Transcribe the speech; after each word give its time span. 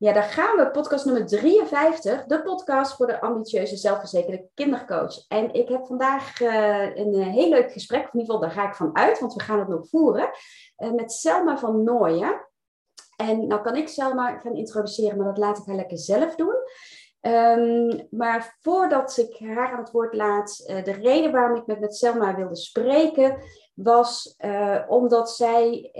Ja, 0.00 0.12
daar 0.12 0.22
gaan 0.22 0.56
we. 0.56 0.70
Podcast 0.70 1.04
nummer 1.04 1.26
53. 1.26 2.24
De 2.24 2.42
podcast 2.42 2.96
voor 2.96 3.06
de 3.06 3.20
ambitieuze, 3.20 3.76
zelfverzekerde 3.76 4.48
kindercoach. 4.54 5.26
En 5.28 5.52
ik 5.52 5.68
heb 5.68 5.86
vandaag 5.86 6.40
uh, 6.40 6.96
een 6.96 7.14
uh, 7.14 7.26
heel 7.26 7.48
leuk 7.48 7.72
gesprek. 7.72 8.00
in 8.00 8.20
ieder 8.20 8.34
geval, 8.34 8.40
daar 8.40 8.50
ga 8.50 8.68
ik 8.68 8.74
van 8.74 8.96
uit, 8.96 9.18
want 9.18 9.34
we 9.34 9.42
gaan 9.42 9.58
het 9.58 9.68
nog 9.68 9.88
voeren. 9.88 10.30
Uh, 10.78 10.90
met 10.92 11.12
Selma 11.12 11.58
van 11.58 11.84
Nooyen. 11.84 12.48
En 13.16 13.46
nou 13.46 13.62
kan 13.62 13.76
ik 13.76 13.88
Selma 13.88 14.38
gaan 14.38 14.54
introduceren, 14.54 15.16
maar 15.16 15.26
dat 15.26 15.38
laat 15.38 15.58
ik 15.58 15.66
haar 15.66 15.76
lekker 15.76 15.98
zelf 15.98 16.34
doen. 16.34 16.56
Um, 17.20 18.06
maar 18.10 18.56
voordat 18.60 19.16
ik 19.16 19.38
haar 19.38 19.72
aan 19.72 19.78
het 19.78 19.90
woord 19.90 20.14
laat, 20.14 20.56
de 20.66 20.92
reden 20.92 21.32
waarom 21.32 21.56
ik 21.56 21.66
met, 21.66 21.80
met 21.80 21.96
Selma 21.96 22.34
wilde 22.36 22.56
spreken, 22.56 23.42
was 23.74 24.36
omdat 24.88 25.30
zij, 25.30 25.90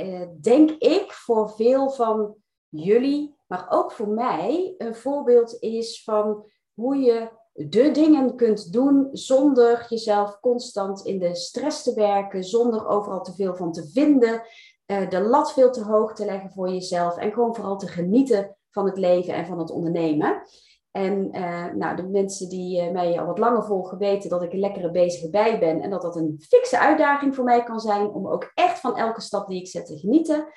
denk 0.40 0.70
ik, 0.70 1.12
voor 1.12 1.50
veel 1.50 1.90
van 1.90 2.34
jullie 2.68 3.38
maar 3.50 3.66
ook 3.68 3.92
voor 3.92 4.08
mij 4.08 4.74
een 4.78 4.94
voorbeeld 4.94 5.56
is 5.60 6.02
van 6.04 6.44
hoe 6.74 6.96
je 6.96 7.28
de 7.52 7.90
dingen 7.90 8.36
kunt 8.36 8.72
doen 8.72 9.08
zonder 9.12 9.86
jezelf 9.88 10.40
constant 10.40 11.06
in 11.06 11.18
de 11.18 11.34
stress 11.34 11.82
te 11.82 11.94
werken, 11.94 12.44
zonder 12.44 12.86
overal 12.86 13.22
te 13.22 13.34
veel 13.34 13.56
van 13.56 13.72
te 13.72 13.90
vinden, 13.92 14.42
eh, 14.86 15.08
de 15.08 15.20
lat 15.20 15.52
veel 15.52 15.70
te 15.70 15.84
hoog 15.84 16.12
te 16.12 16.24
leggen 16.24 16.50
voor 16.50 16.68
jezelf 16.68 17.16
en 17.16 17.32
gewoon 17.32 17.54
vooral 17.54 17.76
te 17.76 17.88
genieten 17.88 18.56
van 18.70 18.86
het 18.86 18.98
leven 18.98 19.34
en 19.34 19.46
van 19.46 19.58
het 19.58 19.70
ondernemen. 19.70 20.42
En 20.90 21.36
uh, 21.36 21.72
nou, 21.72 21.96
de 21.96 22.08
mensen 22.08 22.48
die 22.48 22.82
uh, 22.82 22.90
mij 22.90 23.20
al 23.20 23.26
wat 23.26 23.38
langer 23.38 23.64
volgen 23.64 23.98
weten 23.98 24.30
dat 24.30 24.42
ik 24.42 24.52
een 24.52 24.58
lekkere 24.58 24.90
bezige 24.90 25.30
bij 25.30 25.58
ben 25.58 25.80
en 25.80 25.90
dat 25.90 26.02
dat 26.02 26.16
een 26.16 26.42
fikse 26.48 26.78
uitdaging 26.78 27.34
voor 27.34 27.44
mij 27.44 27.62
kan 27.62 27.80
zijn 27.80 28.06
om 28.06 28.28
ook 28.28 28.50
echt 28.54 28.80
van 28.80 28.96
elke 28.96 29.20
stap 29.20 29.48
die 29.48 29.60
ik 29.60 29.68
zet 29.68 29.86
te 29.86 29.98
genieten 29.98 30.48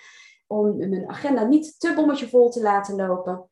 om 0.48 0.78
mijn 0.78 1.10
agenda 1.10 1.44
niet 1.44 1.80
te 1.80 1.94
bommetje 1.94 2.30
vol 2.30 2.50
te 2.50 2.62
laten 2.62 2.96
lopen. 2.96 3.50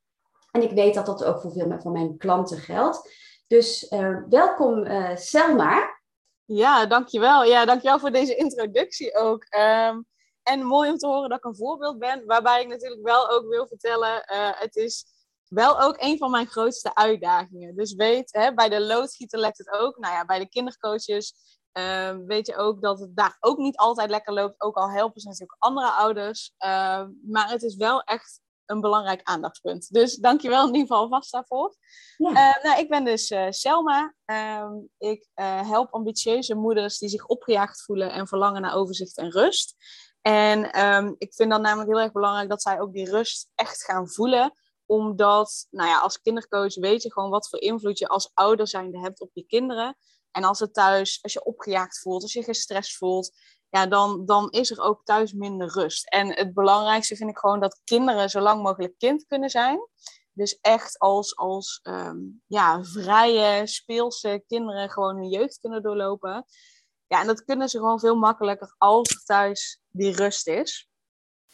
En 0.51 0.61
ik 0.61 0.71
weet 0.71 0.93
dat 0.93 1.05
dat 1.05 1.23
ook 1.23 1.41
voor 1.41 1.51
veel 1.51 1.79
van 1.79 1.91
mijn 1.91 2.17
klanten 2.17 2.57
geldt. 2.57 3.13
Dus 3.47 3.91
uh, 3.91 4.17
welkom 4.29 4.85
uh, 4.85 5.15
Selma. 5.15 5.99
Ja, 6.45 6.85
dankjewel. 6.85 7.43
Ja, 7.43 7.65
dankjewel 7.65 7.99
voor 7.99 8.11
deze 8.11 8.35
introductie 8.35 9.15
ook. 9.15 9.45
Um, 9.55 10.05
en 10.43 10.65
mooi 10.65 10.91
om 10.91 10.97
te 10.97 11.07
horen 11.07 11.29
dat 11.29 11.37
ik 11.37 11.45
een 11.45 11.55
voorbeeld 11.55 11.99
ben. 11.99 12.25
Waarbij 12.25 12.61
ik 12.61 12.67
natuurlijk 12.67 13.01
wel 13.03 13.29
ook 13.29 13.49
wil 13.49 13.67
vertellen, 13.67 14.25
uh, 14.33 14.49
het 14.59 14.75
is 14.75 15.05
wel 15.47 15.81
ook 15.81 15.95
een 15.97 16.17
van 16.17 16.31
mijn 16.31 16.47
grootste 16.47 16.95
uitdagingen. 16.95 17.75
Dus 17.75 17.93
weet, 17.93 18.33
hè, 18.33 18.53
bij 18.53 18.69
de 18.69 18.81
loodgieter 18.81 19.39
lekt 19.39 19.57
het 19.57 19.71
ook. 19.71 19.97
Nou 19.97 20.13
ja, 20.13 20.25
bij 20.25 20.39
de 20.39 20.49
kindercoaches 20.49 21.33
Ehm, 21.71 22.25
weet 22.25 22.47
je 22.47 22.55
ook 22.55 22.81
dat 22.81 22.99
het 22.99 23.15
daar 23.15 23.37
ook 23.39 23.57
niet 23.57 23.77
altijd 23.77 24.09
lekker 24.09 24.33
loopt. 24.33 24.61
Ook 24.61 24.75
al 24.75 24.89
helpen 24.89 25.21
ze 25.21 25.27
natuurlijk 25.27 25.63
andere 25.63 25.91
ouders. 25.91 26.53
Uh, 26.59 27.03
maar 27.25 27.49
het 27.49 27.63
is 27.63 27.75
wel 27.75 28.01
echt 28.01 28.41
een 28.65 28.81
belangrijk 28.81 29.21
aandachtspunt. 29.23 29.93
Dus 29.93 30.15
dankjewel 30.15 30.67
in 30.67 30.73
ieder 30.73 30.87
geval 30.87 31.07
vast 31.07 31.31
daarvoor. 31.31 31.75
Ja. 32.17 32.29
Uh, 32.29 32.63
nou, 32.63 32.79
ik 32.79 32.89
ben 32.89 33.05
dus 33.05 33.31
uh, 33.31 33.45
Selma. 33.49 34.13
Ehm, 34.25 34.73
ik 34.97 35.27
eh, 35.33 35.69
help 35.69 35.93
ambitieuze 35.93 36.55
moeders 36.55 36.97
die 36.97 37.09
zich 37.09 37.25
opgejaagd 37.25 37.81
voelen 37.81 38.11
en 38.11 38.27
verlangen 38.27 38.61
naar 38.61 38.75
overzicht 38.75 39.17
en 39.17 39.31
rust. 39.31 39.75
En 40.21 40.85
um, 40.85 41.15
ik 41.17 41.33
vind 41.33 41.49
dan 41.49 41.61
namelijk 41.61 41.89
heel 41.89 41.99
erg 41.99 42.11
belangrijk 42.11 42.49
dat 42.49 42.61
zij 42.61 42.79
ook 42.79 42.93
die 42.93 43.09
rust 43.09 43.49
echt 43.55 43.83
gaan 43.83 44.09
voelen 44.09 44.53
omdat, 44.85 45.67
nou 45.69 45.89
ja, 45.89 45.99
als 45.99 46.21
kindercoach 46.21 46.75
weet 46.75 47.03
je 47.03 47.11
gewoon 47.11 47.29
wat 47.29 47.49
voor 47.49 47.59
invloed 47.59 47.99
je 47.99 48.07
als 48.07 48.31
ouder 48.33 48.67
zijnde 48.67 48.99
hebt 48.99 49.21
op 49.21 49.29
je 49.33 49.45
kinderen. 49.45 49.97
En 50.31 50.43
als 50.43 50.59
het 50.59 50.73
thuis, 50.73 51.19
als 51.21 51.33
je 51.33 51.43
opgejaagd 51.43 51.99
voelt, 51.99 52.21
als 52.21 52.33
je 52.33 52.43
gestrest 52.43 52.97
voelt, 52.97 53.31
ja, 53.69 53.85
dan, 53.87 54.25
dan 54.25 54.49
is 54.49 54.71
er 54.71 54.81
ook 54.81 55.05
thuis 55.05 55.33
minder 55.33 55.67
rust. 55.67 56.07
En 56.09 56.35
het 56.35 56.53
belangrijkste 56.53 57.15
vind 57.15 57.29
ik 57.29 57.37
gewoon 57.37 57.59
dat 57.59 57.81
kinderen 57.83 58.29
zo 58.29 58.39
lang 58.39 58.63
mogelijk 58.63 58.97
kind 58.97 59.25
kunnen 59.25 59.49
zijn. 59.49 59.79
Dus 60.33 60.59
echt 60.61 60.99
als, 60.99 61.35
als 61.35 61.79
um, 61.83 62.41
ja, 62.47 62.83
vrije, 62.83 63.67
speelse 63.67 64.43
kinderen 64.47 64.89
gewoon 64.89 65.15
hun 65.15 65.29
jeugd 65.29 65.59
kunnen 65.59 65.81
doorlopen. 65.81 66.45
Ja, 67.07 67.19
en 67.21 67.27
dat 67.27 67.43
kunnen 67.43 67.69
ze 67.69 67.77
gewoon 67.77 67.99
veel 67.99 68.15
makkelijker 68.15 68.75
als 68.77 69.09
er 69.09 69.23
thuis 69.23 69.81
die 69.89 70.15
rust 70.15 70.47
is. 70.47 70.89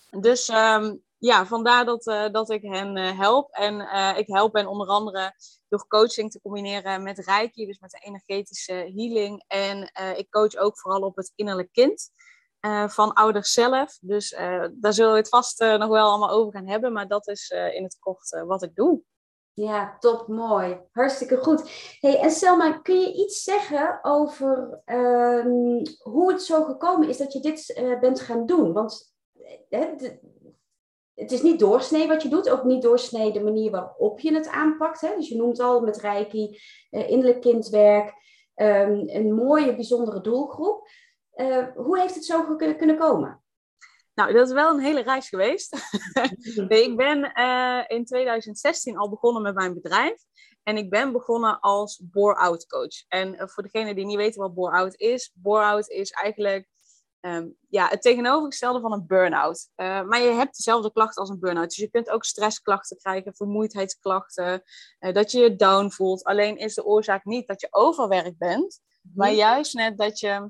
Dus 0.09 0.47
um, 0.49 1.03
ja, 1.19 1.45
vandaar 1.45 1.85
dat, 1.85 2.07
uh, 2.07 2.29
dat 2.31 2.49
ik 2.49 2.61
hen 2.61 2.97
uh, 2.97 3.19
help. 3.19 3.51
En 3.51 3.73
uh, 3.79 4.17
ik 4.17 4.27
help 4.27 4.53
hen 4.53 4.67
onder 4.67 4.87
andere 4.87 5.33
door 5.67 5.87
coaching 5.87 6.31
te 6.31 6.41
combineren 6.41 7.03
met 7.03 7.17
reiki, 7.17 7.65
dus 7.65 7.79
met 7.79 7.91
de 7.91 7.99
energetische 7.99 8.73
healing. 8.73 9.43
En 9.47 9.91
ik 10.17 10.29
coach 10.29 10.55
ook 10.55 10.79
vooral 10.79 11.01
op 11.01 11.15
het 11.15 11.31
innerlijk 11.35 11.71
kind 11.71 12.09
van 12.87 13.13
ouders 13.13 13.51
zelf. 13.51 13.97
Dus 14.01 14.29
daar 14.73 14.93
zullen 14.93 15.11
we 15.11 15.17
het 15.17 15.29
vast 15.29 15.59
nog 15.59 15.87
wel 15.87 16.09
allemaal 16.09 16.29
over 16.29 16.53
gaan 16.53 16.67
hebben. 16.67 16.93
Maar 16.93 17.07
dat 17.07 17.27
is 17.27 17.49
in 17.49 17.83
het 17.83 17.97
kort 17.99 18.43
wat 18.45 18.63
ik 18.63 18.75
doe. 18.75 19.01
Ja, 19.53 19.97
top, 19.99 20.27
mooi. 20.27 20.79
Hartstikke 20.91 21.37
goed. 21.37 21.69
Hey, 21.99 22.19
en 22.19 22.31
Selma, 22.31 22.71
kun 22.71 22.99
je 22.99 23.13
iets 23.13 23.43
zeggen 23.43 23.99
over 24.01 24.81
um, 24.85 25.81
hoe 25.99 26.31
het 26.31 26.43
zo 26.43 26.63
gekomen 26.63 27.09
is 27.09 27.17
dat 27.17 27.33
je 27.33 27.39
dit 27.39 27.81
bent 27.99 28.19
gaan 28.19 28.45
doen? 28.45 28.73
Want 28.73 29.13
het 31.17 31.31
is 31.31 31.41
niet 31.41 31.59
doorsnee 31.59 32.07
wat 32.07 32.21
je 32.21 32.29
doet, 32.29 32.49
ook 32.49 32.63
niet 32.63 32.81
doorsnee 32.81 33.31
de 33.31 33.43
manier 33.43 33.71
waarop 33.71 34.19
je 34.19 34.33
het 34.33 34.47
aanpakt. 34.47 35.01
Hè? 35.01 35.15
Dus 35.15 35.29
je 35.29 35.35
noemt 35.35 35.59
al 35.59 35.79
met 35.79 36.01
Reiki, 36.01 36.59
uh, 36.91 37.09
innerlijk 37.09 37.41
kindwerk, 37.41 38.13
um, 38.55 39.03
een 39.09 39.33
mooie, 39.33 39.75
bijzondere 39.75 40.21
doelgroep. 40.21 40.89
Uh, 41.35 41.67
hoe 41.75 41.99
heeft 41.99 42.15
het 42.15 42.25
zo 42.25 42.55
kunnen 42.55 42.97
komen? 42.97 43.43
Nou, 44.13 44.33
dat 44.33 44.47
is 44.47 44.53
wel 44.53 44.73
een 44.73 44.83
hele 44.83 45.01
reis 45.01 45.29
geweest. 45.29 45.77
nee, 46.67 46.83
ik 46.89 46.97
ben 46.97 47.31
uh, 47.39 47.83
in 47.87 48.05
2016 48.05 48.97
al 48.97 49.09
begonnen 49.09 49.41
met 49.41 49.55
mijn 49.55 49.73
bedrijf. 49.73 50.23
En 50.63 50.77
ik 50.77 50.89
ben 50.89 51.11
begonnen 51.11 51.59
als 51.59 52.01
bore-out 52.11 52.67
coach. 52.67 53.05
En 53.07 53.49
voor 53.49 53.63
degenen 53.63 53.95
die 53.95 54.05
niet 54.05 54.17
weten 54.17 54.41
wat 54.41 54.53
bore-out 54.53 54.95
is, 54.95 55.31
bore-out 55.33 55.89
is 55.89 56.11
eigenlijk 56.11 56.67
Um, 57.27 57.55
ja, 57.69 57.87
het 57.87 58.01
tegenovergestelde 58.01 58.79
van 58.79 58.93
een 58.93 59.07
burn-out. 59.07 59.69
Uh, 59.75 60.01
maar 60.03 60.21
je 60.21 60.29
hebt 60.29 60.57
dezelfde 60.57 60.91
klachten 60.91 61.21
als 61.21 61.29
een 61.29 61.39
burn-out. 61.39 61.67
Dus 61.67 61.77
je 61.77 61.89
kunt 61.89 62.09
ook 62.09 62.23
stressklachten 62.23 62.97
krijgen, 62.97 63.35
vermoeidheidsklachten, 63.35 64.63
uh, 64.99 65.13
dat 65.13 65.31
je 65.31 65.39
je 65.39 65.55
down 65.55 65.89
voelt. 65.89 66.23
Alleen 66.23 66.57
is 66.57 66.75
de 66.75 66.85
oorzaak 66.85 67.25
niet 67.25 67.47
dat 67.47 67.61
je 67.61 67.67
overwerk 67.71 68.37
bent, 68.37 68.79
maar 69.13 69.29
mhm. 69.29 69.37
juist 69.37 69.73
net 69.73 69.97
dat 69.97 70.19
je 70.19 70.49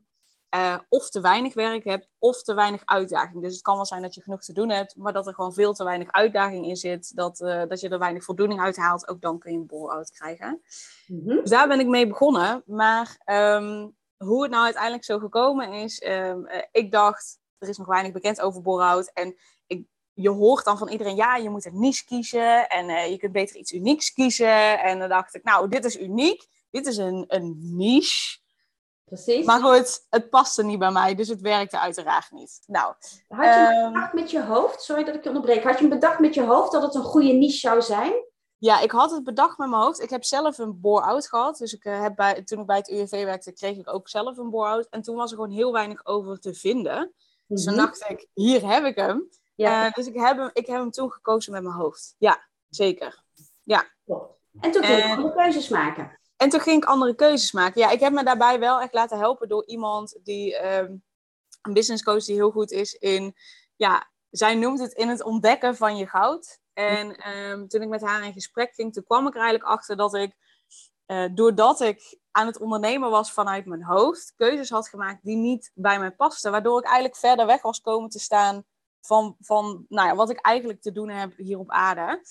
uh, 0.55 0.77
of 0.89 1.09
te 1.09 1.21
weinig 1.21 1.53
werk 1.53 1.83
hebt 1.83 2.09
of 2.19 2.43
te 2.43 2.53
weinig 2.53 2.81
uitdaging. 2.85 3.43
Dus 3.43 3.53
het 3.53 3.61
kan 3.61 3.75
wel 3.75 3.85
zijn 3.85 4.01
dat 4.01 4.15
je 4.15 4.21
genoeg 4.21 4.41
te 4.41 4.53
doen 4.53 4.69
hebt, 4.69 4.95
maar 4.95 5.13
dat 5.13 5.27
er 5.27 5.33
gewoon 5.33 5.53
veel 5.53 5.73
te 5.73 5.83
weinig 5.83 6.11
uitdaging 6.11 6.65
in 6.65 6.75
zit, 6.75 7.15
dat, 7.15 7.37
dat 7.67 7.79
je 7.79 7.89
er 7.89 7.99
weinig 7.99 8.23
voldoening 8.23 8.61
uit 8.61 8.77
haalt. 8.77 9.07
Ook 9.07 9.21
dan 9.21 9.39
kun 9.39 9.51
je 9.51 9.57
een 9.57 9.65
bore-out 9.65 10.11
krijgen. 10.11 10.61
Mm 11.07 11.21
-hmm. 11.25 11.41
Dus 11.41 11.49
daar 11.49 11.67
ben 11.67 11.79
ik 11.79 11.87
mee 11.87 12.07
begonnen. 12.07 12.63
Maar 12.65 13.17
um, 13.25 13.96
hoe 14.17 14.41
het 14.41 14.51
nou 14.51 14.63
uiteindelijk 14.63 15.03
zo 15.03 15.19
gekomen 15.19 15.73
is, 15.73 16.03
um, 16.07 16.45
uh, 16.45 16.61
ik 16.71 16.91
dacht, 16.91 17.39
er 17.57 17.69
is 17.69 17.77
nog 17.77 17.87
weinig 17.87 18.11
bekend 18.11 18.41
over 18.41 18.61
borhout. 18.61 19.11
En 19.13 19.35
ik, 19.67 19.85
je 20.13 20.29
hoort 20.29 20.65
dan 20.65 20.77
van 20.77 20.89
iedereen, 20.89 21.15
ja, 21.15 21.35
je 21.35 21.49
moet 21.49 21.65
een 21.65 21.79
niche 21.79 22.05
kiezen 22.05 22.69
en 22.69 22.89
uh, 22.89 23.09
je 23.09 23.17
kunt 23.17 23.31
beter 23.31 23.55
iets 23.55 23.71
unieks 23.71 24.13
kiezen. 24.13 24.79
En 24.79 24.99
dan 24.99 25.09
dacht 25.09 25.35
ik, 25.35 25.43
nou, 25.43 25.69
dit 25.69 25.85
is 25.85 25.99
uniek, 25.99 26.47
dit 26.69 26.85
is 26.85 26.97
een, 26.97 27.25
een 27.27 27.57
niche. 27.75 28.39
Precies. 29.05 29.45
Maar 29.45 29.61
goed, 29.61 30.05
het 30.09 30.29
paste 30.29 30.63
niet 30.63 30.79
bij 30.79 30.91
mij, 30.91 31.15
dus 31.15 31.27
het 31.27 31.41
werkte 31.41 31.79
uiteraard 31.79 32.31
niet. 32.31 32.59
Nou, 32.65 32.93
Had 33.27 33.45
je 33.45 33.81
um, 33.83 33.93
bedacht 33.93 34.13
met 34.13 34.31
je 34.31 34.43
hoofd? 34.43 34.81
Sorry 34.81 35.03
dat 35.03 35.15
ik 35.15 35.23
je 35.23 35.29
onderbreek. 35.29 35.63
Had 35.63 35.79
je 35.79 35.87
bedacht 35.87 36.19
met 36.19 36.33
je 36.33 36.43
hoofd 36.43 36.71
dat 36.71 36.81
het 36.81 36.95
een 36.95 37.03
goede 37.03 37.33
niche 37.33 37.57
zou 37.57 37.81
zijn? 37.81 38.13
Ja, 38.57 38.79
ik 38.79 38.91
had 38.91 39.11
het 39.11 39.23
bedacht 39.23 39.57
met 39.57 39.69
mijn 39.69 39.81
hoofd. 39.81 40.01
Ik 40.01 40.09
heb 40.09 40.23
zelf 40.23 40.57
een 40.57 40.79
bore-out 40.79 41.27
gehad. 41.27 41.57
Dus 41.57 41.73
ik, 41.73 41.85
uh, 41.85 42.01
heb 42.01 42.15
bij, 42.15 42.43
toen 42.43 42.59
ik 42.59 42.65
bij 42.65 42.77
het 42.77 42.89
UWV 42.89 43.23
werkte, 43.23 43.51
kreeg 43.51 43.77
ik 43.77 43.93
ook 43.93 44.09
zelf 44.09 44.37
een 44.37 44.49
bore-out. 44.49 44.87
En 44.89 45.01
toen 45.01 45.15
was 45.15 45.31
er 45.31 45.37
gewoon 45.37 45.51
heel 45.51 45.71
weinig 45.71 46.05
over 46.05 46.39
te 46.39 46.53
vinden. 46.53 47.13
Dus 47.47 47.65
mm 47.65 47.67
-hmm. 47.67 47.77
toen 47.77 47.85
dacht 47.85 48.09
ik, 48.09 48.27
hier 48.33 48.67
heb 48.67 48.85
ik 48.85 48.95
hem. 48.95 49.29
Ja. 49.55 49.85
Uh, 49.85 49.93
dus 49.93 50.07
ik 50.07 50.15
heb 50.15 50.37
hem, 50.37 50.49
ik 50.53 50.67
heb 50.67 50.77
hem 50.77 50.91
toen 50.91 51.11
gekozen 51.11 51.51
met 51.51 51.63
mijn 51.63 51.75
hoofd. 51.75 52.15
Ja, 52.17 52.47
zeker. 52.69 53.23
Ja. 53.63 53.85
En 54.59 54.71
toen 54.71 54.83
ging 54.83 55.03
je 55.03 55.09
andere 55.09 55.33
keuzes 55.33 55.69
maken. 55.69 56.19
En 56.35 56.49
toen 56.49 56.59
ging 56.59 56.83
ik 56.83 56.89
andere 56.89 57.15
keuzes 57.15 57.51
maken. 57.51 57.81
Ja, 57.81 57.89
ik 57.89 57.99
heb 57.99 58.13
me 58.13 58.23
daarbij 58.23 58.59
wel 58.59 58.81
echt 58.81 58.93
laten 58.93 59.17
helpen 59.17 59.47
door 59.47 59.65
iemand 59.65 60.19
die... 60.23 60.65
Um, 60.65 61.03
een 61.61 61.73
business 61.73 62.03
coach 62.03 62.23
die 62.23 62.35
heel 62.35 62.51
goed 62.51 62.71
is 62.71 62.93
in... 62.93 63.35
Ja, 63.75 64.09
zij 64.29 64.55
noemt 64.55 64.79
het 64.79 64.93
in 64.93 65.07
het 65.07 65.23
ontdekken 65.23 65.75
van 65.75 65.97
je 65.97 66.07
goud. 66.07 66.59
En 66.77 67.29
um, 67.35 67.67
toen 67.67 67.81
ik 67.81 67.87
met 67.87 68.01
haar 68.01 68.25
in 68.25 68.33
gesprek 68.33 68.73
ging, 68.73 68.93
toen 68.93 69.03
kwam 69.03 69.27
ik 69.27 69.33
er 69.33 69.41
eigenlijk 69.41 69.69
achter 69.69 69.95
dat 69.97 70.13
ik, 70.13 70.35
uh, 71.07 71.25
doordat 71.33 71.81
ik 71.81 72.17
aan 72.31 72.47
het 72.47 72.59
ondernemen 72.59 73.09
was 73.09 73.31
vanuit 73.31 73.65
mijn 73.65 73.83
hoofd, 73.83 74.33
keuzes 74.35 74.69
had 74.69 74.89
gemaakt 74.89 75.23
die 75.23 75.35
niet 75.35 75.71
bij 75.73 75.99
mij 75.99 76.11
pasten. 76.11 76.51
Waardoor 76.51 76.79
ik 76.79 76.85
eigenlijk 76.85 77.15
verder 77.15 77.45
weg 77.45 77.61
was 77.61 77.81
komen 77.81 78.09
te 78.09 78.19
staan 78.19 78.63
van, 79.01 79.35
van 79.39 79.85
nou 79.89 80.07
ja, 80.07 80.15
wat 80.15 80.29
ik 80.29 80.39
eigenlijk 80.39 80.81
te 80.81 80.91
doen 80.91 81.09
heb 81.09 81.37
hier 81.37 81.59
op 81.59 81.71
aarde. 81.71 82.21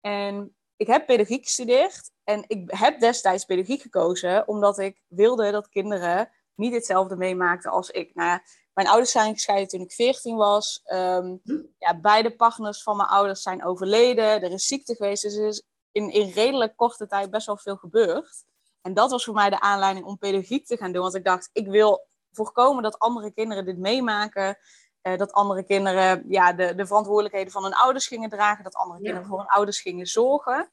En 0.00 0.56
ik 0.76 0.86
heb 0.86 1.06
pedagogiek 1.06 1.44
gestudeerd 1.44 2.10
en 2.24 2.44
ik 2.46 2.70
heb 2.70 3.00
destijds 3.00 3.44
pedagogiek 3.44 3.82
gekozen 3.82 4.48
omdat 4.48 4.78
ik 4.78 5.02
wilde 5.08 5.50
dat 5.50 5.68
kinderen 5.68 6.30
niet 6.54 6.74
hetzelfde 6.74 7.16
meemaakten 7.16 7.70
als 7.70 7.90
ik. 7.90 8.14
Nou 8.14 8.28
ja, 8.28 8.42
mijn 8.74 8.88
ouders 8.88 9.10
zijn 9.10 9.34
gescheiden 9.34 9.68
toen 9.68 9.80
ik 9.80 9.92
14 9.92 10.36
was. 10.36 10.80
Ehm, 10.84 11.36
Hm. 11.42 11.62
ja, 11.78 12.00
beide 12.00 12.36
partners 12.36 12.82
van 12.82 12.96
mijn 12.96 13.08
ouders 13.08 13.42
zijn 13.42 13.64
overleden. 13.64 14.24
Er 14.42 14.52
is 14.52 14.66
ziekte 14.66 14.94
geweest. 14.94 15.22
Dus 15.22 15.34
er 15.34 15.46
is 15.46 15.62
in, 15.92 16.10
in 16.10 16.30
redelijk 16.30 16.76
korte 16.76 17.06
tijd 17.06 17.30
best 17.30 17.46
wel 17.46 17.56
veel 17.56 17.76
gebeurd. 17.76 18.44
En 18.80 18.94
dat 18.94 19.10
was 19.10 19.24
voor 19.24 19.34
mij 19.34 19.50
de 19.50 19.60
aanleiding 19.60 20.06
om 20.06 20.18
pedagogiek 20.18 20.66
te 20.66 20.76
gaan 20.76 20.92
doen. 20.92 21.02
Want 21.02 21.14
ik 21.14 21.24
dacht, 21.24 21.50
ik 21.52 21.66
wil 21.68 22.06
voorkomen 22.30 22.82
dat 22.82 22.98
andere 22.98 23.32
kinderen 23.32 23.64
dit 23.64 23.78
meemaken. 23.78 24.58
Eh, 25.00 25.16
dat 25.18 25.32
andere 25.32 25.62
kinderen 25.64 26.24
ja, 26.28 26.52
de, 26.52 26.74
de 26.74 26.86
verantwoordelijkheden 26.86 27.52
van 27.52 27.62
hun 27.62 27.74
ouders 27.74 28.06
gingen 28.06 28.30
dragen. 28.30 28.64
Dat 28.64 28.74
andere 28.74 28.98
Ja. 28.98 29.04
kinderen 29.04 29.28
voor 29.28 29.38
hun 29.38 29.48
ouders 29.48 29.80
gingen 29.80 30.06
zorgen. 30.06 30.72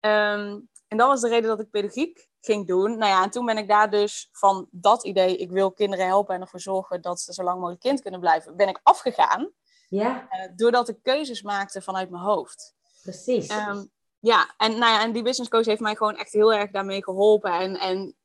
Ehm, 0.00 0.60
en 0.88 0.96
dat 0.96 1.06
was 1.08 1.20
de 1.20 1.28
reden 1.28 1.48
dat 1.48 1.60
ik 1.60 1.70
pedagogiek 1.70 2.28
ging 2.44 2.66
doen. 2.66 2.98
Nou 2.98 3.10
ja, 3.10 3.22
en 3.22 3.30
toen 3.30 3.46
ben 3.46 3.58
ik 3.58 3.68
daar 3.68 3.90
dus 3.90 4.28
van 4.32 4.68
dat 4.70 5.04
idee, 5.04 5.36
ik 5.36 5.50
wil 5.50 5.72
kinderen 5.72 6.06
helpen 6.06 6.34
en 6.34 6.40
ervoor 6.40 6.60
zorgen 6.60 7.02
dat 7.02 7.20
ze 7.20 7.32
zo 7.32 7.42
lang 7.42 7.56
mogelijk 7.58 7.80
kind 7.80 8.02
kunnen 8.02 8.20
blijven, 8.20 8.56
ben 8.56 8.68
ik 8.68 8.80
afgegaan. 8.82 9.50
Ja, 9.88 10.26
eh, 10.28 10.48
doordat 10.56 10.88
ik 10.88 11.02
keuzes 11.02 11.42
maakte 11.42 11.82
vanuit 11.82 12.10
mijn 12.10 12.22
hoofd. 12.22 12.74
precies. 13.02 13.46
Ehm, 13.46 13.84
ja, 14.18 14.54
en, 14.56 14.70
nou 14.78 14.92
ja, 14.92 15.02
en 15.02 15.12
die 15.12 15.22
business 15.22 15.50
coach 15.50 15.64
heeft 15.64 15.80
mij 15.80 15.96
gewoon 15.96 16.16
echt 16.16 16.32
heel 16.32 16.52
erg 16.52 16.70
daarmee 16.70 17.02
geholpen. 17.02 17.52
En, 17.52 17.76
en 17.76 18.16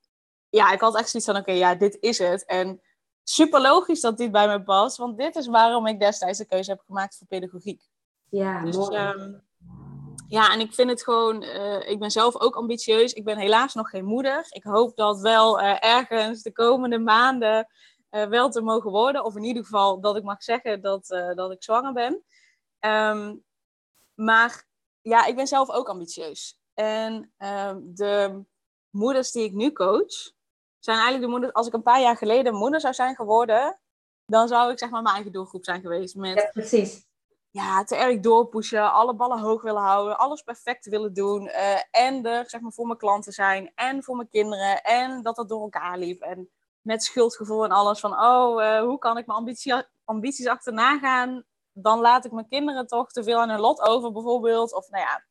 ja, 0.50 0.72
ik 0.72 0.80
had 0.82 0.96
echt 0.98 1.10
zoiets 1.10 1.30
van, 1.32 1.40
oké, 1.40 1.52
ja, 1.52 1.76
dit 1.76 1.98
is 2.00 2.18
het. 2.18 2.46
En 2.46 2.82
super 3.24 3.62
logisch 3.62 4.02
dat 4.02 4.18
dit 4.18 4.32
bij 4.32 4.48
me 4.48 4.64
past, 4.64 4.98
want 4.98 5.18
dit 5.18 5.36
is 5.36 5.48
waarom 5.48 5.88
ik 5.88 6.00
destijds 6.00 6.38
de 6.38 6.46
keuze 6.46 6.72
heb 6.72 6.82
gemaakt 6.86 7.18
voor 7.18 7.28
pedagogiek. 7.28 7.82
ja, 8.30 8.64
Dus 8.64 8.76
mooi. 8.76 8.96
ehm, 8.96 9.34
ja, 10.30 10.54
en 10.54 10.60
ik 10.60 10.74
vind 10.74 10.90
het 10.90 11.04
gewoon, 11.04 11.44
eh, 11.44 11.90
ik 11.90 12.00
ben 12.00 12.12
zelf 12.12 12.40
ook 12.40 12.56
ambitieus. 12.56 13.14
Ik 13.14 13.24
ben 13.24 13.38
helaas 13.38 13.74
nog 13.74 13.90
geen 13.90 14.06
moeder. 14.06 14.46
Ik 14.50 14.64
hoop 14.64 14.96
dat 14.96 15.20
wel 15.22 15.60
eh, 15.60 15.96
ergens 15.96 16.42
de 16.42 16.52
komende 16.52 17.00
maanden 17.00 17.68
eh, 18.10 18.26
wel 18.26 18.50
te 18.50 18.62
mogen 18.62 18.92
worden. 18.92 19.24
Of 19.24 19.36
in 19.36 19.44
ieder 19.44 19.64
geval 19.64 20.00
dat 20.00 20.16
ik 20.16 20.24
mag 20.24 20.44
zeggen 20.44 20.82
dat, 20.82 21.08
dat 21.36 21.52
ik 21.52 21.64
zwanger 21.64 21.94
ben. 21.94 22.24
Ehm, 22.80 23.36
maar 24.14 24.66
ja, 25.02 25.26
ik 25.26 25.36
ben 25.36 25.48
zelf 25.48 25.70
ook 25.70 25.90
ambitieus. 25.90 26.60
En 26.74 27.34
ehm, 27.38 27.80
de 27.84 28.44
moeders 28.90 29.32
die 29.32 29.44
ik 29.44 29.54
nu 29.54 29.72
coach, 29.72 30.32
zijn 30.80 30.98
eigenlijk 30.98 31.26
de 31.26 31.32
moeders, 31.32 31.54
als 31.54 31.68
ik 31.68 31.74
een 31.74 31.82
paar 31.82 32.02
jaar 32.02 32.18
geleden 32.18 32.56
moeder 32.56 32.82
zou 32.82 32.94
zijn 32.94 33.16
geworden, 33.16 33.80
dan 34.26 34.48
zou 34.48 34.72
ik 34.72 34.80
zeg 34.80 34.90
maar 34.90 35.02
mijn 35.02 35.16
eigen 35.16 35.32
doelgroep 35.32 35.64
zijn 35.64 35.82
geweest. 35.82 36.16
Met 36.16 36.38
Ja, 36.38 36.50
precies. 36.54 37.07
Ja, 37.58 37.84
te 37.84 37.96
erg 37.96 38.20
doorpushen, 38.20 38.92
alle 38.92 39.16
ballen 39.16 39.40
hoog 39.40 39.62
willen 39.62 39.82
houden, 39.82 40.18
alles 40.18 40.42
perfect 40.42 40.86
willen 40.86 41.14
doen. 41.14 41.48
eh, 41.48 41.80
en 41.92 42.26
er 42.26 42.50
zeg 42.50 42.62
maar, 42.62 42.72
voor 42.72 42.86
mijn 42.86 42.98
klanten 42.98 43.34
zijn 43.34 43.72
en 43.76 44.04
voor 44.04 44.16
mijn 44.16 44.30
kinderen. 44.30 44.82
En 44.84 45.22
dat 45.22 45.36
dat 45.36 45.50
door 45.50 45.62
elkaar 45.62 45.98
liep. 45.98 46.22
En 46.22 46.50
met 46.82 47.04
schuldgevoel 47.04 47.64
en 47.64 47.72
alles 47.72 48.00
van, 48.00 48.20
oh, 48.22 48.64
eh, 48.64 48.82
hoe 48.82 48.98
kan 48.98 49.18
ik 49.18 49.26
mijn 49.26 49.40
ambitie, 49.40 49.74
ambities 50.04 50.48
achterna 50.48 50.98
gaan? 50.98 51.44
Dan 51.72 52.00
laat 52.00 52.26
ik 52.26 52.32
mijn 52.32 52.48
kinderen 52.48 52.88
toch 52.88 53.12
te 53.12 53.24
veel 53.24 53.40
aan 53.40 53.50
hun 53.50 53.60
lot 53.60 53.82
over, 53.82 54.12
bijvoorbeeld. 54.12 54.74
Of 54.74 54.90
nou 54.90 55.04
ja, 55.04 55.26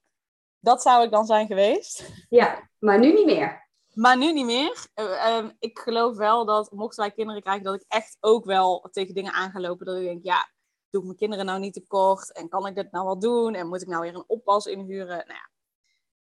dat 0.60 0.82
zou 0.82 1.04
ik 1.04 1.10
dan 1.10 1.26
zijn 1.26 1.46
geweest. 1.46 2.10
Ja, 2.28 2.68
maar 2.78 2.98
nu 2.98 3.12
niet 3.12 3.26
meer. 3.26 3.68
Maar 3.94 4.16
nu 4.16 4.32
niet 4.32 4.44
meer. 4.44 4.86
Eh, 4.94 5.26
ehm, 5.26 5.50
ik 5.58 5.78
geloof 5.78 6.16
wel 6.16 6.44
dat, 6.44 6.70
mochten 6.70 7.04
wij 7.04 7.12
kinderen 7.12 7.42
krijgen, 7.42 7.64
dat 7.64 7.74
ik 7.74 7.84
echt 7.88 8.16
ook 8.20 8.44
wel 8.44 8.88
tegen 8.90 9.14
dingen 9.14 9.32
aan 9.32 9.50
ga 9.50 9.60
lopen. 9.60 9.86
Dat 9.86 9.96
ik 9.96 10.04
denk, 10.04 10.24
ja, 10.24 10.48
doe 10.96 11.04
ik 11.04 11.18
mijn 11.20 11.30
kinderen 11.30 11.46
nou 11.46 11.58
niet 11.58 11.72
tekort? 11.72 12.32
En 12.32 12.48
kan 12.48 12.66
ik 12.66 12.74
dit 12.74 12.92
nou 12.92 13.04
wel 13.04 13.18
doen? 13.18 13.54
En 13.54 13.68
moet 13.68 13.82
ik 13.82 13.88
nou 13.88 14.02
weer 14.02 14.14
een 14.14 14.24
oppas 14.26 14.66
inhuren? 14.66 15.06
Nou 15.06 15.26
ja. 15.26 15.50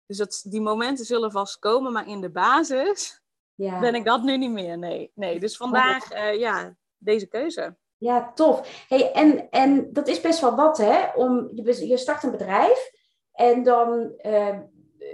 Dus 0.06 0.16
dat, 0.16 0.42
die 0.48 0.60
momenten 0.60 1.04
zullen 1.04 1.30
vast 1.30 1.58
komen, 1.58 1.92
maar 1.92 2.08
in 2.08 2.20
de 2.20 2.30
basis 2.30 3.22
Ja. 3.54 3.80
ben 3.80 3.94
ik 3.94 4.04
dat 4.04 4.22
nu 4.22 4.36
niet 4.36 4.50
meer. 4.50 4.78
Nee, 4.78 5.10
nee. 5.14 5.40
Dus 5.40 5.56
vandaar, 5.56 6.10
eh, 6.10 6.38
ja, 6.38 6.76
deze 6.98 7.26
keuze. 7.26 7.76
Ja, 7.96 8.32
tof. 8.34 8.84
Hey, 8.88 9.12
en, 9.12 9.50
en 9.50 9.92
dat 9.92 10.08
is 10.08 10.20
best 10.20 10.40
wel 10.40 10.56
wat, 10.56 10.78
hè? 10.78 11.06
Om, 11.14 11.50
je, 11.54 11.86
je 11.86 11.96
start 11.96 12.22
een 12.22 12.30
bedrijf 12.30 12.90
en 13.32 13.62
dan 13.62 14.12
eh, 14.16 14.58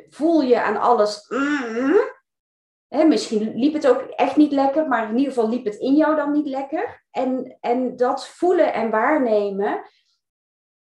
voel 0.09 0.41
je 0.43 0.63
aan 0.63 0.77
alles. 0.77 1.29
mm, 1.29 2.15
misschien 3.05 3.55
liep 3.55 3.73
het 3.73 3.89
ook 3.89 4.01
echt 4.01 4.37
niet 4.37 4.53
lekker, 4.53 4.89
maar 4.89 5.09
in 5.11 5.17
ieder 5.17 5.33
geval 5.33 5.49
liep 5.49 5.65
het 5.65 5.75
in 5.75 5.95
jou 5.95 6.17
dan 6.17 6.33
niet 6.33 6.47
lekker. 6.47 7.05
En, 7.11 7.57
en 7.61 7.97
dat 7.97 8.29
voelen 8.29 8.73
en 8.73 8.91
waarnemen 8.91 9.83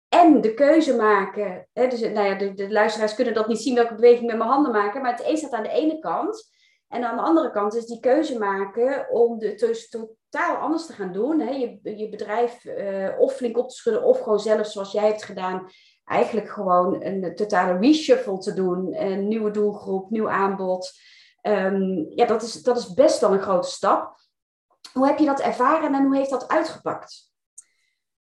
en 0.09 0.41
de 0.41 0.53
keuze 0.53 0.95
maken. 0.95 1.67
Dus, 1.73 1.99
nou 1.99 2.27
ja, 2.27 2.35
de, 2.35 2.53
de 2.53 2.71
luisteraars 2.71 3.15
kunnen 3.15 3.33
dat 3.33 3.47
niet 3.47 3.61
zien 3.61 3.75
welke 3.75 3.95
beweging 3.95 4.25
met 4.25 4.37
mijn 4.37 4.49
handen 4.49 4.71
maken, 4.71 5.01
maar 5.01 5.11
het 5.11 5.25
een 5.25 5.37
staat 5.37 5.53
aan 5.53 5.63
de 5.63 5.69
ene 5.69 5.99
kant. 5.99 6.55
En 6.87 7.03
aan 7.03 7.15
de 7.15 7.21
andere 7.21 7.51
kant 7.51 7.75
is 7.75 7.85
die 7.85 7.99
keuze 7.99 8.37
maken 8.37 9.09
om 9.09 9.39
de, 9.39 9.55
dus 9.55 9.89
totaal 9.89 10.55
anders 10.55 10.85
te 10.85 10.93
gaan 10.93 11.13
doen. 11.13 11.59
Je, 11.59 11.79
je 11.97 12.09
bedrijf 12.09 12.65
eh, 12.65 13.19
of 13.19 13.33
flink 13.33 13.57
op 13.57 13.69
te 13.69 13.75
schudden, 13.75 14.03
of 14.03 14.19
gewoon 14.19 14.39
zelf 14.39 14.67
zoals 14.67 14.91
jij 14.91 15.05
hebt 15.05 15.23
gedaan, 15.23 15.69
eigenlijk 16.05 16.49
gewoon 16.49 17.03
een 17.03 17.35
totale 17.35 17.79
reshuffle 17.79 18.37
te 18.37 18.53
doen. 18.53 19.01
Een 19.01 19.27
nieuwe 19.27 19.51
doelgroep, 19.51 20.09
nieuw 20.09 20.29
aanbod. 20.29 20.91
Ehm, 21.47 22.05
ja, 22.09 22.25
dat 22.25 22.41
is, 22.41 22.63
dat 22.63 22.77
is 22.77 22.93
best 22.93 23.19
wel 23.19 23.33
een 23.33 23.41
grote 23.41 23.69
stap. 23.69 24.19
Hoe 24.93 25.07
heb 25.07 25.17
je 25.17 25.25
dat 25.25 25.39
ervaren 25.39 25.93
en 25.93 26.05
hoe 26.05 26.15
heeft 26.15 26.29
dat 26.29 26.47
uitgepakt? 26.47 27.31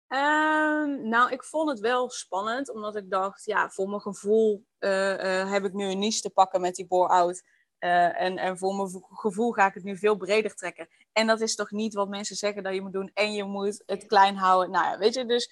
Ehm, 0.06 1.09
nou, 1.09 1.31
ik 1.32 1.44
vond 1.44 1.71
het 1.71 1.81
wel 1.81 2.11
spannend, 2.11 2.71
omdat 2.71 2.97
ik 2.97 3.11
dacht, 3.11 3.44
ja, 3.44 3.69
voor 3.71 3.88
mijn 3.88 4.00
gevoel 4.00 4.65
eh, 4.79 5.41
eh, 5.41 5.50
heb 5.50 5.65
ik 5.65 5.73
nu 5.73 5.85
een 5.85 5.99
niche 5.99 6.21
te 6.21 6.31
pakken 6.31 6.61
met 6.61 6.75
die 6.75 6.87
bore-out. 6.87 7.43
Eh, 7.79 8.21
en, 8.21 8.38
en 8.38 8.59
voor 8.59 8.75
mijn 8.75 8.91
vo- 8.91 9.09
gevoel 9.11 9.53
ga 9.53 9.67
ik 9.67 9.75
het 9.75 9.85
nu 9.85 9.97
veel 9.97 10.17
breder 10.17 10.55
trekken. 10.55 10.88
En 11.12 11.27
dat 11.27 11.41
is 11.41 11.55
toch 11.55 11.70
niet 11.70 11.94
wat 11.94 12.09
mensen 12.09 12.37
zeggen 12.37 12.62
dat 12.62 12.75
je 12.75 12.82
moet 12.82 12.93
doen. 12.93 13.11
En 13.15 13.32
je 13.32 13.44
moet 13.44 13.82
het 13.87 14.06
klein 14.06 14.37
houden. 14.37 14.70
Nou 14.70 14.85
ja, 14.85 14.99
weet 14.99 15.15
je, 15.15 15.27
dus 15.27 15.50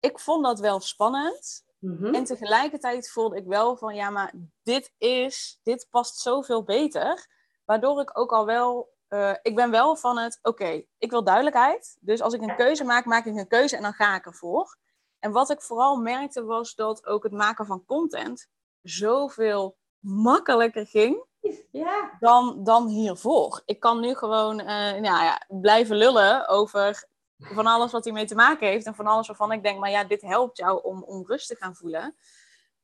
ik 0.00 0.18
vond 0.18 0.44
dat 0.44 0.60
wel 0.60 0.80
spannend. 0.80 1.64
Mhm. 1.80 2.14
En 2.14 2.24
tegelijkertijd 2.24 3.10
voelde 3.10 3.36
ik 3.36 3.46
wel 3.46 3.76
van, 3.76 3.94
ja, 3.94 4.10
maar 4.10 4.32
dit 4.62 4.92
is, 4.98 5.60
dit 5.62 5.86
past 5.90 6.18
zoveel 6.18 6.62
beter. 6.62 7.26
Waardoor 7.64 8.00
ik 8.00 8.18
ook 8.18 8.32
al 8.32 8.46
wel, 8.46 8.88
eh, 9.08 9.34
ik 9.42 9.54
ben 9.54 9.70
wel 9.70 9.96
van 9.96 10.18
het, 10.18 10.38
oké, 10.42 10.82
ik 10.98 11.10
wil 11.10 11.24
duidelijkheid. 11.24 11.96
Dus 12.00 12.20
als 12.20 12.34
ik 12.34 12.42
een 12.42 12.56
keuze 12.56 12.84
maak, 12.84 13.04
maak 13.04 13.24
ik 13.24 13.36
een 13.36 13.48
keuze 13.48 13.76
en 13.76 13.82
dan 13.82 13.92
ga 13.92 14.16
ik 14.16 14.26
ervoor. 14.26 14.76
En 15.18 15.32
wat 15.32 15.50
ik 15.50 15.62
vooral 15.62 15.96
merkte 15.96 16.44
was 16.44 16.74
dat 16.74 17.06
ook 17.06 17.22
het 17.22 17.32
maken 17.32 17.66
van 17.66 17.84
content 17.84 18.48
zoveel 18.82 19.76
makkelijker 19.98 20.86
ging 20.86 21.24
Ja, 21.70 22.16
dan, 22.20 22.64
dan 22.64 22.88
hiervoor. 22.88 23.62
Ik 23.64 23.80
kan 23.80 24.00
nu 24.00 24.14
gewoon 24.14 24.60
eh, 24.60 24.66
nou 25.00 25.02
ja, 25.02 25.46
blijven 25.48 25.96
lullen 25.96 26.48
over 26.48 27.08
van 27.40 27.66
alles 27.66 27.92
wat 27.92 28.04
hiermee 28.04 28.26
te 28.26 28.34
maken 28.34 28.68
heeft. 28.68 28.86
En 28.86 28.94
van 28.94 29.06
alles 29.06 29.26
waarvan 29.26 29.52
ik 29.52 29.62
denk, 29.62 29.78
maar 29.78 29.90
ja, 29.90 30.04
dit 30.04 30.22
helpt 30.22 30.56
jou 30.56 30.82
om, 30.82 31.02
om 31.02 31.26
rust 31.26 31.48
te 31.48 31.56
gaan 31.56 31.74
voelen. 31.76 32.16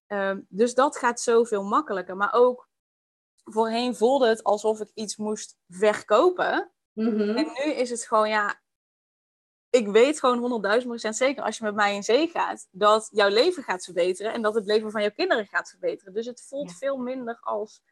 Ehm, 0.07 0.41
dus 0.49 0.75
dat 0.75 0.97
gaat 0.97 1.21
zoveel 1.21 1.63
makkelijker. 1.63 2.17
Maar 2.17 2.33
ook 2.33 2.69
voorheen 3.45 3.97
voelde 3.97 4.29
het 4.29 4.43
alsof 4.45 4.81
ik 4.81 4.91
iets 4.95 5.17
moest 5.17 5.57
verkopen. 5.69 6.71
Mhm. 6.93 7.21
En 7.37 7.53
nu 7.65 7.73
is 7.73 7.91
het 7.91 8.07
gewoon, 8.07 8.29
ja, 8.29 8.61
ik 9.71 9.89
weet 9.89 10.19
gewoon 10.21 10.39
100.000 10.39 10.87
procent 10.87 11.17
zeker 11.17 11.43
als 11.43 11.59
je 11.59 11.65
met 11.65 11.75
mij 11.75 11.95
in 11.95 12.03
zee 12.03 12.29
gaat, 12.29 12.69
dat 12.71 13.09
jouw 13.13 13.29
leven 13.29 13.63
gaat 13.63 13.85
verbeteren 13.85 14.33
en 14.33 14.43
dat 14.43 14.55
het 14.55 14.67
leven 14.67 14.91
van 14.91 15.01
jouw 15.01 15.11
kinderen 15.11 15.47
gaat 15.47 15.69
verbeteren. 15.69 16.13
Dus 16.13 16.27
het 16.27 16.47
voelt 16.49 16.71
Ja. 16.71 16.77
veel 16.77 16.97
minder 16.97 17.39
als, 17.41 17.83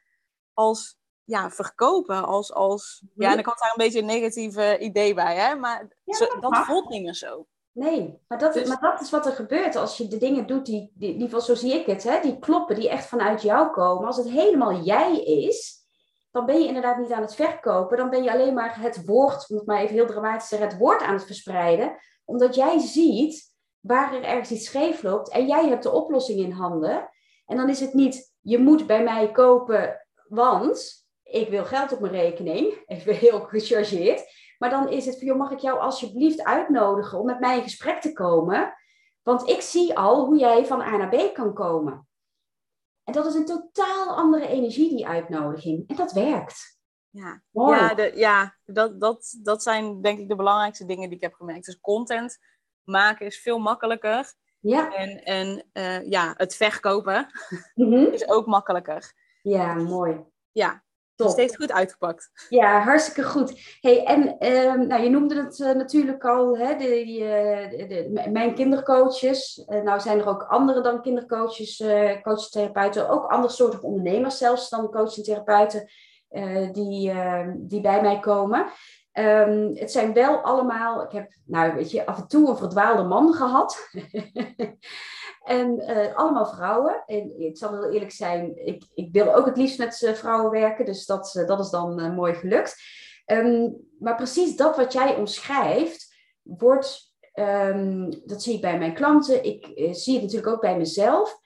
als 0.53 0.99
ja, 1.25 1.51
verkopen, 1.51 2.25
als, 2.25 2.53
als 2.53 3.03
ja, 3.15 3.33
en 3.33 3.39
ik 3.39 3.47
had 3.47 3.59
daar 3.59 3.71
een 3.77 3.85
beetje 3.85 3.99
een 3.99 4.07
negatieve 4.07 4.79
idee 4.79 5.15
bij, 5.15 5.37
hè, 5.37 5.55
maar 5.55 5.89
Ja, 6.05 6.17
zo- 6.17 6.41
dat 6.41 6.51
mag. 6.51 6.67
voelt 6.67 6.89
niet 6.89 7.03
meer 7.03 7.15
zo. 7.15 7.47
Nee, 7.73 8.19
maar 8.29 8.39
dat, 8.39 8.53
Dus- 8.53 8.69
maar 8.69 8.81
dat 8.81 9.01
is 9.01 9.11
wat 9.11 9.27
er 9.27 9.33
gebeurt 9.33 9.77
als 9.77 9.97
je 9.97 10.09
de 10.09 10.17
dingen 10.19 10.47
doet 10.47 10.67
die, 10.67 10.93
die, 10.95 11.09
in 11.09 11.13
ieder 11.15 11.29
geval 11.29 11.41
zo 11.41 11.55
zie 11.55 11.75
ik 11.75 11.87
het, 11.87 12.03
hè, 12.03 12.21
die 12.21 12.39
kloppen, 12.39 12.75
die 12.75 12.89
echt 12.89 13.07
vanuit 13.07 13.43
jou 13.43 13.71
komen. 13.71 14.07
Als 14.07 14.17
het 14.17 14.29
helemaal 14.31 14.81
jij 14.83 15.21
is, 15.23 15.83
dan 16.31 16.47
ben 16.47 16.61
je 16.61 16.67
inderdaad 16.67 16.99
niet 16.99 17.13
aan 17.13 17.23
het 17.23 17.35
verkopen. 17.35 17.97
Dan 17.97 18.11
ben 18.11 18.23
je 18.23 18.33
alleen 18.33 18.55
maar 18.55 18.81
het 18.81 19.07
woord, 19.07 19.51
om 19.51 19.57
het 19.57 19.67
maar 19.67 19.81
even 19.81 19.95
heel 19.95 20.07
dramatisch 20.07 20.43
te 20.49 20.49
zeggen, 20.49 20.69
het 20.69 20.79
woord 20.79 21.03
aan 21.03 21.15
het 21.15 21.25
verspreiden. 21.27 21.97
Omdat 22.25 22.55
jij 22.55 22.79
ziet 22.79 23.53
waar 23.81 24.15
er 24.15 24.23
ergens 24.23 24.51
iets 24.51 24.67
scheef 24.67 25.03
loopt 25.03 25.31
en 25.31 25.47
jij 25.47 25.69
hebt 25.69 25.83
de 25.83 25.91
oplossing 25.93 26.39
in 26.41 26.51
handen. 26.51 27.09
En 27.47 27.57
dan 27.57 27.69
is 27.69 27.81
het 27.81 27.95
niet, 27.95 28.33
je 28.41 28.59
moet 28.59 28.87
bij 28.87 29.03
mij 29.03 29.31
kopen, 29.33 30.07
want 30.29 31.04
ik 31.25 31.49
wil 31.49 31.65
geld 31.65 31.93
op 31.93 32.01
mijn 32.01 32.13
rekening. 32.13 32.83
Even 32.87 33.15
heel 33.15 33.41
gechargeerd. 33.41 34.33
Maar 34.59 34.71
dan 34.71 34.89
is 34.89 35.07
het 35.07 35.19
van, 35.19 35.27
joh, 35.27 35.39
mag 35.39 35.51
ik 35.51 35.59
jou 35.59 35.79
alsjeblieft 35.79 36.45
uitnodigen 36.45 37.19
om 37.19 37.27
met 37.27 37.41
mij 37.41 37.57
in 37.57 37.63
gesprek 37.63 38.01
te 38.01 38.13
komen? 38.13 38.75
Want 39.23 39.49
ik 39.49 39.61
zie 39.61 39.99
al 39.99 40.25
hoe 40.25 40.39
jij 40.39 40.67
van 40.67 40.81
A 40.81 40.97
naar 40.97 41.09
B 41.09 41.35
kan 41.35 41.55
komen. 41.55 42.09
En 43.05 43.13
dat 43.13 43.27
is 43.27 43.35
een 43.35 43.47
totaal 43.47 44.17
andere 44.17 44.47
energie, 44.47 44.89
die 44.89 45.07
uitnodiging. 45.07 45.89
En 45.89 45.97
dat 45.97 46.13
werkt. 46.13 46.79
Ja, 47.11 47.43
Mooi. 47.51 47.79
ja, 47.79 47.95
de, 47.95 48.13
ja 48.15 48.57
dat, 48.65 49.01
dat, 49.01 49.39
dat 49.43 49.63
zijn 49.63 50.03
denk 50.03 50.19
ik 50.19 50.29
de 50.29 50.37
belangrijkste 50.37 50.85
dingen 50.87 51.09
die 51.09 51.17
ik 51.17 51.23
heb 51.23 51.35
gemerkt. 51.35 51.65
Dus 51.67 51.81
content 51.81 52.39
maken 52.85 53.27
is 53.27 53.41
veel 53.41 53.59
makkelijker. 53.59 54.35
Ja. 54.61 54.95
En, 54.95 55.23
en 55.25 55.69
eh, 55.73 56.11
ja, 56.11 56.35
het 56.37 56.57
verkopen 56.57 57.27
Mhm. 57.75 57.95
is 57.95 58.29
ook 58.29 58.47
makkelijker. 58.47 59.13
Ja, 59.43 59.75
mooi. 59.75 60.21
Ja, 60.53 60.84
Top. 61.17 61.31
Steeds 61.31 61.57
goed 61.57 61.73
uitgepakt. 61.73 62.47
Ja, 62.49 62.81
hartstikke 62.81 63.23
goed. 63.23 63.79
Hey, 63.81 64.05
en 64.05 64.39
ehm, 64.39 64.87
nou, 64.87 65.03
je 65.03 65.11
noemde 65.11 65.43
het 65.43 65.59
uh, 65.59 65.73
natuurlijk 65.73 66.25
al, 66.25 66.59
hè, 66.59 66.77
de, 66.77 66.87
de, 67.77 67.87
de, 67.87 68.31
mijn 68.31 68.55
kindercoaches. 68.55 69.65
Uh, 69.69 69.83
nou 69.83 70.01
zijn 70.01 70.19
er 70.19 70.29
ook 70.29 70.43
andere 70.43 70.81
dan 70.81 71.03
kindercoaches, 71.03 71.81
uh, 71.81 72.23
coaches, 72.23 72.51
therapeuten, 72.51 73.09
ook 73.09 73.27
andere 73.27 73.53
soorten 73.53 73.83
ondernemers 73.83 74.39
zelfs 74.39 74.69
dan 74.69 74.91
coaches 74.91 75.17
en 75.17 75.23
therapeuten 75.23 75.91
die, 76.73 77.11
ehm, 77.11 77.53
die 77.57 77.81
bij 77.81 78.01
mij 78.01 78.21
komen. 78.21 78.67
Um, 79.19 79.77
het 79.77 79.93
zijn 79.93 80.13
wel 80.13 80.41
allemaal, 80.41 81.03
ik 81.03 81.13
heb 81.13 81.33
nou 81.45 81.75
weet 81.75 81.91
je, 81.91 82.07
af 82.07 82.19
en 82.19 82.29
toe 82.29 82.49
een 82.49 82.57
verdwaalde 82.57 83.03
man 83.03 83.35
gehad. 83.35 83.89
En 85.45 85.91
uh, 85.91 86.17
allemaal 86.17 86.47
vrouwen. 86.47 87.03
En 87.07 87.41
ik 87.41 87.57
zal 87.57 87.73
heel 87.73 87.91
eerlijk 87.91 88.13
zijn, 88.13 88.67
ik, 88.67 88.85
ik 88.95 89.09
wil 89.13 89.35
ook 89.35 89.47
het 89.47 89.57
liefst 89.57 89.79
met 89.79 90.01
uh, 90.01 90.13
vrouwen 90.13 90.51
werken. 90.51 90.85
Dus 90.85 91.07
dat, 91.07 91.35
uh, 91.39 91.47
dat 91.47 91.61
is 91.61 91.71
dan 91.71 92.15
mooi 92.15 92.35
gelukt. 92.35 92.77
Um, 93.27 93.77
maar 93.99 94.17
precies 94.17 94.57
dat 94.57 94.77
wat 94.77 94.93
jij 94.93 95.17
omschrijft, 95.17 96.15
wordt, 96.43 97.15
um, 97.35 98.11
dat 98.25 98.43
zie 98.43 98.55
ik 98.55 98.61
bij 98.61 98.79
mijn 98.79 98.95
klanten. 98.95 99.45
Ik 99.45 99.67
zie 99.93 100.15
het 100.15 100.23
natuurlijk 100.23 100.53
ook 100.53 100.61
bij 100.61 100.77
mezelf. 100.77 101.39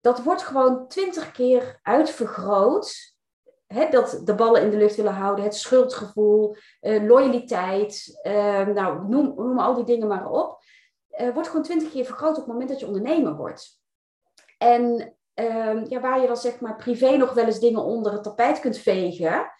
Dat 0.00 0.22
wordt 0.22 0.42
gewoon 0.42 0.88
twintig 0.88 1.32
keer 1.32 1.78
uitvergroot. 1.82 3.14
He, 3.66 3.88
dat 3.90 4.20
de 4.24 4.34
ballen 4.34 4.62
in 4.62 4.70
de 4.70 4.76
lucht 4.76 4.96
willen 4.96 5.14
houden, 5.14 5.44
het 5.44 5.54
schuldgevoel, 5.54 6.56
loyaliteit, 6.80 8.18
ehm, 8.22 8.72
nou, 8.72 9.08
noem, 9.08 9.34
noem 9.36 9.58
al 9.58 9.74
die 9.74 9.84
dingen 9.84 10.08
maar 10.08 10.30
op 10.30 10.64
uh, 11.20 11.32
wordt 11.32 11.48
gewoon 11.48 11.64
twintig 11.64 11.90
keer 11.90 12.04
vergroot 12.04 12.30
op 12.30 12.36
het 12.36 12.46
moment 12.46 12.68
dat 12.68 12.80
je 12.80 12.86
ondernemer 12.86 13.36
wordt. 13.36 13.80
En 14.58 15.16
uh, 15.34 15.84
ja, 15.84 16.00
waar 16.00 16.20
je 16.20 16.26
dan 16.26 16.36
zeg 16.36 16.60
maar 16.60 16.76
privé 16.76 17.16
nog 17.16 17.32
wel 17.32 17.44
eens 17.44 17.60
dingen 17.60 17.82
onder 17.82 18.12
het 18.12 18.22
tapijt 18.22 18.60
kunt 18.60 18.78
vegen, 18.78 19.50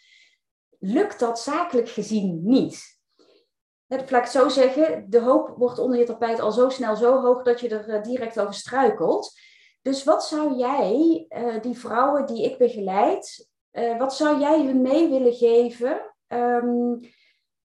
lukt 0.78 1.20
dat 1.20 1.40
zakelijk 1.40 1.88
gezien 1.88 2.40
niet. 2.42 2.94
Net, 3.86 4.10
laat 4.10 4.26
ik 4.26 4.32
het 4.32 4.42
zo 4.42 4.48
zeggen, 4.48 5.10
de 5.10 5.20
hoop 5.20 5.54
wordt 5.56 5.78
onder 5.78 5.98
je 5.98 6.04
tapijt 6.04 6.40
al 6.40 6.52
zo 6.52 6.68
snel 6.68 6.96
zo 6.96 7.20
hoog 7.20 7.42
dat 7.42 7.60
je 7.60 7.68
er 7.68 7.88
uh, 7.88 8.02
direct 8.02 8.40
over 8.40 8.54
struikelt. 8.54 9.32
Dus 9.82 10.04
wat 10.04 10.24
zou 10.24 10.56
jij, 10.56 11.26
uh, 11.28 11.62
die 11.62 11.78
vrouwen 11.78 12.26
die 12.26 12.44
ik 12.44 12.58
begeleid, 12.58 13.48
wat 13.98 14.14
zou 14.14 14.40
jij 14.40 14.64
hun 14.64 14.82
mee 14.82 15.08
willen 15.08 15.32
geven? 15.32 16.14
Um, 16.28 17.00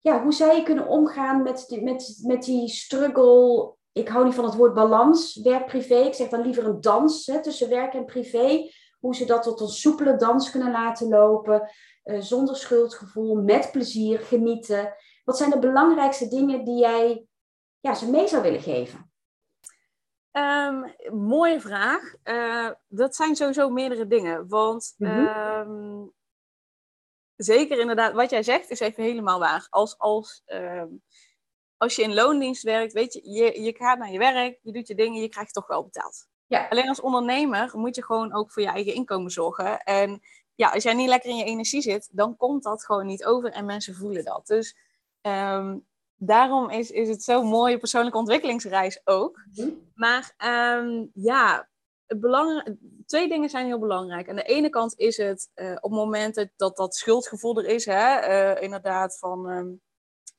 ja, 0.00 0.23
hoe 0.23 0.33
zij 0.33 0.62
kunnen 0.62 0.87
omgaan 0.87 1.42
met 1.42 1.64
die, 1.68 1.83
met, 1.83 2.18
met 2.23 2.42
die 2.42 2.68
struggle 2.68 3.75
ik 3.99 4.09
hou 4.09 4.25
niet 4.25 4.35
van 4.35 4.45
het 4.45 4.55
woord 4.55 4.75
balans, 4.75 5.40
werk-privé. 5.43 5.95
Ik 5.95 6.14
zeg 6.14 6.28
dan 6.28 6.40
liever 6.40 6.67
een 6.67 6.81
dans 6.81 7.26
hè, 7.26 7.43
tussen 7.43 7.69
werk 7.69 7.95
en 7.95 8.05
privé. 8.05 8.71
Hoe 9.00 9.14
ze 9.14 9.25
dat 9.25 9.43
tot 9.43 9.61
een 9.61 9.69
soepele 9.69 10.17
dans 10.17 10.50
kunnen 10.50 10.71
laten 10.71 11.09
lopen. 11.09 11.71
Uh, 12.05 12.21
zonder 12.21 12.57
schuldgevoel, 12.57 13.35
met 13.35 13.73
plezier, 13.73 14.19
genieten. 14.19 14.95
Wat 15.25 15.37
zijn 15.37 15.50
de 15.50 15.59
belangrijkste 15.59 16.28
dingen 16.28 16.64
die 16.64 16.78
jij 16.78 17.26
ja, 17.81 17.95
ze 17.95 18.11
mee 18.11 18.28
zou 18.28 18.43
willen 18.43 18.61
geven? 18.61 19.11
Um, 20.33 20.95
mooie 21.11 21.61
vraag. 21.61 22.14
Uh, 22.25 22.71
dat 22.88 23.17
zijn 23.17 23.37
sowieso 23.37 23.71
meerdere 23.71 24.07
dingen. 24.07 24.49
Want 24.49 24.95
um, 24.99 26.12
zeker 27.37 27.78
inderdaad, 27.78 28.12
wat 28.12 28.31
jij 28.31 28.43
zegt 28.43 28.71
is 28.71 28.81
even 28.81 29.02
helemaal 29.02 29.38
waar. 29.38 29.67
Als, 29.71 29.99
als 29.99 30.43
um, 30.47 31.02
als 31.78 31.97
je 31.97 32.02
in 32.02 32.14
loondienst 32.14 32.62
werkt, 32.62 32.92
weet 32.92 33.12
je, 33.12 33.30
je, 33.30 33.62
je 33.62 33.75
gaat 33.76 33.99
naar 33.99 34.12
je 34.12 34.18
werk, 34.18 34.58
je 34.62 34.73
doet 34.73 34.88
je 34.88 34.94
dingen, 34.94 35.20
je 35.20 35.28
krijgt 35.28 35.52
toch 35.54 35.66
wel 35.66 35.82
betaald. 35.82 36.26
Ja. 36.47 36.66
Alleen 36.68 36.88
als 36.88 37.00
ondernemer 37.00 37.70
moet 37.75 37.94
je 37.94 38.04
gewoon 38.04 38.35
ook 38.35 38.52
voor 38.52 38.62
je 38.62 38.68
eigen 38.68 38.94
inkomen 38.94 39.30
zorgen. 39.30 39.82
En 39.82 40.20
ja, 40.54 40.70
als 40.70 40.82
jij 40.82 40.94
niet 40.94 41.08
lekker 41.08 41.30
in 41.30 41.37
je 41.37 41.44
energie 41.44 41.80
zit, 41.82 42.08
dan 42.12 42.37
komt 42.37 42.62
dat 42.62 42.85
gewoon 42.85 43.06
niet 43.06 43.25
over 43.25 43.50
en 43.50 43.64
mensen 43.64 43.94
voelen 43.94 44.25
dat. 44.25 44.47
Dus 44.47 44.76
um, 45.23 45.87
daarom 46.16 46.70
is, 46.70 46.90
is 46.90 47.08
het 47.08 47.23
zo'n 47.23 47.47
mooie 47.47 47.78
persoonlijke 47.78 48.18
ontwikkelingsreis 48.18 49.00
ook. 49.04 49.44
Mhm. 49.54 49.68
Maar 49.94 50.35
um, 50.78 51.11
ja, 51.14 51.68
het 52.06 52.76
twee 53.06 53.28
dingen 53.28 53.49
zijn 53.49 53.66
heel 53.66 53.78
belangrijk. 53.78 54.28
Aan 54.28 54.37
de 54.37 54.42
ene 54.42 54.68
kant 54.68 54.99
is 54.99 55.16
het 55.16 55.50
uh, 55.54 55.70
op 55.70 55.90
het 55.90 56.00
moment 56.00 56.49
dat 56.56 56.76
dat 56.76 56.97
schuldgevoel 56.97 57.58
er 57.58 57.66
is, 57.66 57.85
hè, 57.85 58.28
uh, 58.28 58.62
inderdaad 58.62 59.18
van... 59.18 59.49
Um, 59.49 59.80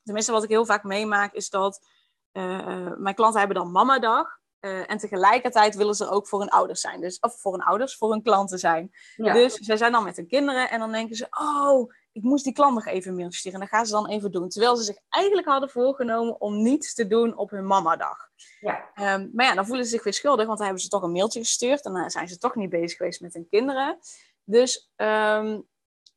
tenminste 0.02 0.32
wat 0.32 0.42
ik 0.42 0.48
heel 0.48 0.66
vaak 0.66 0.84
meemaak, 0.84 1.32
is 1.32 1.50
dat 1.50 1.86
uh, 2.32 2.92
mijn 2.96 3.14
klanten 3.14 3.38
hebben 3.38 3.56
dan 3.56 3.72
mamadag. 3.72 4.38
Uh, 4.60 4.90
en 4.90 4.98
tegelijkertijd 4.98 5.74
willen 5.74 5.94
ze 5.94 6.08
ook 6.08 6.28
voor 6.28 6.40
hun 6.40 6.48
ouders 6.48 6.80
zijn. 6.80 7.00
Dus, 7.00 7.18
of 7.18 7.40
voor 7.40 7.52
hun 7.52 7.62
ouders, 7.62 7.96
voor 7.96 8.10
hun 8.10 8.22
klanten 8.22 8.58
zijn. 8.58 8.90
Dus 9.16 9.54
zij 9.54 9.76
zijn 9.76 9.92
dan 9.92 10.04
met 10.04 10.16
hun 10.16 10.26
kinderen 10.26 10.70
en 10.70 10.78
dan 10.78 10.92
denken 10.92 11.16
ze... 11.16 11.26
Oh, 11.30 11.92
ik 12.12 12.22
moest 12.22 12.44
die 12.44 12.52
klant 12.52 12.74
nog 12.74 12.86
even 12.86 13.10
een 13.10 13.16
mailtje 13.16 13.38
sturen. 13.38 13.60
En 13.60 13.66
dat 13.66 13.76
gaan 13.76 13.86
ze 13.86 13.92
dan 13.92 14.08
even 14.08 14.32
doen. 14.32 14.48
Terwijl 14.48 14.76
ze 14.76 14.82
zich 14.82 14.96
eigenlijk 15.08 15.48
hadden 15.48 15.70
voorgenomen 15.70 16.40
om 16.40 16.62
niets 16.62 16.94
te 16.94 17.06
doen 17.06 17.36
op 17.36 17.50
hun 17.50 17.66
mamadag. 17.66 18.28
Ja. 18.60 18.90
Um, 19.14 19.30
maar 19.32 19.46
ja, 19.46 19.54
dan 19.54 19.66
voelen 19.66 19.84
ze 19.84 19.90
zich 19.90 20.04
weer 20.04 20.12
schuldig, 20.12 20.46
want 20.46 20.56
dan 20.56 20.66
hebben 20.66 20.84
ze 20.84 20.88
toch 20.90 21.02
een 21.02 21.12
mailtje 21.12 21.40
gestuurd. 21.40 21.84
En 21.84 21.92
dan 21.92 22.10
zijn 22.10 22.28
ze 22.28 22.38
toch 22.38 22.54
niet 22.54 22.70
bezig 22.70 22.96
geweest 22.96 23.20
met 23.20 23.34
hun 23.34 23.48
kinderen. 23.50 23.98
Dus 24.44 24.90
um, 24.96 25.68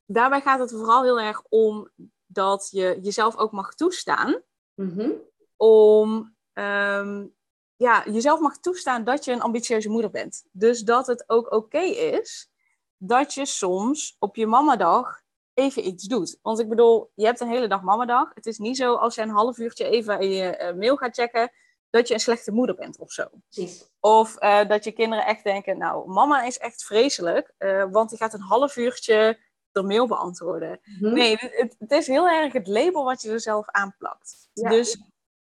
daarbij 0.06 0.42
gaat 0.42 0.60
het 0.60 0.72
vooral 0.72 1.04
heel 1.04 1.20
erg 1.20 1.42
om 1.50 1.92
dat 2.34 2.68
je 2.72 3.00
jezelf 3.02 3.38
ook 3.38 3.52
mag 3.52 3.76
toestaan 3.76 4.42
mm-hmm. 4.76 5.14
om 5.58 6.36
um, 6.54 7.36
ja, 7.76 8.04
jezelf 8.06 8.40
mag 8.40 8.58
toestaan 8.58 9.04
dat 9.04 9.26
je 9.26 9.32
een 9.32 9.42
ambitieuze 9.42 9.90
moeder 9.90 10.12
bent. 10.12 10.44
Dus 10.52 10.82
dat 10.82 11.08
het 11.08 11.24
ook 11.28 11.52
oké 11.52 11.82
is 11.82 12.52
dat 12.98 13.34
je 13.34 13.46
soms 13.46 14.16
op 14.20 14.36
je 14.36 14.48
mamadag 14.48 15.22
even 15.54 15.88
iets 15.88 16.04
doet. 16.04 16.40
Want 16.42 16.60
ik 16.60 16.70
bedoel, 16.70 17.12
je 17.16 17.26
hebt 17.26 17.40
een 17.40 17.50
hele 17.50 17.68
dag 17.68 17.82
mamadag. 17.82 18.32
Het 18.34 18.46
is 18.46 18.58
niet 18.58 18.78
zo 18.78 18.96
als 18.96 19.16
je 19.16 19.22
een 19.22 19.30
half 19.30 19.58
uurtje 19.58 19.86
even 19.86 20.20
in 20.20 20.30
je 20.30 20.60
uh, 20.62 20.80
mail 20.80 20.96
gaat 20.96 21.16
checken, 21.16 21.52
dat 21.90 22.08
je 22.08 22.14
een 22.14 22.20
slechte 22.20 22.52
moeder 22.52 22.76
bent 22.76 23.00
of 23.00 23.12
zo. 23.12 23.28
Precies. 23.50 23.92
Of 24.00 24.44
uh, 24.44 24.68
dat 24.68 24.84
je 24.84 24.92
kinderen 24.92 25.26
echt 25.26 25.44
denken, 25.44 25.78
nou, 25.78 26.10
mama 26.10 26.44
is 26.44 26.58
echt 26.58 26.84
vreselijk, 26.84 27.54
uh, 27.60 27.86
want 27.92 28.10
die 28.10 28.18
gaat 28.18 28.34
een 28.34 28.42
half 28.42 28.76
uurtje 28.76 29.40
de 29.74 29.84
mail 29.84 30.08
beantwoorden. 30.08 30.80
Mhm. 30.84 31.14
Nee, 31.14 31.36
het, 31.40 31.76
het, 31.80 31.92
is 31.92 32.08
heel 32.08 32.28
erg 32.28 32.54
het 32.54 32.68
label 32.68 33.04
wat 33.04 33.22
je 33.22 33.32
er 33.32 33.40
zelf 33.40 33.70
aanplakt. 33.70 34.50
Dus 34.54 34.92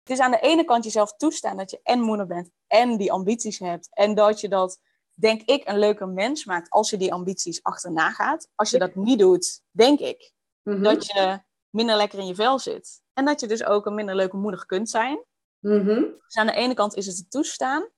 het 0.03 0.11
is 0.11 0.19
aan 0.19 0.31
de 0.31 0.39
ene 0.39 0.63
kant 0.63 0.83
jezelf 0.83 1.15
toestaan 1.15 1.57
dat 1.57 1.71
je 1.71 1.79
en 1.83 2.01
moeder 2.01 2.27
bent 2.27 2.49
en 2.67 2.97
die 2.97 3.11
ambities 3.11 3.59
hebt. 3.59 3.89
En 3.93 4.15
dat 4.15 4.41
je 4.41 4.47
dat, 4.47 4.79
denk 5.13 5.41
ik, 5.41 5.67
een 5.67 5.79
leuker 5.79 6.07
mens 6.07 6.45
maakt 6.45 6.69
als 6.69 6.89
je 6.89 6.97
die 6.97 7.13
ambities 7.13 7.63
achterna 7.63 8.11
gaat. 8.11 8.49
Als 8.55 8.69
je 8.69 8.79
dat 8.79 8.95
niet 8.95 9.19
doet, 9.19 9.61
denk 9.71 9.99
ik 9.99 10.33
mhm. 10.63 10.83
dat 10.83 11.05
je 11.05 11.39
minder 11.69 11.95
lekker 11.95 12.19
in 12.19 12.25
je 12.25 12.35
vel 12.35 12.59
zit. 12.59 13.01
En 13.13 13.25
dat 13.25 13.39
je 13.39 13.47
dus 13.47 13.65
ook 13.65 13.85
een 13.85 13.95
minder 13.95 14.15
leuke 14.15 14.37
moeder 14.37 14.65
kunt 14.65 14.89
zijn. 14.89 15.23
Mhm. 15.59 16.01
Dus 16.25 16.35
aan 16.35 16.47
de 16.47 16.53
ene 16.53 16.73
kant 16.73 16.95
is 16.95 17.05
het 17.05 17.17
het 17.17 17.31
toestaan. 17.31 17.89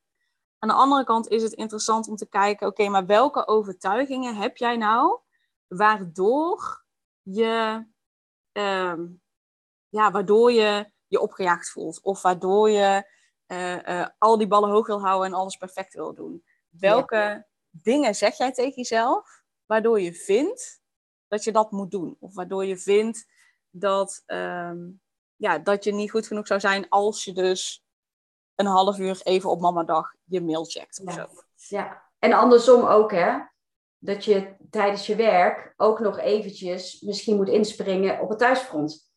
Aan 0.60 0.70
de 0.70 0.76
andere 0.76 1.04
kant 1.04 1.28
is 1.28 1.44
het 1.44 1.54
interessant 1.54 2.08
om 2.08 2.16
te 2.16 2.30
kijken, 2.30 2.68
oké, 2.68 2.90
maar 2.90 3.06
welke 3.06 3.48
overtuigingen 3.48 4.36
heb 4.36 4.58
jij 4.58 4.78
nou 4.78 5.20
waardoor 5.68 6.86
je, 7.22 7.86
uh, 8.54 9.00
ja, 9.90 10.12
waardoor 10.12 10.52
je 10.52 10.92
je 11.08 11.20
opgejaagd 11.20 11.70
voelt. 11.70 12.02
Of 12.02 12.22
waardoor 12.22 12.70
je 12.70 13.10
uh, 13.48 13.88
uh, 13.88 14.08
al 14.18 14.38
die 14.38 14.48
ballen 14.48 14.70
hoog 14.70 14.88
wil 14.88 15.02
houden 15.02 15.28
en 15.28 15.38
alles 15.38 15.56
perfect 15.56 15.94
wil 15.94 16.14
doen. 16.14 16.44
Welke 16.70 17.48
dingen 17.70 18.16
zeg 18.16 18.38
jij 18.38 18.52
tegen 18.52 18.76
jezelf 18.76 19.44
waardoor 19.66 20.02
je 20.02 20.14
vindt 20.14 20.82
dat 21.28 21.44
je 21.44 21.52
dat 21.52 21.72
moet 21.72 21.92
doen? 21.92 22.18
Of 22.20 22.34
waardoor 22.34 22.66
je 22.66 22.78
vindt 22.78 23.26
dat, 23.70 24.24
um, 24.26 25.02
ja, 25.36 25.60
dat 25.60 25.84
je 25.84 25.94
niet 25.94 26.12
goed 26.12 26.28
genoeg 26.28 26.48
zou 26.48 26.60
zijn 26.60 26.90
als 26.90 27.24
je 27.24 27.34
dus 27.34 27.84
een 28.56 28.66
half 28.66 28.98
uur 28.98 29.22
even 29.24 29.50
op 29.50 29.62
mamadag 29.62 30.14
je 30.24 30.42
mail 30.42 30.66
checkt 30.66 31.02
of 31.06 31.16
ja. 31.16 31.28
zo. 31.30 31.44
Ja, 31.76 32.04
en 32.20 32.34
andersom 32.34 32.86
ook 32.86 33.12
hè 33.12 33.40
dat 34.06 34.26
je 34.26 34.56
tijdens 34.70 35.06
je 35.06 35.16
werk 35.16 35.74
ook 35.78 36.00
nog 36.00 36.20
eventjes 36.20 37.02
misschien 37.02 37.36
moet 37.36 37.50
inspringen 37.50 38.20
op 38.20 38.30
het 38.30 38.40
thuisfront. 38.40 39.12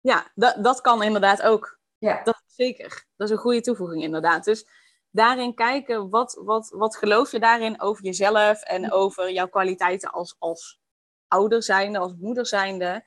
Ja, 0.00 0.30
dat, 0.34 0.64
dat 0.64 0.80
kan 0.80 1.02
inderdaad 1.02 1.42
ook. 1.42 1.78
Ja. 1.98 2.22
Dat 2.22 2.42
zeker. 2.46 3.06
Dat 3.16 3.28
is 3.28 3.34
een 3.34 3.40
goede 3.40 3.60
toevoeging 3.60 4.02
inderdaad. 4.02 4.44
Dus 4.44 4.66
daarin 5.10 5.54
kijken, 5.54 6.10
wat, 6.10 6.40
wat, 6.44 6.70
wat 6.74 6.96
geloof 6.96 7.32
je 7.32 7.40
daarin 7.40 7.80
over 7.80 8.04
jezelf 8.04 8.62
en 8.62 8.92
over 8.92 9.30
jouw 9.30 9.48
kwaliteiten 9.48 10.10
als, 10.10 10.36
als 10.38 10.80
ouder 11.28 11.62
zijnde, 11.62 11.98
als 11.98 12.14
moeder 12.18 12.46
zijnde. 12.46 13.04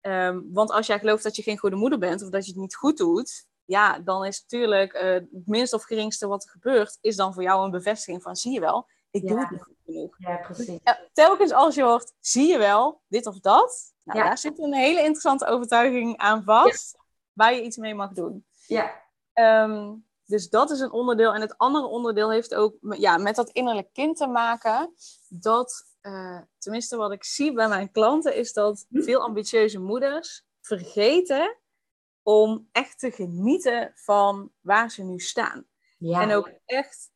Um, 0.00 0.48
want 0.52 0.70
als 0.70 0.86
jij 0.86 0.98
gelooft 0.98 1.22
dat 1.22 1.36
je 1.36 1.42
geen 1.42 1.58
goede 1.58 1.76
moeder 1.76 1.98
bent 1.98 2.22
of 2.22 2.30
dat 2.30 2.44
je 2.44 2.50
het 2.50 2.60
niet 2.60 2.76
goed 2.76 2.96
doet, 2.96 3.46
ja, 3.64 3.98
dan 3.98 4.24
is 4.24 4.40
natuurlijk 4.40 4.94
uh, 4.94 5.02
het 5.02 5.46
minst 5.46 5.72
of 5.72 5.82
geringste 5.82 6.26
wat 6.26 6.44
er 6.44 6.50
gebeurt, 6.50 6.98
is 7.00 7.16
dan 7.16 7.34
voor 7.34 7.42
jou 7.42 7.64
een 7.64 7.70
bevestiging 7.70 8.22
van 8.22 8.36
zie 8.36 8.52
je 8.52 8.60
wel, 8.60 8.88
ik 9.16 9.28
doe 9.28 9.40
het 9.40 9.50
niet 9.50 9.62
goed 9.62 9.76
genoeg. 9.84 10.14
Ja, 10.18 10.36
precies. 10.36 10.78
telkens 11.12 11.52
als 11.52 11.74
je 11.74 11.82
hoort, 11.82 12.12
zie 12.20 12.46
je 12.46 12.58
wel, 12.58 13.02
dit 13.08 13.26
of 13.26 13.40
dat. 13.40 13.94
Nou, 14.04 14.22
daar 14.22 14.38
zit 14.38 14.58
een 14.58 14.74
hele 14.74 14.98
interessante 14.98 15.46
overtuiging 15.46 16.16
aan 16.16 16.42
vast, 16.44 16.96
waar 17.32 17.54
je 17.54 17.62
iets 17.62 17.76
mee 17.76 17.94
mag 17.94 18.12
doen. 18.12 18.46
Ja. 18.66 19.04
Um, 19.34 20.06
dus 20.24 20.48
dat 20.48 20.70
is 20.70 20.80
een 20.80 20.92
onderdeel. 20.92 21.34
En 21.34 21.40
het 21.40 21.58
andere 21.58 21.86
onderdeel 21.86 22.30
heeft 22.30 22.54
ook 22.54 22.74
ja, 22.80 23.16
met 23.16 23.36
dat 23.36 23.50
innerlijk 23.50 23.92
kind 23.92 24.16
te 24.16 24.26
maken. 24.26 24.94
Dat, 25.28 25.84
uh, 26.02 26.40
tenminste 26.58 26.96
wat 26.96 27.12
ik 27.12 27.24
zie 27.24 27.52
bij 27.52 27.68
mijn 27.68 27.90
klanten, 27.90 28.34
is 28.34 28.52
dat 28.52 28.86
hm? 28.88 29.02
veel 29.02 29.20
ambitieuze 29.20 29.78
moeders 29.78 30.44
vergeten 30.60 31.56
om 32.22 32.68
echt 32.72 32.98
te 32.98 33.10
genieten 33.10 33.92
van 33.94 34.52
waar 34.60 34.90
ze 34.90 35.02
nu 35.02 35.18
staan. 35.18 35.66
Ja. 35.98 36.20
En 36.20 36.32
ook 36.32 36.50
echt 36.64 37.10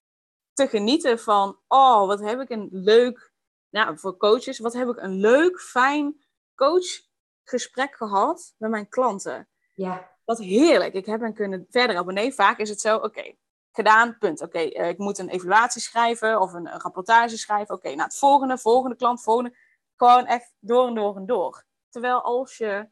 te 0.61 0.69
genieten 0.69 1.19
van, 1.19 1.59
oh, 1.69 2.07
wat 2.07 2.21
heb 2.21 2.41
ik 2.41 2.51
een 2.51 2.69
leuk, 2.71 3.33
nou, 3.71 3.99
voor 3.99 4.17
coaches, 4.17 4.59
wat 4.59 4.73
heb 4.73 4.89
ik 4.89 4.97
een 4.97 5.21
leuk, 5.21 5.61
fijn 5.61 6.25
coachgesprek 6.55 7.97
gehad 7.97 8.55
met 8.59 8.71
mijn 8.71 8.89
klanten. 8.89 9.49
Ja. 9.75 10.11
Wat 10.25 10.39
heerlijk. 10.39 10.95
Ik 10.95 11.07
heb 11.07 11.21
hen 11.21 11.35
kunnen 11.35 11.67
verder 11.71 11.97
abonneren. 11.97 12.33
Vaak 12.33 12.59
is 12.59 12.69
het 12.69 12.81
zo, 12.81 12.97
oké, 12.97 13.35
gedaan, 13.73 14.19
punt. 14.19 14.41
Oké, 14.41 14.59
eh, 14.59 14.89
ik 14.89 14.99
moet 14.99 15.19
een 15.19 15.29
evaluatie 15.29 15.81
schrijven 15.81 16.41
of 16.41 16.53
een, 16.53 16.73
een 16.73 16.81
rapportage 16.81 17.39
schrijven. 17.39 17.75
Oké, 17.75 17.89
nou 17.89 18.03
het 18.03 18.19
volgende, 18.19 18.59
volgende 18.59 18.97
klant, 18.97 19.23
volgende. 19.23 19.57
Gewoon 19.97 20.27
echt 20.27 20.55
door 20.59 20.87
en 20.87 20.95
door 20.95 21.17
en 21.17 21.27
door. 21.27 21.65
Terwijl 21.89 22.23
als 22.23 22.57
je 22.57 22.89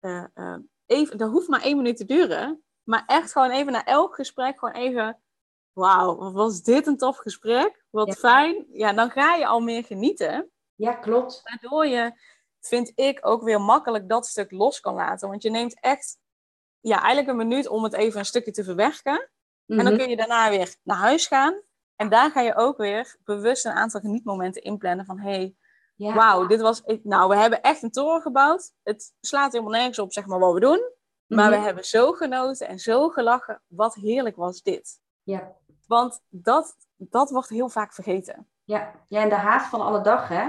uh, 0.00 0.24
uh, 0.34 0.56
even, 0.86 1.18
dat 1.18 1.30
hoeft 1.30 1.48
maar 1.48 1.62
één 1.62 1.76
minuut 1.76 1.96
te 1.96 2.04
duren. 2.04 2.62
Maar 2.82 3.02
echt 3.06 3.32
gewoon 3.32 3.50
even 3.50 3.72
na 3.72 3.84
elk 3.84 4.14
gesprek 4.14 4.58
gewoon 4.58 4.74
even 4.74 5.22
wauw, 5.78 6.16
wat 6.16 6.32
was 6.32 6.62
dit 6.62 6.86
een 6.86 6.96
tof 6.96 7.16
gesprek? 7.16 7.84
Wat 7.90 8.18
fijn. 8.18 8.66
Ja, 8.72 8.92
dan 8.92 9.10
ga 9.10 9.34
je 9.34 9.46
al 9.46 9.60
meer 9.60 9.84
genieten. 9.84 10.50
Ja, 10.74 10.92
klopt. 10.92 11.40
Waardoor 11.44 11.86
je, 11.86 12.12
vind 12.60 12.92
ik, 12.94 13.18
ook 13.26 13.42
weer 13.42 13.60
makkelijk 13.60 14.08
dat 14.08 14.26
stuk 14.26 14.50
los 14.50 14.80
kan 14.80 14.94
laten. 14.94 15.28
Want 15.28 15.42
je 15.42 15.50
neemt 15.50 15.80
echt, 15.80 16.18
ja, 16.80 16.96
eigenlijk 16.98 17.28
een 17.28 17.48
minuut 17.48 17.68
om 17.68 17.84
het 17.84 17.92
even 17.92 18.18
een 18.18 18.24
stukje 18.24 18.50
te 18.50 18.64
verwerken. 18.64 19.30
En 19.66 19.76
dan 19.76 19.84
mhm. 19.84 19.96
kun 19.96 20.08
je 20.08 20.16
daarna 20.16 20.50
weer 20.50 20.76
naar 20.82 20.96
huis 20.96 21.26
gaan. 21.26 21.60
En 21.96 22.08
daar 22.08 22.30
ga 22.30 22.40
je 22.40 22.56
ook 22.56 22.76
weer 22.76 23.16
bewust 23.24 23.64
een 23.64 23.72
aantal 23.72 24.00
genietmomenten 24.00 24.62
inplannen 24.62 25.04
van, 25.04 25.18
hey, 25.18 25.54
ja. 25.94 26.14
wauw, 26.14 26.46
dit 26.46 26.60
was, 26.60 26.82
nou, 27.02 27.28
we 27.28 27.36
hebben 27.36 27.62
echt 27.62 27.82
een 27.82 27.90
toren 27.90 28.22
gebouwd. 28.22 28.72
Het 28.82 29.14
slaat 29.20 29.52
helemaal 29.52 29.72
nergens 29.72 29.98
op, 29.98 30.12
zeg 30.12 30.26
maar, 30.26 30.38
wat 30.38 30.52
we 30.52 30.60
doen. 30.60 30.96
Maar 31.26 31.50
mhm. 31.50 31.58
we 31.58 31.64
hebben 31.64 31.84
zo 31.84 32.12
genoten 32.12 32.68
en 32.68 32.78
zo 32.78 33.08
gelachen. 33.08 33.62
Wat 33.66 33.94
heerlijk 33.94 34.36
was 34.36 34.62
dit. 34.62 35.00
Ja. 35.22 35.56
Want 35.88 36.20
dat, 36.28 36.76
dat 36.96 37.30
wordt 37.30 37.48
heel 37.48 37.68
vaak 37.68 37.94
vergeten. 37.94 38.48
Ja. 38.64 39.04
ja, 39.08 39.22
en 39.22 39.28
de 39.28 39.34
haast 39.34 39.66
van 39.66 39.80
alle 39.80 40.00
dag, 40.00 40.28
hè? 40.28 40.48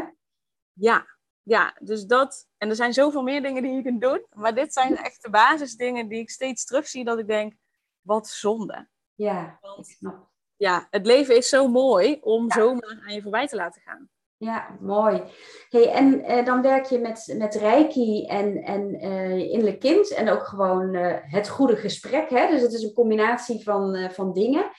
Ja, 0.73 1.05
ja, 1.43 1.75
dus 1.79 2.05
dat. 2.05 2.47
En 2.57 2.69
er 2.69 2.75
zijn 2.75 2.93
zoveel 2.93 3.21
meer 3.21 3.41
dingen 3.41 3.63
die 3.63 3.71
je 3.71 3.81
kunt 3.81 4.01
doen. 4.01 4.25
Maar 4.33 4.55
dit 4.55 4.73
zijn 4.73 4.97
echt 5.05 5.23
de 5.23 5.29
basisdingen 5.29 6.07
die 6.07 6.19
ik 6.19 6.29
steeds 6.29 6.65
terugzie. 6.65 7.03
Dat 7.03 7.19
ik 7.19 7.27
denk, 7.27 7.53
wat 8.01 8.27
zonde. 8.27 8.87
Ja, 9.13 9.57
Want, 9.61 9.97
Ja, 10.55 10.87
het 10.89 11.05
leven 11.05 11.35
is 11.35 11.49
zo 11.49 11.67
mooi 11.67 12.17
om 12.21 12.43
ja. 12.47 12.55
zomaar 12.55 13.03
aan 13.05 13.13
je 13.13 13.21
voorbij 13.21 13.47
te 13.47 13.55
laten 13.55 13.81
gaan. 13.81 14.09
Ja, 14.37 14.77
mooi. 14.79 15.23
Hey, 15.69 15.91
en 15.91 16.23
eh, 16.23 16.45
dan 16.45 16.61
werk 16.61 16.85
je 16.85 16.99
met, 16.99 17.33
met 17.37 17.55
Reiki 17.55 18.25
en, 18.25 18.63
en 18.63 19.05
uh, 19.05 19.37
innerlijk 19.37 19.79
kind 19.79 20.13
en 20.13 20.29
ook 20.29 20.47
gewoon 20.47 20.93
uh, 20.93 21.15
het 21.21 21.49
goede 21.49 21.75
gesprek. 21.75 22.29
Hè? 22.29 22.47
Dus 22.47 22.61
het 22.61 22.73
is 22.73 22.83
een 22.83 22.93
combinatie 22.93 23.63
van, 23.63 24.09
van 24.11 24.33
dingen. 24.33 24.71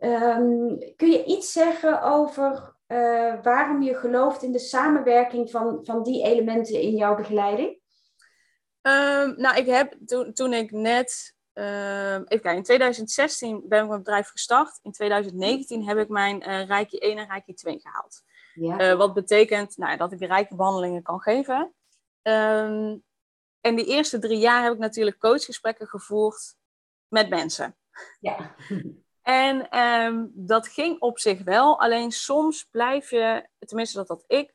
Um, 0.00 0.78
kun 0.96 1.10
je 1.10 1.24
iets 1.24 1.52
zeggen 1.52 2.02
over 2.02 2.74
uh, 2.88 3.42
waarom 3.42 3.82
je 3.82 3.94
gelooft 3.94 4.42
in 4.42 4.52
de 4.52 4.58
samenwerking 4.58 5.50
van, 5.50 5.80
van 5.84 6.02
die 6.02 6.24
elementen 6.24 6.80
in 6.80 6.96
jouw 6.96 7.16
begeleiding? 7.16 7.80
Um, 8.82 9.34
nou, 9.36 9.56
ik 9.56 9.66
heb 9.66 9.96
toen, 10.06 10.32
toen 10.32 10.52
ik 10.52 10.70
net, 10.70 11.36
uh, 11.54 12.12
even 12.12 12.26
kijken, 12.28 12.56
in 12.56 12.62
2016 12.62 13.64
ben 13.68 13.82
ik 13.82 13.88
mijn 13.88 14.02
bedrijf 14.02 14.28
gestart. 14.28 14.78
In 14.82 14.92
2019 14.92 15.88
heb 15.88 15.98
ik 15.98 16.08
mijn 16.08 16.48
uh, 16.48 16.66
Reiki 16.66 16.98
1 16.98 17.18
en 17.18 17.26
Reiki 17.26 17.54
2 17.54 17.80
gehaald. 17.80 18.22
Ja. 18.54 18.90
Uh, 18.90 18.96
wat 18.96 19.14
betekent 19.14 19.76
nou, 19.76 19.96
dat 19.96 20.12
ik 20.12 20.20
Reiki 20.20 20.56
behandelingen 20.56 21.02
kan 21.02 21.20
geven. 21.20 21.74
Um, 22.22 23.02
en 23.60 23.76
die 23.76 23.86
eerste 23.86 24.18
drie 24.18 24.38
jaar 24.38 24.62
heb 24.62 24.72
ik 24.72 24.78
natuurlijk 24.78 25.18
coachgesprekken 25.18 25.86
gevoerd 25.86 26.56
met 27.08 27.28
mensen. 27.28 27.76
Ja. 28.20 28.54
En 29.28 29.68
ehm, 29.70 30.26
dat 30.32 30.68
ging 30.68 31.00
op 31.00 31.18
zich 31.18 31.42
wel, 31.44 31.80
alleen 31.80 32.12
soms 32.12 32.64
blijf 32.70 33.10
je, 33.10 33.48
tenminste 33.58 33.96
dat 33.96 34.08
had 34.08 34.24
ik, 34.26 34.54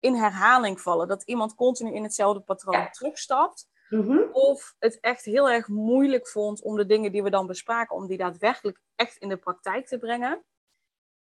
in 0.00 0.14
herhaling 0.14 0.80
vallen. 0.80 1.08
Dat 1.08 1.22
iemand 1.22 1.54
continu 1.54 1.94
in 1.94 2.02
hetzelfde 2.02 2.40
patroon 2.40 2.90
terugstapt. 2.90 3.68
Mhm. 3.88 4.18
Of 4.32 4.74
het 4.78 5.00
echt 5.00 5.24
heel 5.24 5.50
erg 5.50 5.68
moeilijk 5.68 6.28
vond 6.28 6.62
om 6.62 6.76
de 6.76 6.86
dingen 6.86 7.12
die 7.12 7.22
we 7.22 7.30
dan 7.30 7.46
bespraken, 7.46 7.96
om 7.96 8.06
die 8.06 8.16
daadwerkelijk 8.16 8.80
echt 8.94 9.16
in 9.16 9.28
de 9.28 9.36
praktijk 9.36 9.86
te 9.86 9.98
brengen. 9.98 10.44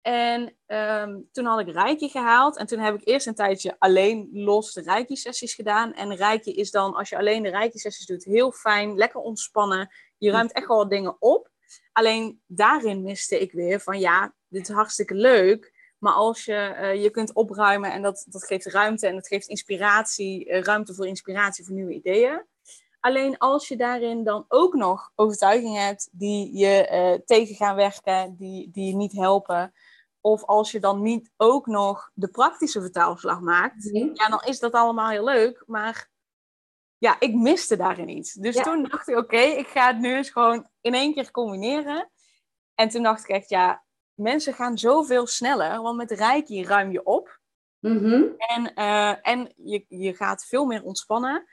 En 0.02 0.58
ehm, 0.66 1.20
toen 1.32 1.46
had 1.46 1.60
ik 1.60 1.74
Reiki 1.74 2.10
gehaald. 2.10 2.58
En 2.58 2.66
toen 2.66 2.80
heb 2.80 2.96
ik 2.96 3.08
eerst 3.08 3.28
een 3.28 3.36
tijdje 3.36 3.76
alleen 3.80 4.30
los 4.32 4.74
de 4.74 4.82
Reiki-sessies 4.82 5.54
gedaan. 5.54 5.94
En 5.94 6.16
Reiki 6.16 6.54
is 6.54 6.72
dan, 6.72 6.94
als 6.94 7.10
je 7.10 7.18
alleen 7.18 7.44
de 7.44 7.50
Reiki-sessies 7.50 8.06
doet, 8.06 8.24
heel 8.24 8.52
fijn, 8.52 8.96
lekker 8.96 9.20
ontspannen. 9.20 9.94
Je 10.18 10.32
ruimt 10.32 10.52
echt 10.52 10.68
wel 10.68 10.78
wat 10.78 10.89
dingen 10.89 11.16
op. 11.20 11.51
Alleen 11.92 12.42
daarin 12.48 13.02
miste 13.02 13.40
ik 13.40 13.52
weer 13.52 13.80
van 13.80 14.00
ja, 14.00 14.34
dit 14.48 14.70
is 14.70 14.76
hartstikke 14.76 15.14
leuk. 15.14 15.80
Maar 15.98 16.14
als 16.14 16.46
je 16.46 16.76
uh, 16.82 17.04
je 17.04 17.10
kunt 17.10 17.34
opruimen 17.34 17.92
en 17.92 18.02
dat, 18.02 18.26
dat 18.30 18.46
geeft 18.46 18.66
ruimte 18.66 19.08
en 19.08 19.16
dat 19.16 19.28
geeft 19.28 19.48
inspiratie, 19.48 20.50
uh, 20.50 20.62
ruimte 20.62 20.94
voor 20.94 21.08
inspiratie 21.08 21.66
voor 21.66 21.76
nieuwe 21.76 21.94
ideeën. 21.94 22.46
Alleen 23.00 23.38
als 23.38 23.68
je 23.68 23.78
daarin 23.78 24.24
dan 24.24 24.46
ook 24.48 24.74
nog 24.74 25.12
overtuigingen 25.16 25.86
hebt 25.86 26.10
die 26.12 26.58
je 26.58 26.90
uh, 26.92 27.26
tegen 27.26 27.56
gaan 27.56 27.76
werken, 27.76 28.36
die, 28.38 28.70
die 28.72 28.88
je 28.88 28.96
niet 28.96 29.12
helpen. 29.12 29.74
Of 30.22 30.44
als 30.44 30.72
je 30.72 30.80
dan 30.80 31.02
niet 31.02 31.32
ook 31.38 31.66
nog 31.66 32.12
de 32.14 32.28
praktische 32.28 32.82
vertaalslag 32.82 33.40
maakt, 33.40 33.92
mhm. 33.92 34.10
ja, 34.14 34.28
dan 34.28 34.42
is 34.46 34.60
dat 34.60 34.72
allemaal 34.72 35.10
heel 35.10 35.24
leuk. 35.24 35.64
Maar 35.66 36.10
ja, 37.02 37.16
ik 37.20 37.34
miste 37.34 37.76
daarin 37.76 38.10
iets. 38.10 38.34
Dus 38.34 38.56
toen 38.56 38.84
dacht 38.90 39.08
ik, 39.08 39.18
oké, 39.18 39.38
ik 39.38 39.68
ga 39.68 39.88
het 39.88 40.00
nu 40.00 40.16
eens 40.16 40.30
gewoon 40.30 40.68
in 40.82 40.94
één 40.94 41.14
keer 41.14 41.32
combineren. 41.32 42.12
En 42.76 42.90
toen 42.90 43.04
dacht 43.04 43.24
ik 43.24 43.30
echt, 43.30 43.50
ja, 43.50 43.84
mensen 44.14 44.54
gaan 44.54 44.78
zoveel 44.78 45.28
sneller, 45.28 45.82
want 45.82 45.98
met 45.98 46.12
Reiki 46.12 46.64
ruim 46.64 46.92
je 46.92 47.04
op. 47.04 47.40
Mhm. 47.80 48.24
En, 48.38 48.72
uh, 48.76 49.28
en 49.28 49.54
je, 49.56 49.86
je 49.88 50.16
gaat 50.16 50.46
veel 50.46 50.66
meer 50.66 50.84
ontspannen. 50.84 51.46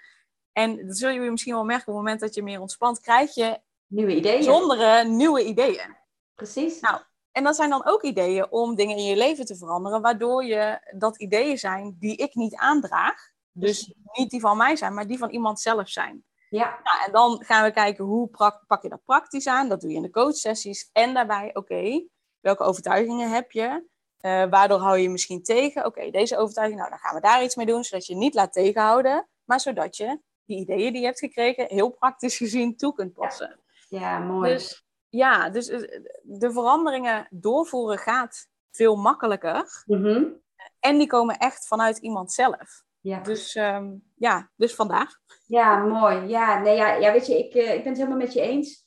En 0.53 0.87
dat 0.87 0.97
zul 0.97 1.11
je 1.11 1.31
misschien 1.31 1.55
wel 1.55 1.65
merken, 1.65 1.89
op 1.89 1.95
het 1.95 2.05
moment 2.05 2.21
dat 2.21 2.35
je 2.35 2.43
meer 2.43 2.61
ontspant, 2.61 3.01
krijg 3.01 3.35
je 3.35 3.61
nieuwe 3.87 4.17
ideeën. 4.17 4.43
Zondere 4.43 5.05
nieuwe 5.05 5.45
ideeën. 5.45 5.97
Precies. 6.35 6.81
Nou, 6.81 7.01
en 7.33 7.45
dat 7.45 7.57
zijn 7.57 7.71
dan 7.71 7.87
ook 7.87 8.03
ideeën 8.03 8.51
om 8.51 8.75
dingen 8.75 8.97
in 8.97 9.05
je 9.05 9.17
leven 9.17 9.45
te 9.45 9.57
veranderen, 9.57 10.01
waardoor 10.01 10.45
je 10.45 10.93
dat 10.97 11.19
ideeën 11.19 11.59
zijn 11.59 11.97
die 11.99 12.17
ik 12.17 12.35
niet 12.35 12.55
aandraag. 12.55 13.37
Dus 13.61 13.95
niet 14.13 14.31
die 14.31 14.41
van 14.41 14.57
mij 14.57 14.77
zijn, 14.77 14.95
maar 14.95 15.07
die 15.07 15.19
van 15.19 15.31
iemand 15.31 15.61
zelf 15.61 15.89
zijn. 15.89 16.25
Ja. 16.51 16.81
Nou, 16.83 17.07
en 17.07 17.13
dan 17.13 17.45
gaan 17.45 17.65
we 17.65 17.71
kijken 17.71 18.05
hoe 18.05 18.29
pak 18.67 18.83
je 18.83 18.89
dat 18.89 19.05
praktisch 19.05 19.47
aan. 19.47 19.69
Dat 19.69 19.81
doe 19.81 19.91
je 19.91 19.97
in 19.97 20.03
de 20.03 20.11
coachsessies. 20.11 20.91
En 20.93 21.15
daarbij, 21.15 21.51
oké, 21.53 22.07
welke 22.41 22.63
overtuigingen 22.63 23.31
heb 23.31 23.51
je? 23.51 23.87
Uh, 24.21 24.45
waardoor 24.51 24.79
hou 24.79 24.97
je 24.97 25.03
je 25.03 25.11
misschien 25.11 25.43
tegen? 25.43 25.85
Oké, 25.85 26.11
deze 26.11 26.37
overtuiging, 26.37 26.79
nou 26.79 26.91
dan 26.91 26.99
gaan 26.99 27.15
we 27.15 27.21
daar 27.21 27.43
iets 27.43 27.57
mee 27.57 27.67
doen, 27.67 27.85
zodat 27.85 28.07
je 28.07 28.15
niet 28.15 28.35
laat 28.35 28.53
tegenhouden, 28.53 29.29
maar 29.45 29.61
zodat 29.61 29.97
je 29.97 30.21
die 30.45 30.59
ideeën 30.59 30.93
die 30.93 31.01
je 31.01 31.07
hebt 31.07 31.19
gekregen 31.19 31.67
heel 31.69 31.91
praktisch 31.91 32.37
gezien 32.43 32.77
toe 32.77 32.95
kunt 32.95 33.13
passen. 33.13 33.61
Ja, 33.89 34.01
ja 34.01 34.19
mooi. 34.19 34.53
Dus 34.53 34.87
ja, 35.09 35.51
dus 35.51 35.69
eh, 35.69 36.01
de 36.23 36.53
veranderingen 36.53 37.27
doorvoeren 37.31 37.99
gaat 37.99 38.49
veel 38.71 38.97
makkelijker. 38.97 39.85
Mm 39.87 40.41
En 40.81 40.99
die 40.99 41.07
komen 41.07 41.39
echt 41.39 41.67
vanuit 41.67 41.99
iemand 41.99 42.33
zelf. 42.33 42.87
Ja. 43.09 43.21
Dus 43.21 43.55
um, 43.55 44.03
ja, 44.15 44.51
dus 44.57 44.75
vandaag. 44.75 45.11
Ja, 45.47 45.77
mooi. 45.77 46.27
Ja, 46.27 46.61
nee, 46.61 46.77
ja, 46.77 46.95
ja 46.95 47.13
weet 47.13 47.27
je, 47.27 47.39
ik, 47.39 47.55
uh, 47.55 47.75
ik 47.75 47.83
ben 47.83 47.89
het 47.89 47.97
helemaal 47.97 48.19
met 48.19 48.33
je 48.33 48.41
eens. 48.41 48.87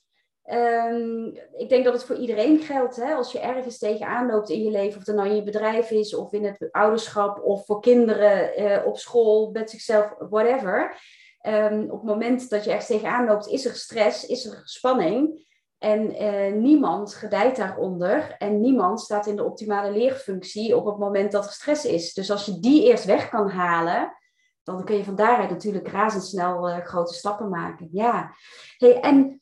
Um, 0.50 1.36
ik 1.56 1.68
denk 1.68 1.84
dat 1.84 1.92
het 1.92 2.04
voor 2.04 2.16
iedereen 2.16 2.58
geldt. 2.58 2.96
Hè? 2.96 3.14
Als 3.14 3.32
je 3.32 3.38
ergens 3.38 3.78
tegenaan 3.78 4.26
loopt 4.26 4.50
in 4.50 4.62
je 4.62 4.70
leven, 4.70 5.00
of 5.00 5.06
het 5.06 5.16
nou 5.16 5.28
in 5.28 5.34
je 5.34 5.42
bedrijf 5.42 5.90
is, 5.90 6.14
of 6.14 6.32
in 6.32 6.44
het 6.44 6.68
ouderschap, 6.70 7.42
of 7.44 7.66
voor 7.66 7.80
kinderen 7.80 8.60
uh, 8.60 8.86
op 8.86 8.98
school, 8.98 9.50
met 9.50 9.70
zichzelf, 9.70 10.14
whatever. 10.18 11.00
Um, 11.46 11.82
op 11.82 12.00
het 12.00 12.08
moment 12.08 12.50
dat 12.50 12.64
je 12.64 12.70
ergens 12.70 12.88
tegenaan 12.88 13.26
loopt, 13.26 13.48
is 13.48 13.64
er 13.64 13.74
stress, 13.74 14.26
is 14.26 14.44
er 14.44 14.60
spanning. 14.64 15.46
En 15.82 16.22
uh, 16.22 16.52
niemand 16.60 17.14
gedijt 17.14 17.56
daaronder 17.56 18.34
en 18.38 18.60
niemand 18.60 19.00
staat 19.00 19.26
in 19.26 19.36
de 19.36 19.44
optimale 19.44 19.92
leerfunctie 19.92 20.76
op 20.76 20.86
het 20.86 20.98
moment 20.98 21.32
dat 21.32 21.44
er 21.44 21.52
stress 21.52 21.84
is. 21.84 22.14
Dus 22.14 22.30
als 22.30 22.46
je 22.46 22.60
die 22.60 22.84
eerst 22.84 23.04
weg 23.04 23.28
kan 23.28 23.48
halen, 23.50 24.16
dan 24.62 24.84
kun 24.84 24.96
je 24.96 25.04
van 25.04 25.16
daaruit 25.16 25.50
natuurlijk 25.50 25.88
razendsnel 25.88 26.68
uh, 26.68 26.78
grote 26.78 27.14
stappen 27.14 27.48
maken. 27.48 27.88
Ja. 27.92 28.34
Hey, 28.76 29.00
en 29.00 29.40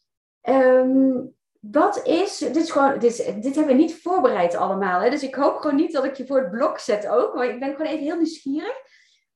um, 0.49 1.35
wat 1.61 2.07
is, 2.07 2.39
dit, 2.39 2.57
is 2.57 2.71
gewoon, 2.71 2.99
dit, 2.99 3.17
dit 3.43 3.55
hebben 3.55 3.77
we 3.77 3.83
niet 3.83 4.03
voorbereid 4.03 4.55
allemaal, 4.55 5.01
hè? 5.01 5.11
dus 5.11 5.23
ik 5.23 5.35
hoop 5.35 5.57
gewoon 5.57 5.77
niet 5.77 5.93
dat 5.93 6.05
ik 6.05 6.15
je 6.15 6.27
voor 6.27 6.41
het 6.41 6.51
blok 6.51 6.79
zet 6.79 7.09
ook, 7.09 7.35
maar 7.35 7.47
ik 7.47 7.61
ben 7.61 7.71
gewoon 7.71 7.87
even 7.87 8.05
heel 8.05 8.17
nieuwsgierig. 8.17 8.77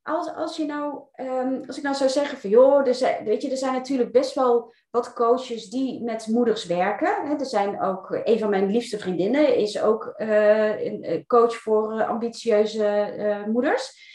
Als, 0.05 0.35
als, 0.35 0.57
je 0.57 0.65
nou, 0.65 1.03
ehm, 1.13 1.63
als 1.67 1.77
ik 1.77 1.83
nou 1.83 1.95
zou 1.95 2.11
zeggen 2.11 2.39
van 2.39 2.51
joh, 2.51 2.87
er 2.87 2.95
zijn, 2.95 3.25
weet 3.25 3.43
je, 3.43 3.51
er 3.51 3.57
zijn 3.57 3.73
natuurlijk 3.73 4.13
best 4.13 4.35
wel 4.35 4.75
wat 4.91 5.13
coaches 5.13 5.71
die 5.71 6.03
met 6.03 6.27
moeders 6.27 6.67
werken. 6.67 7.27
Hè. 7.27 7.35
Er 7.35 7.47
zijn 7.47 7.81
ook, 7.81 8.11
eh, 8.11 8.21
een 8.25 8.39
van 8.39 8.51
mijn 8.51 8.71
liefste 8.71 8.99
vriendinnen 8.99 9.57
is 9.57 9.81
ook 9.81 10.15
uh, 10.17 10.85
een 10.85 11.27
coach 11.27 11.57
voor 11.57 12.05
ambitieuze 12.05 13.45
moeders. 13.47 14.13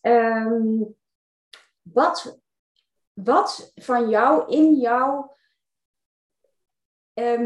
Ehm, 0.00 0.82
wat, 1.82 2.40
wat 3.12 3.72
van 3.74 4.08
jou 4.08 4.52
in 4.52 4.74
jou 4.74 5.30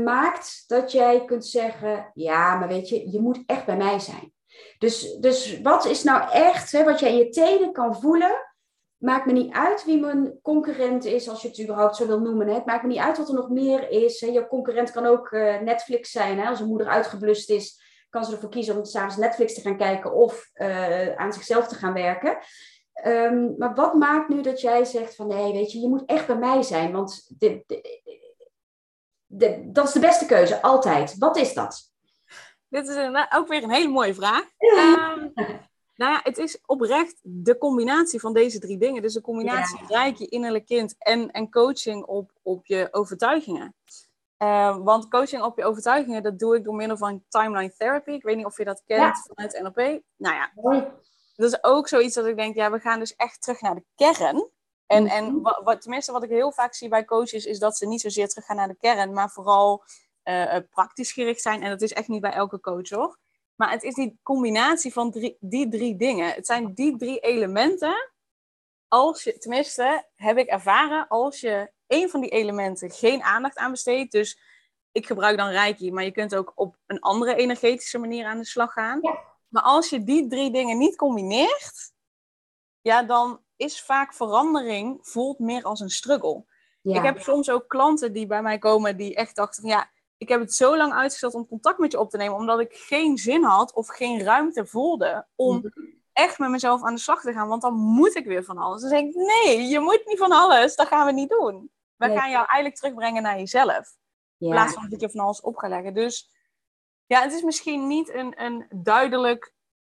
maakt 0.04 0.64
dat 0.66 0.92
jij 0.92 1.24
kunt 1.24 1.46
zeggen, 1.46 2.10
ja, 2.14 2.56
maar 2.56 2.68
weet 2.68 2.88
je, 2.88 3.10
je 3.10 3.20
moet 3.20 3.42
echt 3.46 3.66
bij 3.66 3.76
mij 3.76 3.98
zijn. 3.98 4.34
Dus, 4.78 5.14
dus 5.14 5.60
wat 5.60 5.84
is 5.84 6.02
nou 6.02 6.30
echt, 6.30 6.72
hè, 6.72 6.84
wat 6.84 7.00
je 7.00 7.08
in 7.08 7.16
je 7.16 7.28
tenen 7.28 7.72
kan 7.72 8.00
voelen, 8.00 8.54
maakt 8.96 9.26
me 9.26 9.32
niet 9.32 9.52
uit 9.52 9.84
wie 9.84 10.00
mijn 10.00 10.38
concurrent 10.42 11.04
is, 11.04 11.28
als 11.28 11.42
je 11.42 11.48
het 11.48 11.60
überhaupt 11.60 11.96
zo 11.96 12.06
wil 12.06 12.20
noemen. 12.20 12.46
Hè. 12.46 12.54
Het 12.54 12.66
maakt 12.66 12.82
me 12.82 12.88
niet 12.88 12.98
uit 12.98 13.18
wat 13.18 13.28
er 13.28 13.34
nog 13.34 13.48
meer 13.48 13.90
is. 13.90 14.20
Hè. 14.20 14.26
Je 14.26 14.46
concurrent 14.46 14.90
kan 14.90 15.06
ook 15.06 15.30
uh, 15.30 15.60
Netflix 15.60 16.10
zijn. 16.10 16.38
Hè. 16.38 16.48
Als 16.48 16.60
een 16.60 16.68
moeder 16.68 16.88
uitgeblust 16.88 17.50
is, 17.50 17.80
kan 18.10 18.24
ze 18.24 18.32
ervoor 18.32 18.50
kiezen 18.50 18.76
om 18.76 18.84
s'avonds 18.84 19.16
Netflix 19.16 19.54
te 19.54 19.60
gaan 19.60 19.76
kijken 19.76 20.14
of 20.14 20.50
uh, 20.54 21.16
aan 21.16 21.32
zichzelf 21.32 21.68
te 21.68 21.74
gaan 21.74 21.92
werken. 21.92 22.38
Um, 23.06 23.54
maar 23.58 23.74
wat 23.74 23.94
maakt 23.94 24.28
nu 24.28 24.42
dat 24.42 24.60
jij 24.60 24.84
zegt 24.84 25.14
van 25.14 25.26
nee, 25.26 25.52
weet 25.52 25.72
je, 25.72 25.80
je 25.80 25.88
moet 25.88 26.04
echt 26.06 26.26
bij 26.26 26.36
mij 26.36 26.62
zijn, 26.62 26.92
want 26.92 27.30
dit, 27.38 27.82
dat 29.64 29.86
is 29.86 29.92
de 29.92 30.00
beste 30.00 30.26
keuze, 30.26 30.62
altijd. 30.62 31.18
Wat 31.18 31.36
is 31.36 31.54
dat? 31.54 31.94
Dit 32.68 32.88
is 32.88 32.94
een, 32.94 33.26
ook 33.30 33.48
weer 33.48 33.62
een 33.62 33.70
hele 33.70 33.88
mooie 33.88 34.14
vraag. 34.14 34.44
Um, 34.58 35.32
nou 35.96 36.12
ja, 36.12 36.20
het 36.22 36.38
is 36.38 36.58
oprecht 36.66 37.18
de 37.22 37.58
combinatie 37.58 38.20
van 38.20 38.32
deze 38.32 38.58
drie 38.58 38.78
dingen. 38.78 39.02
Dus 39.02 39.12
de 39.12 39.20
combinatie 39.20 39.78
ja. 39.80 39.86
rijk 39.86 40.16
je 40.16 40.26
innerlijk 40.26 40.66
kind 40.66 40.94
en, 40.98 41.30
en 41.30 41.50
coaching 41.50 42.04
op, 42.04 42.30
op 42.42 42.66
je 42.66 42.88
overtuigingen. 42.90 43.74
Uh, 44.38 44.76
want 44.78 45.08
coaching 45.08 45.42
op 45.42 45.58
je 45.58 45.64
overtuigingen, 45.64 46.22
dat 46.22 46.38
doe 46.38 46.56
ik 46.56 46.64
door 46.64 46.74
middel 46.74 46.96
van 46.96 47.24
timeline 47.28 47.74
therapy. 47.76 48.10
Ik 48.10 48.22
weet 48.22 48.36
niet 48.36 48.46
of 48.46 48.58
je 48.58 48.64
dat 48.64 48.82
kent 48.86 49.00
ja. 49.00 49.32
vanuit 49.34 49.60
NLP. 49.62 50.02
Nou 50.16 50.34
ja, 50.34 50.50
dat 51.36 51.52
is 51.52 51.64
ook 51.64 51.88
zoiets 51.88 52.14
dat 52.14 52.26
ik 52.26 52.36
denk, 52.36 52.54
ja, 52.54 52.70
we 52.70 52.78
gaan 52.78 52.98
dus 52.98 53.14
echt 53.16 53.42
terug 53.42 53.60
naar 53.60 53.74
de 53.74 53.84
kern. 53.94 54.50
En, 54.86 55.06
en 55.06 55.42
wat, 55.42 55.60
wat, 55.64 55.80
tenminste, 55.80 56.12
wat 56.12 56.22
ik 56.22 56.30
heel 56.30 56.52
vaak 56.52 56.74
zie 56.74 56.88
bij 56.88 57.04
coaches, 57.04 57.44
is 57.44 57.58
dat 57.58 57.76
ze 57.76 57.86
niet 57.86 58.00
zozeer 58.00 58.28
terug 58.28 58.44
gaan 58.44 58.56
naar 58.56 58.68
de 58.68 58.76
kern, 58.76 59.12
maar 59.12 59.30
vooral 59.30 59.84
uh, 60.28 60.56
praktisch 60.70 61.12
gericht 61.12 61.42
zijn. 61.42 61.62
En 61.62 61.70
dat 61.70 61.82
is 61.82 61.92
echt 61.92 62.08
niet 62.08 62.20
bij 62.20 62.32
elke 62.32 62.60
coach 62.60 62.88
hoor. 62.88 63.18
Maar 63.54 63.70
het 63.70 63.82
is 63.82 63.94
die 63.94 64.18
combinatie 64.22 64.92
van 64.92 65.10
drie, 65.10 65.36
die 65.40 65.68
drie 65.68 65.96
dingen. 65.96 66.32
Het 66.32 66.46
zijn 66.46 66.74
die 66.74 66.96
drie 66.96 67.18
elementen. 67.18 68.10
Als 68.88 69.22
je, 69.22 69.38
tenminste, 69.38 70.06
heb 70.14 70.38
ik 70.38 70.48
ervaren, 70.48 71.08
als 71.08 71.40
je 71.40 71.72
één 71.86 72.10
van 72.10 72.20
die 72.20 72.30
elementen 72.30 72.90
geen 72.90 73.22
aandacht 73.22 73.56
aan 73.56 73.70
besteedt. 73.70 74.12
Dus 74.12 74.40
ik 74.92 75.06
gebruik 75.06 75.36
dan 75.36 75.48
Reiki, 75.48 75.92
maar 75.92 76.04
je 76.04 76.10
kunt 76.12 76.34
ook 76.34 76.52
op 76.54 76.76
een 76.86 77.00
andere 77.00 77.34
energetische 77.34 77.98
manier 77.98 78.26
aan 78.26 78.38
de 78.38 78.44
slag 78.44 78.72
gaan. 78.72 78.98
Ja. 79.02 79.18
Maar 79.48 79.62
als 79.62 79.90
je 79.90 80.04
die 80.04 80.26
drie 80.26 80.50
dingen 80.50 80.78
niet 80.78 80.96
combineert, 80.96 81.92
ja, 82.80 83.02
dan 83.02 83.40
is 83.56 83.82
vaak 83.82 84.14
verandering 84.14 84.98
voelt 85.02 85.38
meer 85.38 85.62
als 85.62 85.80
een 85.80 85.90
struggle. 85.90 86.44
Ja. 86.80 86.96
Ik 86.96 87.02
heb 87.02 87.20
soms 87.20 87.50
ook 87.50 87.68
klanten 87.68 88.12
die 88.12 88.26
bij 88.26 88.42
mij 88.42 88.58
komen 88.58 88.96
die 88.96 89.14
echt 89.14 89.36
dachten 89.36 89.62
van 89.62 89.70
ja, 89.70 89.90
ik 90.18 90.28
heb 90.28 90.40
het 90.40 90.54
zo 90.54 90.76
lang 90.76 90.92
uitgesteld 90.92 91.34
om 91.34 91.48
contact 91.48 91.78
met 91.78 91.92
je 91.92 92.00
op 92.00 92.10
te 92.10 92.16
nemen, 92.16 92.36
omdat 92.36 92.60
ik 92.60 92.74
geen 92.74 93.16
zin 93.18 93.44
had 93.44 93.74
of 93.74 93.88
geen 93.88 94.22
ruimte 94.22 94.66
voelde 94.66 95.26
om 95.34 95.56
mhm. 95.56 95.68
echt 96.12 96.38
met 96.38 96.50
mezelf 96.50 96.82
aan 96.82 96.94
de 96.94 97.00
slag 97.00 97.20
te 97.20 97.32
gaan. 97.32 97.48
Want 97.48 97.62
dan 97.62 97.74
moet 97.74 98.16
ik 98.16 98.26
weer 98.26 98.44
van 98.44 98.58
alles. 98.58 98.80
Dan 98.80 98.90
zeg 98.90 99.00
ik, 99.00 99.14
nee, 99.14 99.62
je 99.62 99.80
moet 99.80 100.02
niet 100.04 100.18
van 100.18 100.32
alles. 100.32 100.76
Dat 100.76 100.86
gaan 100.86 101.06
we 101.06 101.12
niet 101.12 101.30
doen. 101.30 101.70
We 101.96 102.06
gaan 102.06 102.30
jou 102.30 102.46
eigenlijk 102.46 102.74
terugbrengen 102.74 103.22
naar 103.22 103.38
jezelf. 103.38 103.96
In 104.38 104.50
plaats 104.50 104.72
van 104.72 104.82
dat 104.82 104.92
ik 104.92 105.00
je 105.00 105.10
van 105.10 105.24
alles 105.24 105.40
op 105.40 105.56
ga 105.56 105.68
leggen. 105.68 105.94
Dus 105.94 106.30
ja, 107.06 107.22
het 107.22 107.32
is 107.32 107.42
misschien 107.42 107.86
niet 107.86 108.14
een, 108.14 108.42
een 108.42 108.66
duidelijk 108.70 109.54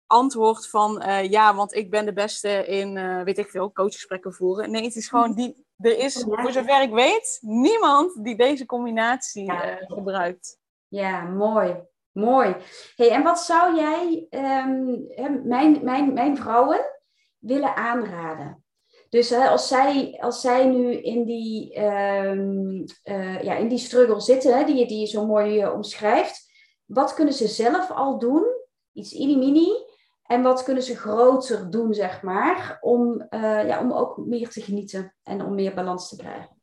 antwoord 0.05 0.69
van 0.69 1.03
uh, 1.03 1.29
ja, 1.29 1.55
want 1.55 1.73
ik 1.73 1.89
ben 1.89 2.05
de 2.05 2.13
beste 2.13 2.65
in, 2.65 2.95
uh, 2.95 3.23
weet 3.23 3.37
ik 3.37 3.49
veel, 3.49 3.71
coachgesprekken 3.71 4.33
voeren. 4.33 4.71
Nee, 4.71 4.83
het 4.83 4.95
is 4.95 5.07
gewoon 5.07 5.33
die, 5.33 5.66
er 5.77 5.97
is, 5.97 6.25
voor 6.27 6.51
zover 6.51 6.81
ik 6.81 6.91
weet, 6.91 7.37
niemand 7.41 8.23
die 8.23 8.35
deze 8.35 8.65
combinatie 8.65 9.45
ja. 9.45 9.79
uh, 9.79 9.85
gebruikt. 9.87 10.59
Ja, 10.87 11.21
mooi. 11.21 11.75
Mooi. 12.11 12.55
Hey, 12.95 13.09
en 13.09 13.23
wat 13.23 13.39
zou 13.39 13.75
jij 13.75 14.27
um, 14.29 15.07
mijn, 15.43 15.79
mijn, 15.83 16.13
mijn 16.13 16.37
vrouwen 16.37 16.79
willen 17.37 17.75
aanraden? 17.75 18.63
Dus 19.09 19.31
uh, 19.31 19.51
als, 19.51 19.67
zij, 19.67 20.17
als 20.21 20.41
zij 20.41 20.65
nu 20.65 20.93
in 20.93 21.25
die, 21.25 21.79
um, 21.83 22.83
uh, 23.03 23.41
ja, 23.41 23.55
in 23.55 23.67
die 23.67 23.77
struggle 23.77 24.19
zitten, 24.19 24.57
hè, 24.57 24.63
die, 24.63 24.87
die 24.87 24.99
je 24.99 25.05
zo 25.05 25.25
mooi 25.25 25.63
uh, 25.63 25.73
omschrijft, 25.73 26.51
wat 26.85 27.13
kunnen 27.13 27.33
ze 27.33 27.47
zelf 27.47 27.91
al 27.91 28.19
doen? 28.19 28.45
Iets 28.93 29.13
mini-mini, 29.13 29.69
en 30.27 30.41
wat 30.41 30.63
kunnen 30.63 30.83
ze 30.83 30.95
groter 30.95 31.69
doen, 31.69 31.93
zeg 31.93 32.21
maar, 32.21 32.77
om, 32.81 33.25
uh, 33.29 33.67
ja, 33.67 33.79
om 33.79 33.93
ook 33.93 34.17
meer 34.17 34.49
te 34.49 34.61
genieten 34.61 35.15
en 35.23 35.41
om 35.41 35.55
meer 35.55 35.73
balans 35.73 36.09
te 36.09 36.15
krijgen? 36.15 36.55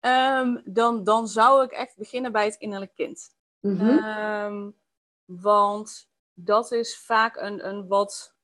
Um, 0.00 0.62
dan, 0.64 1.04
dan 1.04 1.28
zou 1.28 1.64
ik 1.64 1.70
echt 1.70 1.96
beginnen 1.96 2.32
bij 2.32 2.44
het 2.44 2.54
innerlijk 2.54 2.94
kind. 2.94 3.36
Mm 3.60 3.78
-hmm. 3.78 4.04
um, 4.04 4.76
want 5.24 6.10
dat 6.34 6.72
is 6.72 6.98
vaak 6.98 7.36
een, 7.36 7.68
een 7.68 7.86
wat 7.86 8.36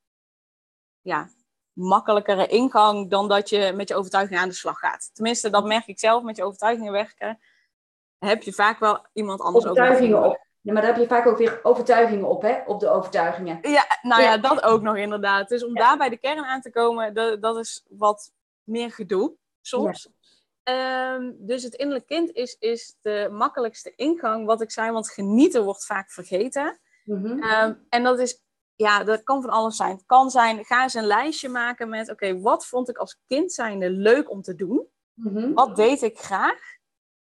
ja, 1.01 1.29
makkelijkere 1.73 2.47
ingang 2.47 3.11
dan 3.11 3.29
dat 3.29 3.49
je 3.49 3.73
met 3.73 3.89
je 3.89 3.95
overtuiging 3.95 4.41
aan 4.41 4.49
de 4.49 4.55
slag 4.55 4.79
gaat. 4.79 5.11
Tenminste, 5.13 5.51
dat 5.51 5.65
merk 5.65 5.87
ik 5.87 5.99
zelf 5.99 6.23
met 6.23 6.37
je 6.37 6.45
overtuigingen 6.45 6.93
werken. 6.93 7.39
Heb 8.19 8.43
je 8.43 8.53
vaak 8.53 8.79
wel 8.79 9.07
iemand 9.13 9.41
anders 9.41 9.67
overtuigingen 9.67 10.25
op 10.25 10.45
ja, 10.65 10.73
maar 10.73 10.83
daar 10.83 10.93
heb 10.93 11.01
je 11.01 11.09
vaak 11.09 11.27
ook 11.27 11.39
weer 11.39 11.61
overtuigingen 11.63 12.29
op, 12.29 12.43
hè? 12.43 12.63
Op 12.67 12.81
de 12.81 12.89
overtuigingen. 12.89 13.59
Ja, 13.63 13.87
nou 14.03 14.23
ja, 14.23 14.37
dat 14.37 14.63
ook 14.63 14.83
nog 14.83 14.97
inderdaad. 14.97 15.49
Dus 15.49 15.65
om 15.65 15.75
daar 15.75 15.97
bij 15.97 16.09
de 16.09 16.17
kern 16.17 16.45
aan 16.45 16.61
te 16.61 16.71
komen, 16.71 17.15
dat, 17.15 17.43
dat 17.43 17.57
is 17.57 17.85
wat 17.89 18.33
meer 18.63 18.93
gedoe 18.93 19.37
soms. 19.61 20.09
Ja. 20.63 21.15
Um, 21.15 21.37
dus 21.39 21.63
het 21.63 21.75
innerlijk 21.75 22.07
kind 22.07 22.31
is, 22.33 22.57
is 22.59 22.97
de 23.01 23.29
makkelijkste 23.33 23.93
ingang, 23.97 24.47
wat 24.47 24.61
ik 24.61 24.71
zei, 24.71 24.91
want 24.91 25.11
genieten 25.11 25.65
wordt 25.65 25.87
vaak 25.87 26.11
vergeten. 26.11 26.81
Mm 27.05 27.25
-hmm. 27.25 27.43
um, 27.43 27.87
en 27.89 28.03
dat 28.03 28.19
is, 28.19 28.43
ja, 28.75 29.05
dat 29.05 29.23
kan 29.23 29.43
van 29.43 29.51
alles 29.51 29.77
zijn. 29.77 29.97
Het 29.97 30.07
kan 30.07 30.31
zijn, 30.31 30.65
ga 30.65 30.83
eens 30.83 30.95
een 30.95 31.07
lijstje 31.07 31.49
maken 31.49 31.89
met, 31.89 32.11
oké, 32.11 32.27
okay, 32.27 32.41
wat 32.41 32.67
vond 32.67 32.89
ik 32.89 32.97
als 32.97 33.21
kind 33.27 33.53
zijnde 33.53 33.91
leuk 33.91 34.31
om 34.31 34.43
te 34.43 34.55
doen? 34.55 34.87
Mm 35.15 35.37
-hmm. 35.37 35.55
Wat 35.55 35.77
deed 35.77 36.03
ik 36.03 36.19
graag? 36.19 36.61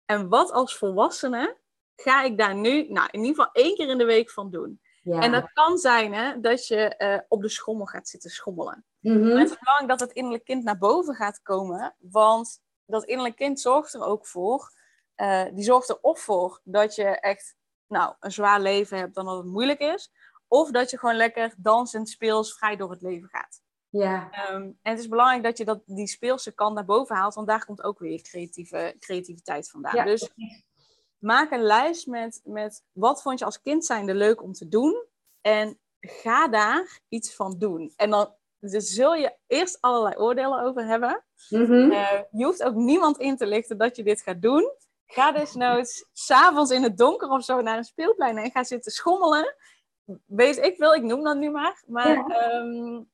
En 0.06 0.30
wat 0.30 0.52
als 0.52 0.78
volwassene 0.78 1.58
ga 2.02 2.24
ik 2.24 2.38
daar 2.38 2.56
nu, 2.56 2.92
nou 2.92 3.08
in 3.12 3.20
ieder 3.24 3.36
geval 3.36 3.64
één 3.64 3.76
keer 3.76 3.90
in 3.90 3.98
de 3.98 4.06
week 4.06 4.32
van 4.32 4.52
doen. 4.52 4.82
Ja. 5.04 5.22
En 5.22 5.32
dat 5.32 5.54
kan 5.54 5.78
zijn 5.78 6.14
hè, 6.14 6.40
dat 6.40 6.68
je 6.68 6.96
uh, 6.98 7.20
op 7.28 7.42
de 7.42 7.50
schommel 7.50 7.86
gaat 7.86 8.08
zitten 8.08 8.30
schommelen. 8.30 8.86
Mm 9.00 9.14
-hmm. 9.14 9.38
Het 9.38 9.50
is 9.50 9.58
belangrijk 9.60 9.90
dat 9.90 10.00
het 10.00 10.12
innerlijk 10.12 10.44
kind 10.44 10.64
naar 10.64 10.78
boven 10.78 11.16
gaat 11.16 11.42
komen, 11.42 11.96
want 12.00 12.62
dat 12.86 13.04
innerlijk 13.04 13.36
kind 13.36 13.60
zorgt 13.60 13.94
er 13.94 14.04
ook 14.04 14.26
voor, 14.26 14.72
uh, 15.16 15.46
die 15.54 15.64
zorgt 15.64 15.90
er 15.90 15.98
of 16.02 16.20
voor 16.20 16.62
dat 16.64 16.96
je 16.96 17.04
echt 17.04 17.56
nou, 17.88 18.16
een 18.20 18.32
zwaar 18.32 18.62
leven 18.62 18.98
hebt 18.98 19.16
dan 19.16 19.26
dat 19.26 19.38
het 19.38 19.46
moeilijk 19.46 19.80
is, 19.80 20.12
of 20.48 20.72
dat 20.72 20.90
je 20.90 20.98
gewoon 20.98 21.16
lekker 21.16 21.54
dansend, 21.58 22.10
speels, 22.10 22.58
vrij 22.58 22.76
door 22.76 22.92
het 22.92 23.02
leven 23.02 23.30
gaat. 23.30 23.62
Ja. 23.90 24.30
Um, 24.52 24.78
en 24.82 24.92
het 24.92 25.00
is 25.00 25.08
belangrijk 25.08 25.44
dat 25.44 25.58
je 25.58 25.66
dat, 25.66 25.82
die 25.86 26.08
speelse 26.08 26.52
kant 26.52 26.76
naar 26.76 26.86
boven 26.86 27.16
haalt, 27.16 27.34
want 27.34 27.48
daar 27.48 27.66
komt 27.66 27.84
ook 27.84 28.00
weer 28.00 28.22
creatieve, 28.22 28.96
creativiteit 29.00 29.70
vandaan. 29.70 29.96
Ja. 29.96 30.04
Dus 30.04 30.30
maak 31.20 31.52
een 31.52 31.64
lijst 31.64 32.08
met, 32.08 32.42
met 32.44 32.84
wat 32.92 33.22
vond 33.22 33.40
je 33.40 33.46
als 33.46 33.62
kind 33.62 33.86
zijnde 33.86 34.14
leuk 34.14 34.42
om 34.44 34.54
te 34.54 34.68
doen. 34.68 35.06
En 35.42 35.80
ga 36.00 36.48
daar 36.48 37.00
iets 37.08 37.36
van 37.36 37.58
doen. 37.58 37.94
En 37.96 38.10
dan 38.10 38.34
dus 38.60 38.94
zul 38.94 39.16
je 39.16 39.36
eerst 39.48 39.78
allerlei 39.82 40.16
oordelen 40.16 40.62
over 40.62 40.86
hebben. 40.86 41.24
Mm-hmm. 41.50 41.92
uh, 41.92 42.22
je 42.32 42.46
hoeft 42.46 42.64
ook 42.64 42.76
niemand 42.76 43.18
in 43.18 43.38
te 43.38 43.48
lichten 43.48 43.78
dat 43.78 43.96
je 43.96 44.04
dit 44.04 44.22
gaat 44.22 44.42
doen. 44.42 44.72
Ga 45.06 45.32
desnoods 45.32 46.06
s'avonds 46.14 46.72
in 46.72 46.84
het 46.84 46.98
donker 46.98 47.30
of 47.30 47.44
zo 47.44 47.62
naar 47.62 47.78
een 47.78 47.84
speelplein 47.84 48.38
en 48.38 48.52
ga 48.52 48.64
zitten 48.64 48.92
schommelen. 48.92 49.56
Wees 50.26 50.58
ik 50.58 50.78
wil, 50.78 50.94
ik 50.94 51.04
noem 51.04 51.24
dat 51.24 51.38
nu 51.38 51.50
maar. 51.50 51.84
Maar 51.88 52.28
ja. 52.28 52.54
um, 52.54 53.10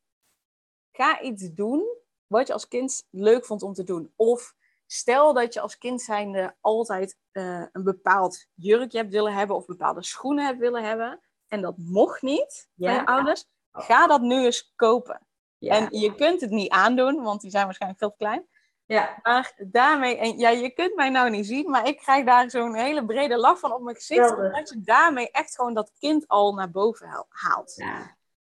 ga 0.91 1.21
iets 1.21 1.53
doen 1.53 1.97
wat 2.27 2.47
je 2.47 2.53
als 2.53 2.67
kind 2.67 3.07
leuk 3.09 3.45
vond 3.45 3.63
om 3.63 3.73
te 3.73 3.83
doen. 3.83 4.13
Of 4.15 4.54
Stel 4.87 5.33
dat 5.33 5.53
je 5.53 5.59
als 5.59 5.77
kind 5.77 6.01
zijnde 6.01 6.55
altijd 6.61 7.17
uh, 7.31 7.65
een 7.71 7.83
bepaald 7.83 8.45
jurkje 8.53 8.97
hebt 8.97 9.11
willen 9.11 9.33
hebben 9.33 9.55
of 9.55 9.65
bepaalde 9.65 10.03
schoenen 10.03 10.45
hebt 10.45 10.59
willen 10.59 10.83
hebben. 10.83 11.21
En 11.47 11.61
dat 11.61 11.77
mocht 11.77 12.21
niet 12.21 12.69
ja. 12.73 12.87
bij 12.87 12.95
je 12.95 13.05
ouders. 13.05 13.45
Ga 13.71 14.07
dat 14.07 14.21
nu 14.21 14.45
eens 14.45 14.73
kopen. 14.75 15.27
Ja. 15.57 15.75
En 15.75 15.99
je 15.99 16.15
kunt 16.15 16.41
het 16.41 16.49
niet 16.49 16.69
aandoen, 16.69 17.23
want 17.23 17.41
die 17.41 17.49
zijn 17.49 17.65
waarschijnlijk 17.65 18.01
veel 18.01 18.11
te 18.11 18.17
klein. 18.17 18.47
Ja. 18.85 19.19
Maar 19.21 19.53
daarmee, 19.57 20.17
en 20.17 20.37
ja, 20.37 20.49
je 20.49 20.69
kunt 20.69 20.95
mij 20.95 21.09
nou 21.09 21.29
niet 21.29 21.45
zien, 21.45 21.69
maar 21.69 21.87
ik 21.87 21.97
krijg 21.97 22.25
daar 22.25 22.49
zo'n 22.49 22.75
hele 22.75 23.05
brede 23.05 23.37
lach 23.37 23.59
van 23.59 23.73
op 23.73 23.81
mijn 23.81 23.95
gezicht. 23.95 24.35
Omdat 24.37 24.69
je 24.69 24.81
daarmee 24.81 25.31
echt 25.31 25.55
gewoon 25.55 25.73
dat 25.73 25.91
kind 25.99 26.27
al 26.27 26.53
naar 26.53 26.71
boven 26.71 27.25
haalt. 27.29 27.73
Ja. 27.75 28.15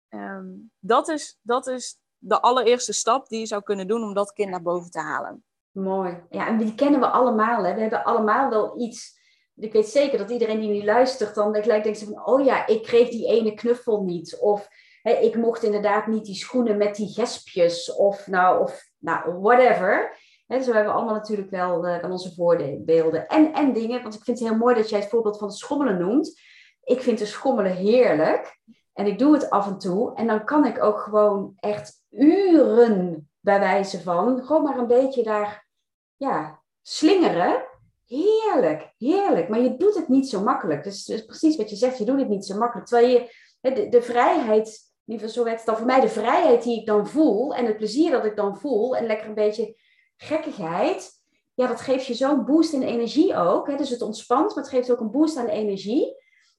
Um, 0.09 0.71
dat, 0.79 1.07
is, 1.07 1.39
dat 1.41 1.67
is 1.67 1.99
de 2.17 2.41
allereerste 2.41 2.93
stap 2.93 3.27
die 3.27 3.39
je 3.39 3.45
zou 3.45 3.63
kunnen 3.63 3.87
doen 3.87 4.03
om 4.03 4.13
dat 4.13 4.33
kind 4.33 4.49
naar 4.49 4.61
boven 4.61 4.91
te 4.91 4.99
halen. 4.99 5.43
Mooi. 5.71 6.23
Ja, 6.29 6.47
en 6.47 6.57
die 6.57 6.75
kennen 6.75 6.99
we 6.99 7.07
allemaal. 7.07 7.63
Hè? 7.63 7.73
We 7.73 7.81
hebben 7.81 8.03
allemaal 8.03 8.49
wel 8.49 8.79
iets. 8.81 9.17
Ik 9.55 9.73
weet 9.73 9.87
zeker 9.87 10.17
dat 10.17 10.29
iedereen 10.29 10.59
die 10.59 10.69
nu 10.69 10.83
luistert, 10.83 11.35
dan 11.35 11.55
gelijk 11.55 11.83
denkt 11.83 12.03
van, 12.03 12.25
oh 12.25 12.45
ja, 12.45 12.67
ik 12.67 12.83
kreeg 12.83 13.09
die 13.09 13.27
ene 13.27 13.53
knuffel 13.53 14.03
niet. 14.03 14.37
Of 14.39 14.67
hè, 15.01 15.11
ik 15.11 15.35
mocht 15.35 15.63
inderdaad 15.63 16.07
niet 16.07 16.25
die 16.25 16.35
schoenen 16.35 16.77
met 16.77 16.95
die 16.95 17.13
gespjes. 17.13 17.95
Of 17.95 18.27
nou, 18.27 18.61
of 18.61 18.89
nou, 18.97 19.39
whatever. 19.39 20.17
Hè, 20.47 20.61
zo 20.61 20.73
hebben 20.73 20.91
we 20.91 20.97
allemaal 20.97 21.15
natuurlijk 21.15 21.49
wel, 21.49 21.87
uh, 21.87 22.11
onze 22.11 22.33
voorbeelden. 22.33 23.27
En, 23.27 23.53
en 23.53 23.73
dingen, 23.73 24.01
want 24.01 24.15
ik 24.15 24.23
vind 24.23 24.39
het 24.39 24.47
heel 24.47 24.57
mooi 24.57 24.75
dat 24.75 24.89
jij 24.89 24.99
het 24.99 25.09
voorbeeld 25.09 25.37
van 25.37 25.51
schommelen 25.51 25.97
noemt. 25.97 26.41
Ik 26.83 27.01
vind 27.01 27.19
de 27.19 27.25
schommelen 27.25 27.75
heerlijk. 27.75 28.59
En 28.93 29.05
ik 29.05 29.19
doe 29.19 29.33
het 29.33 29.49
af 29.49 29.67
en 29.67 29.77
toe. 29.77 30.15
En 30.15 30.27
dan 30.27 30.45
kan 30.45 30.65
ik 30.65 30.83
ook 30.83 30.99
gewoon 30.99 31.53
echt 31.55 32.03
uren 32.09 33.28
bij 33.49 33.59
wijze 33.59 34.01
van 34.01 34.43
gewoon 34.45 34.63
maar 34.63 34.77
een 34.77 34.87
beetje 34.87 35.23
daar 35.23 35.67
ja, 36.15 36.61
slingeren. 36.81 37.67
Heerlijk, 38.05 38.93
heerlijk. 38.97 39.49
Maar 39.49 39.59
je 39.59 39.77
doet 39.77 39.95
het 39.95 40.07
niet 40.07 40.29
zo 40.29 40.41
makkelijk. 40.41 40.83
Dus, 40.83 41.05
dus 41.05 41.25
precies 41.25 41.55
wat 41.55 41.69
je 41.69 41.75
zegt, 41.75 41.97
je 41.97 42.05
doet 42.05 42.19
het 42.19 42.29
niet 42.29 42.45
zo 42.45 42.57
makkelijk. 42.57 42.87
Terwijl 42.87 43.09
je 43.09 43.31
de, 43.61 43.89
de 43.89 44.01
vrijheid, 44.01 44.67
in 45.05 45.13
ieder 45.13 45.27
geval 45.27 45.29
zo 45.29 45.43
werkt 45.43 45.59
het 45.59 45.67
dan 45.67 45.77
voor 45.77 45.85
mij, 45.85 45.99
de 45.99 46.07
vrijheid 46.07 46.63
die 46.63 46.79
ik 46.79 46.85
dan 46.85 47.07
voel 47.07 47.55
en 47.55 47.65
het 47.65 47.77
plezier 47.77 48.11
dat 48.11 48.25
ik 48.25 48.35
dan 48.35 48.57
voel 48.57 48.95
en 48.95 49.05
lekker 49.05 49.27
een 49.27 49.33
beetje 49.33 49.75
gekkigheid, 50.17 51.11
ja, 51.53 51.67
dat 51.67 51.81
geeft 51.81 52.05
je 52.05 52.13
zo'n 52.13 52.45
boost 52.45 52.73
in 52.73 52.83
energie 52.83 53.35
ook. 53.35 53.67
Hè? 53.67 53.75
Dus 53.75 53.89
het 53.89 54.01
ontspant, 54.01 54.55
maar 54.55 54.63
het 54.63 54.73
geeft 54.73 54.91
ook 54.91 54.99
een 54.99 55.11
boost 55.11 55.37
aan 55.37 55.47
energie. 55.47 56.15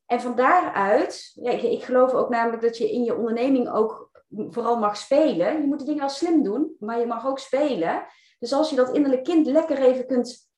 En 0.06 0.20
van 0.20 0.34
daaruit, 0.34 1.32
ja, 1.34 1.50
ik 1.50 1.82
geloof 1.82 2.12
ook 2.12 2.28
namelijk 2.28 2.62
dat 2.62 2.78
je 2.78 2.92
in 2.92 3.04
je 3.04 3.16
onderneming 3.16 3.70
ook 3.70 4.09
vooral 4.30 4.78
mag 4.78 4.96
spelen. 4.96 5.60
Je 5.60 5.66
moet 5.66 5.78
de 5.78 5.84
dingen 5.84 6.00
wel 6.00 6.08
slim 6.08 6.42
doen, 6.42 6.76
maar 6.78 6.98
je 6.98 7.06
mag 7.06 7.26
ook 7.26 7.38
spelen. 7.38 8.06
Dus 8.38 8.52
als 8.52 8.70
je 8.70 8.76
dat 8.76 8.94
innerlijk 8.94 9.24
kind 9.24 9.46
lekker 9.46 9.78
even 9.78 10.06
kunt, 10.06 10.50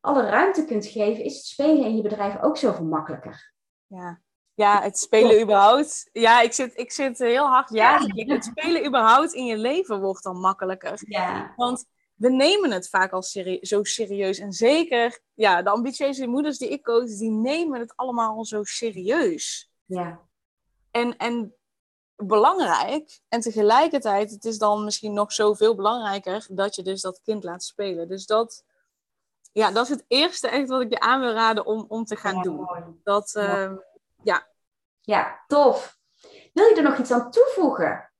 alle 0.00 0.22
ruimte 0.22 0.64
kunt 0.64 0.86
geven, 0.86 1.24
is 1.24 1.36
het 1.36 1.44
spelen 1.44 1.84
in 1.84 1.96
je 1.96 2.02
bedrijf 2.02 2.42
ook 2.42 2.56
zoveel 2.56 2.84
makkelijker. 2.84 3.52
Ja, 3.86 4.20
ja 4.54 4.82
het 4.82 4.98
spelen 4.98 5.42
überhaupt. 5.42 6.08
Ja, 6.12 6.40
ik 6.40 6.52
zit, 6.52 6.78
ik 6.78 6.92
zit 6.92 7.18
heel 7.18 7.46
hard 7.46 7.70
ja. 7.70 8.00
Het 8.14 8.44
spelen 8.44 8.86
überhaupt 8.86 9.32
in 9.32 9.44
je 9.44 9.56
leven 9.56 10.00
wordt 10.00 10.22
dan 10.22 10.40
makkelijker. 10.40 10.98
Ja. 11.06 11.52
Want 11.56 11.84
we 12.14 12.30
nemen 12.30 12.70
het 12.70 12.88
vaak 12.88 13.12
al 13.12 13.22
zo 13.60 13.84
serieus. 13.84 14.38
En 14.38 14.52
zeker, 14.52 15.20
ja, 15.34 15.62
de 15.62 15.70
ambitieuze 15.70 16.26
moeders 16.26 16.58
die 16.58 16.68
ik 16.68 16.82
coach, 16.82 17.16
die 17.16 17.30
nemen 17.30 17.80
het 17.80 17.96
allemaal 17.96 18.36
al 18.36 18.44
zo 18.44 18.64
serieus. 18.64 19.70
Ja. 19.84 20.20
En, 20.90 21.16
en 21.16 21.54
belangrijk. 22.16 23.20
En 23.28 23.40
tegelijkertijd, 23.40 24.30
het 24.30 24.44
is 24.44 24.58
dan 24.58 24.84
misschien 24.84 25.12
nog 25.12 25.32
zoveel 25.32 25.74
belangrijker 25.74 26.46
dat 26.50 26.74
je 26.74 26.82
dus 26.82 27.00
dat 27.00 27.20
kind 27.22 27.44
laat 27.44 27.64
spelen. 27.64 28.08
Dus 28.08 28.26
dat, 28.26 28.64
ja, 29.52 29.70
dat 29.70 29.84
is 29.84 29.90
het 29.90 30.04
eerste 30.08 30.48
echt 30.48 30.68
wat 30.68 30.80
ik 30.80 30.90
je 30.90 31.00
aan 31.00 31.20
wil 31.20 31.32
raden 31.32 31.66
om, 31.66 31.84
om 31.88 32.04
te 32.04 32.16
gaan 32.16 32.42
doen. 32.42 32.66
Dat, 33.02 33.34
uh, 33.36 33.72
ja. 34.22 34.46
Ja, 35.00 35.44
tof. 35.46 35.98
Wil 36.52 36.68
je 36.68 36.74
er 36.76 36.82
nog 36.82 36.98
iets 36.98 37.10
aan 37.10 37.30
toevoegen? 37.30 38.10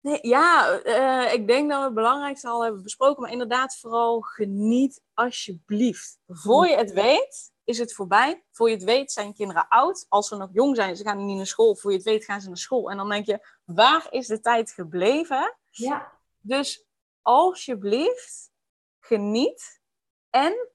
Nee, 0.00 0.18
ja, 0.22 0.80
uh, 0.84 1.32
ik 1.32 1.46
denk 1.46 1.70
dat 1.70 1.78
we 1.78 1.84
het 1.84 1.94
belangrijkste 1.94 2.48
al 2.48 2.62
hebben 2.62 2.82
besproken. 2.82 3.22
Maar 3.22 3.32
inderdaad, 3.32 3.76
vooral 3.76 4.20
geniet 4.20 5.02
alsjeblieft. 5.14 6.18
Voor 6.26 6.66
je 6.66 6.76
het 6.76 6.92
weet, 6.92 7.52
is 7.70 7.78
het 7.78 7.94
voorbij. 7.94 8.44
Voor 8.50 8.68
je 8.68 8.74
het 8.74 8.84
weet 8.84 9.12
zijn 9.12 9.34
kinderen 9.34 9.68
oud. 9.68 10.06
Als 10.08 10.28
ze 10.28 10.36
nog 10.36 10.48
jong 10.52 10.76
zijn, 10.76 10.96
ze 10.96 11.04
gaan 11.04 11.24
niet 11.24 11.36
naar 11.36 11.46
school. 11.46 11.76
Voor 11.76 11.90
je 11.90 11.96
het 11.96 12.06
weet 12.06 12.24
gaan 12.24 12.40
ze 12.40 12.48
naar 12.48 12.56
school. 12.56 12.90
En 12.90 12.96
dan 12.96 13.08
denk 13.08 13.26
je, 13.26 13.46
waar 13.64 14.06
is 14.10 14.26
de 14.26 14.40
tijd 14.40 14.70
gebleven? 14.70 15.56
Ja. 15.70 16.18
Dus 16.40 16.86
alsjeblieft, 17.22 18.50
geniet. 18.98 19.80
En 20.30 20.68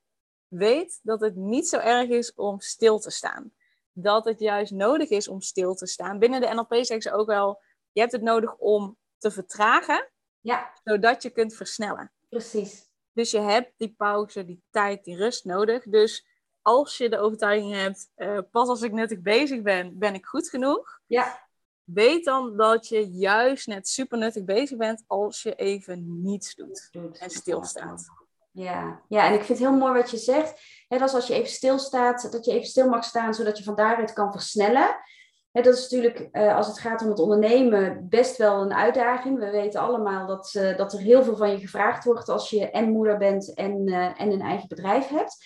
weet 0.48 1.00
dat 1.04 1.22
het 1.22 1.36
niet 1.36 1.68
zo 1.68 1.78
erg 1.78 2.10
is 2.10 2.34
om 2.34 2.60
stil 2.60 3.00
te 3.00 3.12
staan. 3.12 3.54
Dat 3.92 4.26
het 4.26 4.40
juist 4.40 4.72
nodig 4.72 5.10
is 5.10 5.28
om 5.28 5.42
stil 5.42 5.76
te 5.76 5.88
staan. 5.88 6.20
Binnen 6.20 6.42
de 6.42 6.54
NLP 6.54 6.74
zeggen 6.74 7.02
ze 7.02 7.12
ook 7.12 7.28
wel, 7.28 7.62
je 7.92 8.00
hebt 8.00 8.12
het 8.12 8.22
nodig 8.22 8.56
om 8.56 8.98
te 9.18 9.32
vertragen. 9.32 10.10
Ja. 10.40 10.72
Zodat 10.84 11.24
je 11.24 11.30
kunt 11.30 11.56
versnellen. 11.56 12.12
Precies. 12.30 12.94
Dus 13.12 13.32
je 13.32 13.40
hebt 13.40 13.74
die 13.78 13.94
pauze, 13.98 14.46
die 14.46 14.64
tijd, 14.70 15.04
die 15.04 15.16
rust 15.16 15.46
nodig. 15.46 15.84
Dus 15.84 16.26
als 16.66 16.98
je 16.98 17.10
de 17.10 17.20
overtuiging 17.20 17.74
hebt, 17.74 18.10
uh, 18.18 18.40
pas 18.52 18.68
als 18.68 18.82
ik 18.82 18.92
nuttig 18.92 19.22
bezig 19.22 19.62
ben, 19.62 19.98
ben 20.00 20.14
ik 20.14 20.26
goed 20.26 20.50
genoeg. 20.50 21.00
Ja. 21.06 21.48
Weet 21.84 22.26
dan 22.26 22.58
dat 22.58 22.88
je 22.88 23.10
juist 23.10 23.68
net 23.68 23.88
super 23.88 24.18
nuttig 24.18 24.44
bezig 24.44 24.78
bent 24.78 25.04
als 25.08 25.44
je 25.44 25.56
even 25.56 26.22
niets 26.22 26.56
doet, 26.56 26.90
en 27.20 27.30
stilstaat. 27.30 28.06
Ja. 28.52 29.02
ja, 29.08 29.28
en 29.28 29.34
ik 29.34 29.44
vind 29.44 29.60
het 29.60 29.68
heel 29.68 29.78
mooi 29.78 29.94
wat 29.94 30.12
je 30.12 30.18
zegt. 30.18 30.62
He, 30.88 30.98
dat 30.98 31.14
als 31.14 31.28
je 31.28 31.34
even 31.34 31.50
stilstaat, 31.50 32.32
dat 32.32 32.46
je 32.46 32.52
even 32.52 32.68
stil 32.68 32.90
mag 32.90 33.04
staan, 33.04 33.34
zodat 33.34 33.58
je 33.58 33.64
van 33.64 33.76
daaruit 33.76 34.14
kan 34.14 34.32
versnellen. 34.32 34.96
He, 35.52 35.62
dat 35.62 35.74
is 35.74 35.82
natuurlijk, 35.82 36.30
uh, 36.32 36.56
als 36.56 36.68
het 36.68 36.80
gaat 36.80 37.02
om 37.02 37.10
het 37.10 37.20
ondernemen, 37.20 38.10
best 38.10 38.38
wel 38.38 38.62
een 38.62 38.74
uitdaging. 38.74 39.40
We 39.40 39.50
weten 39.50 39.82
allemaal 39.82 40.28
dat, 40.28 40.54
uh, 40.58 40.78
dat 40.78 40.94
er 40.94 41.00
heel 41.00 41.24
veel 41.24 41.36
van 41.36 41.52
je 41.52 41.60
gevraagd 41.60 42.04
wordt 42.04 42.30
als 42.30 42.50
je 42.50 42.70
en 42.70 42.92
moeder 42.92 43.18
bent 43.18 43.54
en, 43.54 43.88
en 44.18 44.32
een 44.32 44.42
eigen 44.42 44.68
bedrijf 44.68 45.08
hebt. 45.08 45.38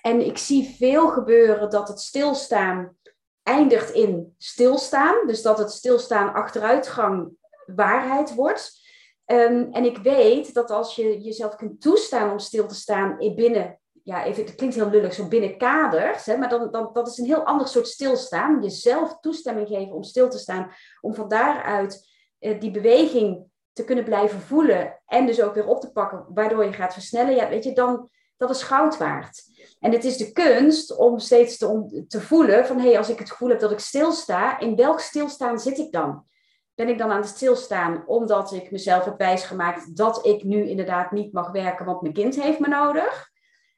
En 0.00 0.26
ik 0.26 0.38
zie 0.38 0.74
veel 0.78 1.08
gebeuren 1.08 1.70
dat 1.70 1.88
het 1.88 2.00
stilstaan 2.00 2.96
eindigt 3.42 3.90
in 3.90 4.34
stilstaan. 4.38 5.26
Dus 5.26 5.42
dat 5.42 5.58
het 5.58 5.70
stilstaan 5.70 6.32
achteruitgang 6.34 7.30
waarheid 7.66 8.34
wordt. 8.34 8.86
Um, 9.26 9.72
en 9.72 9.84
ik 9.84 9.98
weet 9.98 10.54
dat 10.54 10.70
als 10.70 10.96
je 10.96 11.20
jezelf 11.20 11.56
kunt 11.56 11.80
toestaan 11.80 12.30
om 12.30 12.38
stil 12.38 12.66
te 12.66 12.74
staan 12.74 13.16
binnen, 13.34 13.80
ja, 14.02 14.24
even, 14.24 14.44
het 14.44 14.54
klinkt 14.54 14.74
heel 14.74 14.90
lullig, 14.90 15.14
zo 15.14 15.28
binnen 15.28 15.58
kaders, 15.58 16.26
hè, 16.26 16.36
maar 16.36 16.48
dan, 16.48 16.70
dan, 16.70 16.90
dat 16.92 17.08
is 17.08 17.18
een 17.18 17.24
heel 17.24 17.44
ander 17.44 17.68
soort 17.68 17.88
stilstaan. 17.88 18.62
Jezelf 18.62 19.18
toestemming 19.20 19.68
geven 19.68 19.92
om 19.92 20.02
stil 20.02 20.28
te 20.28 20.38
staan, 20.38 20.72
om 21.00 21.14
van 21.14 21.28
daaruit 21.28 22.08
uh, 22.40 22.60
die 22.60 22.70
beweging 22.70 23.46
te 23.72 23.84
kunnen 23.84 24.04
blijven 24.04 24.40
voelen 24.40 25.00
en 25.06 25.26
dus 25.26 25.42
ook 25.42 25.54
weer 25.54 25.66
op 25.66 25.80
te 25.80 25.92
pakken, 25.92 26.26
waardoor 26.28 26.64
je 26.64 26.72
gaat 26.72 26.92
versnellen. 26.92 27.34
Ja, 27.34 27.48
weet 27.48 27.64
je, 27.64 27.72
dan, 27.72 28.10
dat 28.38 28.50
is 28.50 28.62
goud 28.62 28.96
waard. 28.96 29.42
En 29.80 29.92
het 29.92 30.04
is 30.04 30.16
de 30.16 30.32
kunst 30.32 30.96
om 30.96 31.18
steeds 31.18 31.56
te, 31.56 32.04
te 32.08 32.20
voelen 32.20 32.66
van, 32.66 32.78
hé, 32.78 32.88
hey, 32.88 32.98
als 32.98 33.08
ik 33.08 33.18
het 33.18 33.30
gevoel 33.30 33.48
heb 33.48 33.60
dat 33.60 33.70
ik 33.70 33.78
stilsta, 33.78 34.58
in 34.60 34.76
welk 34.76 35.00
stilstaan 35.00 35.58
zit 35.58 35.78
ik 35.78 35.92
dan? 35.92 36.26
Ben 36.74 36.88
ik 36.88 36.98
dan 36.98 37.10
aan 37.10 37.20
het 37.20 37.28
stilstaan 37.28 38.06
omdat 38.06 38.52
ik 38.52 38.70
mezelf 38.70 39.04
heb 39.04 39.18
wijsgemaakt 39.18 39.96
dat 39.96 40.26
ik 40.26 40.44
nu 40.44 40.68
inderdaad 40.68 41.10
niet 41.10 41.32
mag 41.32 41.50
werken, 41.50 41.86
want 41.86 42.00
mijn 42.00 42.14
kind 42.14 42.42
heeft 42.42 42.58
me 42.58 42.68
nodig? 42.68 43.30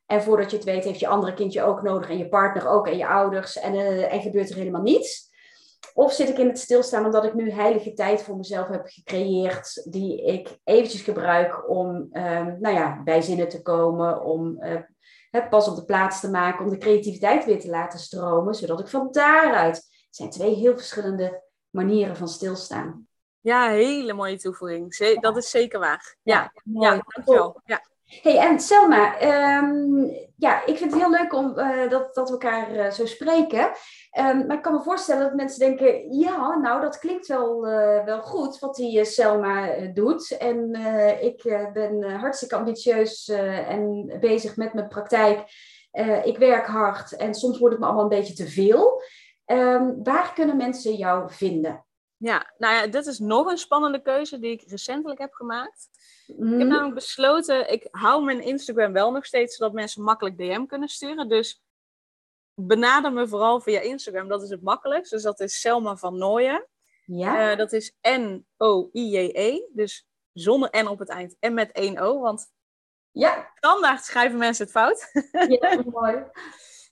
En 0.06 0.22
voordat 0.22 0.50
je 0.50 0.56
het 0.56 0.66
weet, 0.66 0.84
heeft 0.84 1.00
je 1.00 1.08
andere 1.08 1.34
kindje 1.34 1.62
ook 1.62 1.82
nodig 1.82 2.08
en 2.08 2.18
je 2.18 2.28
partner 2.28 2.68
ook 2.68 2.86
en 2.86 2.96
je 2.96 3.06
ouders 3.06 3.58
en, 3.58 3.74
uh, 3.74 4.12
en 4.12 4.20
gebeurt 4.20 4.50
er 4.50 4.56
helemaal 4.56 4.82
niets. 4.82 5.29
Of 5.94 6.12
zit 6.12 6.28
ik 6.28 6.38
in 6.38 6.48
het 6.48 6.58
stilstaan 6.58 7.04
omdat 7.04 7.24
ik 7.24 7.34
nu 7.34 7.50
heilige 7.50 7.92
tijd 7.92 8.22
voor 8.22 8.36
mezelf 8.36 8.68
heb 8.68 8.86
gecreëerd, 8.86 9.92
die 9.92 10.24
ik 10.24 10.58
eventjes 10.64 11.02
gebruik 11.02 11.68
om 11.70 11.88
um, 12.12 12.56
nou 12.60 12.74
ja, 12.74 13.02
bij 13.04 13.20
zinnen 13.20 13.48
te 13.48 13.62
komen, 13.62 14.22
om 14.24 14.62
uh, 15.30 15.48
pas 15.48 15.68
op 15.68 15.76
de 15.76 15.84
plaats 15.84 16.20
te 16.20 16.30
maken, 16.30 16.64
om 16.64 16.70
de 16.70 16.78
creativiteit 16.78 17.44
weer 17.44 17.60
te 17.60 17.70
laten 17.70 17.98
stromen, 17.98 18.54
zodat 18.54 18.80
ik 18.80 18.88
van 18.88 19.08
daaruit. 19.10 19.76
Het 19.76 20.16
zijn 20.16 20.30
twee 20.30 20.54
heel 20.54 20.76
verschillende 20.76 21.42
manieren 21.70 22.16
van 22.16 22.28
stilstaan. 22.28 23.08
Ja, 23.40 23.68
hele 23.68 24.12
mooie 24.12 24.38
toevoeging. 24.38 24.96
Dat 25.20 25.36
is 25.36 25.50
zeker 25.50 25.78
waar. 25.78 26.16
Ja, 26.22 26.52
ja, 26.64 26.92
ja 26.92 27.04
dankjewel. 27.06 27.60
Ja 27.64 27.89
hey, 28.22 28.38
en 28.38 28.60
Selma, 28.60 29.22
um, 29.58 30.10
ja, 30.36 30.66
ik 30.66 30.76
vind 30.76 30.92
het 30.92 31.00
heel 31.00 31.10
leuk 31.10 31.34
om, 31.34 31.58
uh, 31.58 31.88
dat, 31.88 32.14
dat 32.14 32.26
we 32.26 32.32
elkaar 32.32 32.74
uh, 32.74 32.90
zo 32.90 33.06
spreken. 33.06 33.64
Um, 34.18 34.46
maar 34.46 34.56
ik 34.56 34.62
kan 34.62 34.72
me 34.72 34.82
voorstellen 34.82 35.22
dat 35.22 35.34
mensen 35.34 35.58
denken, 35.58 36.18
ja, 36.18 36.58
nou, 36.58 36.80
dat 36.80 36.98
klinkt 36.98 37.26
wel, 37.26 37.66
uh, 37.66 38.04
wel 38.04 38.22
goed 38.22 38.58
wat 38.58 38.74
die 38.74 39.04
Selma 39.04 39.76
doet. 39.94 40.36
En 40.36 40.74
ik 41.20 41.42
ben 41.72 42.02
hartstikke 42.02 42.56
ambitieus 42.56 43.28
en 43.68 44.16
bezig 44.20 44.56
met 44.56 44.74
mijn 44.74 44.88
praktijk. 44.88 45.44
ik 46.24 46.38
werk 46.38 46.66
hard 46.66 47.16
en 47.16 47.34
soms 47.34 47.58
wordt 47.58 47.74
het 47.74 47.82
me 47.82 47.86
allemaal 47.86 48.10
een 48.10 48.18
beetje 48.18 48.44
te 48.44 48.48
veel. 48.48 49.02
Um, 49.46 50.00
waar 50.02 50.32
kunnen 50.34 50.56
mensen 50.56 50.94
jou 50.94 51.30
vinden? 51.32 51.84
Ja, 52.16 52.52
nou 52.58 52.74
ja, 52.74 52.86
dit 52.86 53.06
is 53.06 53.18
nog 53.18 53.50
een 53.50 53.58
spannende 53.58 54.02
keuze 54.02 54.38
die 54.38 54.50
ik 54.50 54.62
recentelijk 54.66 55.20
heb 55.20 55.32
gemaakt. 55.32 55.88
Ik 56.30 56.36
heb 56.38 56.48
mhm. 56.48 56.66
namelijk 56.66 56.94
besloten, 56.94 57.72
ik 57.72 57.88
hou 57.90 58.24
mijn 58.24 58.42
Instagram 58.42 58.92
wel 58.92 59.12
nog 59.12 59.26
steeds, 59.26 59.56
zodat 59.56 59.72
mensen 59.72 60.02
makkelijk 60.02 60.38
DM 60.38 60.66
kunnen 60.66 60.88
sturen. 60.88 61.28
Dus 61.28 61.62
benader 62.54 63.12
me 63.12 63.28
vooral 63.28 63.60
via 63.60 63.80
Instagram, 63.80 64.28
dat 64.28 64.42
is 64.42 64.50
het 64.50 64.62
makkelijkst. 64.62 65.10
Dus 65.10 65.22
dat 65.22 65.40
is 65.40 65.60
Selma 65.60 65.96
van 65.96 66.18
Nooyen. 66.18 66.66
Ja. 67.04 67.50
Uh, 67.50 67.56
dat 67.56 67.72
is 67.72 67.96
N-O-I-J-E, 68.02 69.60
dus 69.72 70.06
zonder 70.32 70.82
N 70.82 70.86
op 70.86 70.98
het 70.98 71.08
eind 71.08 71.36
en 71.40 71.54
met 71.54 71.72
één 71.72 71.98
O, 71.98 72.20
want 72.20 72.52
ja. 73.10 73.50
standaard 73.54 74.04
schrijven 74.04 74.38
mensen 74.38 74.64
het 74.64 74.72
fout. 74.72 75.10
Ja, 75.60 75.82
mooi. 75.86 76.24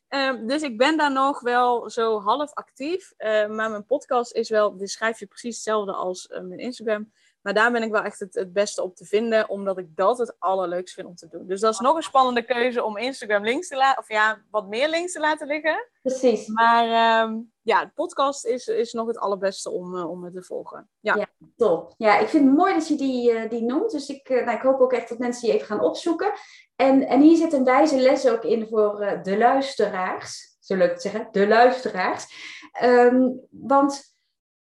Um, 0.08 0.46
dus 0.46 0.62
ik 0.62 0.78
ben 0.78 0.96
daar 0.96 1.12
nog 1.12 1.40
wel 1.40 1.90
zo 1.90 2.20
half 2.20 2.52
actief. 2.52 3.12
Uh, 3.18 3.46
maar 3.46 3.70
mijn 3.70 3.86
podcast 3.86 4.32
is 4.32 4.48
wel, 4.48 4.76
dus 4.76 4.92
schrijf 4.92 5.18
je 5.18 5.26
precies 5.26 5.54
hetzelfde 5.54 5.92
als 5.92 6.28
uh, 6.30 6.40
mijn 6.40 6.60
Instagram. 6.60 7.12
Maar 7.42 7.54
daar 7.54 7.72
ben 7.72 7.82
ik 7.82 7.90
wel 7.90 8.02
echt 8.02 8.20
het, 8.20 8.34
het 8.34 8.52
beste 8.52 8.82
op 8.82 8.96
te 8.96 9.04
vinden, 9.04 9.48
omdat 9.48 9.78
ik 9.78 9.96
dat 9.96 10.18
het 10.18 10.36
allerleukst 10.38 10.94
vind 10.94 11.06
om 11.06 11.14
te 11.14 11.28
doen. 11.28 11.46
Dus 11.46 11.60
dat 11.60 11.72
is 11.72 11.80
nog 11.80 11.96
een 11.96 12.02
spannende 12.02 12.42
keuze 12.42 12.84
om 12.84 12.96
Instagram 12.96 13.44
links 13.44 13.68
te 13.68 13.76
laten, 13.76 14.02
of 14.02 14.08
ja, 14.08 14.42
wat 14.50 14.68
meer 14.68 14.88
links 14.88 15.12
te 15.12 15.20
laten 15.20 15.46
liggen. 15.46 15.88
Precies. 16.02 16.46
Maar 16.46 16.84
ehm, 16.84 17.38
ja, 17.62 17.84
de 17.84 17.90
podcast 17.94 18.46
is, 18.46 18.66
is 18.66 18.92
nog 18.92 19.06
het 19.06 19.18
allerbeste 19.18 19.70
om, 19.70 19.94
uh, 19.94 20.10
om 20.10 20.24
het 20.24 20.34
te 20.34 20.42
volgen. 20.42 20.88
Ja. 21.00 21.14
ja. 21.14 21.26
top. 21.56 21.94
Ja, 21.96 22.18
ik 22.18 22.28
vind 22.28 22.44
het 22.44 22.56
mooi 22.56 22.74
dat 22.74 22.88
je 22.88 22.96
die, 22.96 23.32
uh, 23.32 23.50
die 23.50 23.62
noemt. 23.62 23.90
Dus 23.90 24.08
ik, 24.08 24.28
uh, 24.28 24.44
nou, 24.44 24.56
ik 24.56 24.62
hoop 24.62 24.80
ook 24.80 24.92
echt 24.92 25.08
dat 25.08 25.18
mensen 25.18 25.42
die 25.42 25.52
even 25.52 25.66
gaan 25.66 25.84
opzoeken. 25.84 26.32
En, 26.76 27.06
en 27.06 27.20
hier 27.20 27.36
zit 27.36 27.52
een 27.52 27.64
wijze 27.64 27.96
les 27.96 28.28
ook 28.28 28.42
in 28.42 28.66
voor 28.68 29.20
de 29.22 29.38
luisteraars. 29.38 30.56
Zo 30.60 30.76
leuk 30.76 30.94
te 30.94 31.00
zeggen, 31.00 31.28
de 31.32 31.48
luisteraars. 31.48 32.26
Um, 32.82 33.40
want 33.50 34.16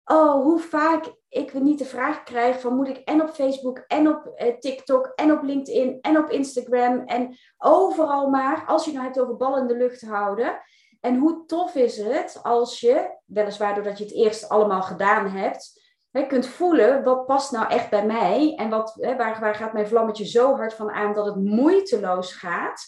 oh, 0.04 0.44
hoe 0.44 0.60
vaak 0.60 1.14
ik 1.32 1.54
niet 1.54 1.80
de 1.80 1.86
vraag 1.86 2.24
krijg 2.24 2.60
van 2.60 2.76
moet 2.76 2.88
ik 2.88 2.98
en 2.98 3.22
op 3.22 3.30
Facebook 3.30 3.84
en 3.88 4.08
op 4.08 4.26
eh, 4.36 4.58
TikTok 4.60 5.12
en 5.16 5.32
op 5.32 5.44
LinkedIn 5.44 5.98
en 6.02 6.18
op 6.18 6.30
Instagram 6.30 7.00
en 7.06 7.38
overal 7.58 8.30
maar, 8.30 8.64
als 8.68 8.86
je 8.86 8.92
nou 8.92 9.04
hebt 9.04 9.20
over 9.20 9.38
ballen 9.38 9.62
in 9.62 9.68
de 9.68 9.78
lucht 9.78 10.02
houden. 10.02 10.62
En 11.00 11.18
hoe 11.18 11.46
tof 11.46 11.76
is 11.76 11.98
het 11.98 12.40
als 12.44 12.80
je, 12.80 13.18
weliswaar 13.26 13.76
doordat 13.76 13.98
je 13.98 14.04
het 14.04 14.14
eerst 14.14 14.50
allemaal 14.50 14.82
gedaan 14.82 15.28
hebt, 15.28 15.82
hè, 16.12 16.26
kunt 16.26 16.48
voelen 16.48 17.04
wat 17.04 17.26
past 17.26 17.52
nou 17.52 17.70
echt 17.70 17.90
bij 17.90 18.06
mij 18.06 18.54
en 18.56 18.70
wat, 18.70 18.94
hè, 19.00 19.16
waar, 19.16 19.40
waar 19.40 19.56
gaat 19.56 19.74
mijn 19.74 19.88
vlammetje 19.88 20.26
zo 20.26 20.56
hard 20.56 20.74
van 20.74 20.92
aan 20.92 21.14
dat 21.14 21.26
het 21.26 21.36
moeiteloos 21.36 22.34
gaat. 22.34 22.86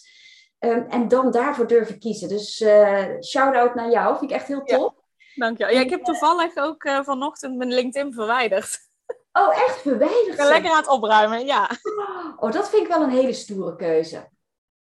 Um, 0.58 0.86
en 0.88 1.08
dan 1.08 1.30
daarvoor 1.30 1.66
durven 1.66 1.98
kiezen. 1.98 2.28
Dus 2.28 2.60
uh, 2.60 3.04
shout-out 3.20 3.74
naar 3.74 3.90
jou, 3.90 4.18
vind 4.18 4.30
ik 4.30 4.36
echt 4.36 4.46
heel 4.46 4.64
tof. 4.64 4.92
Ja. 4.96 5.03
Dank 5.34 5.58
je. 5.58 5.64
Ja, 5.64 5.80
ik 5.80 5.90
heb 5.90 6.04
toevallig 6.04 6.56
ook 6.56 6.84
uh, 6.84 7.02
vanochtend 7.02 7.56
mijn 7.56 7.72
LinkedIn 7.72 8.12
verwijderd. 8.12 8.78
Oh, 9.32 9.58
echt 9.58 9.80
verwijderd? 9.80 10.26
Ik 10.26 10.36
ben 10.36 10.46
lekker 10.46 10.70
aan 10.70 10.76
het 10.76 10.88
opruimen, 10.88 11.46
ja. 11.46 11.70
Oh, 12.36 12.52
dat 12.52 12.70
vind 12.70 12.82
ik 12.82 12.88
wel 12.88 13.02
een 13.02 13.10
hele 13.10 13.32
stoere 13.32 13.76
keuze. 13.76 14.28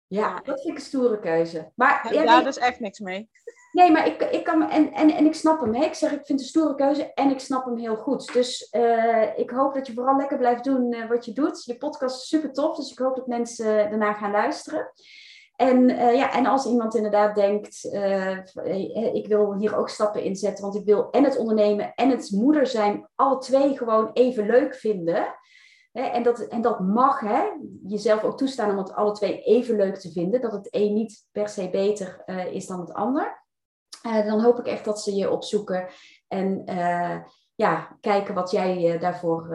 Ja, 0.06 0.40
dat 0.44 0.60
vind 0.60 0.68
ik 0.68 0.74
een 0.74 0.86
stoere 0.86 1.20
keuze. 1.20 1.72
Maar, 1.74 2.14
ja, 2.14 2.24
daar 2.24 2.44
dus 2.44 2.58
echt 2.58 2.80
niks 2.80 2.98
mee. 2.98 3.30
Nee, 3.72 3.90
maar 3.90 4.06
ik, 4.06 4.22
ik 4.22 4.44
kan 4.44 4.70
en, 4.70 4.92
en, 4.92 5.10
en 5.10 5.26
ik 5.26 5.34
snap 5.34 5.60
hem. 5.60 5.74
Hè. 5.74 5.84
Ik 5.84 5.94
zeg, 5.94 6.10
ik 6.10 6.26
vind 6.26 6.28
het 6.28 6.40
een 6.40 6.46
stoere 6.46 6.74
keuze 6.74 7.12
en 7.14 7.30
ik 7.30 7.40
snap 7.40 7.64
hem 7.64 7.78
heel 7.78 7.96
goed. 7.96 8.32
Dus 8.32 8.68
uh, 8.72 9.38
ik 9.38 9.50
hoop 9.50 9.74
dat 9.74 9.86
je 9.86 9.92
vooral 9.92 10.16
lekker 10.16 10.38
blijft 10.38 10.64
doen 10.64 10.94
uh, 10.94 11.08
wat 11.08 11.24
je 11.24 11.32
doet. 11.32 11.64
Je 11.64 11.76
podcast 11.76 12.22
is 12.22 12.28
super 12.28 12.52
tof, 12.52 12.76
dus 12.76 12.90
ik 12.90 12.98
hoop 12.98 13.16
dat 13.16 13.26
mensen 13.26 13.64
daarna 13.64 14.12
gaan 14.12 14.30
luisteren. 14.30 14.92
En, 15.56 15.90
uh, 15.90 16.14
ja, 16.14 16.32
en 16.32 16.46
als 16.46 16.66
iemand 16.66 16.94
inderdaad 16.94 17.34
denkt, 17.34 17.84
uh, 17.84 18.38
ik 19.14 19.26
wil 19.26 19.54
hier 19.54 19.76
ook 19.76 19.88
stappen 19.88 20.22
in 20.22 20.36
zetten, 20.36 20.64
want 20.64 20.76
ik 20.76 20.84
wil 20.84 21.10
en 21.10 21.24
het 21.24 21.36
ondernemen 21.36 21.94
en 21.94 22.10
het 22.10 22.30
moeder 22.30 22.66
zijn, 22.66 23.08
alle 23.14 23.38
twee 23.38 23.76
gewoon 23.76 24.10
even 24.12 24.46
leuk 24.46 24.74
vinden. 24.74 25.34
Hè, 25.92 26.02
en, 26.02 26.22
dat, 26.22 26.40
en 26.40 26.60
dat 26.60 26.80
mag, 26.80 27.20
hè, 27.20 27.44
jezelf 27.82 28.24
ook 28.24 28.38
toestaan 28.38 28.70
om 28.70 28.78
het 28.78 28.94
alle 28.94 29.12
twee 29.12 29.42
even 29.42 29.76
leuk 29.76 29.96
te 29.96 30.12
vinden, 30.12 30.40
dat 30.40 30.52
het 30.52 30.68
een 30.70 30.94
niet 30.94 31.26
per 31.32 31.48
se 31.48 31.70
beter 31.70 32.22
is 32.50 32.66
dan 32.66 32.80
het 32.80 32.92
ander. 32.92 33.44
dan 34.02 34.42
hoop 34.42 34.58
ik 34.58 34.66
echt 34.66 34.84
dat 34.84 35.00
ze 35.00 35.14
je 35.14 35.30
opzoeken 35.30 35.88
en 36.28 36.62
ja, 37.54 37.96
kijken 38.00 38.34
wat 38.34 38.50
jij 38.50 38.98
daarvoor 38.98 39.48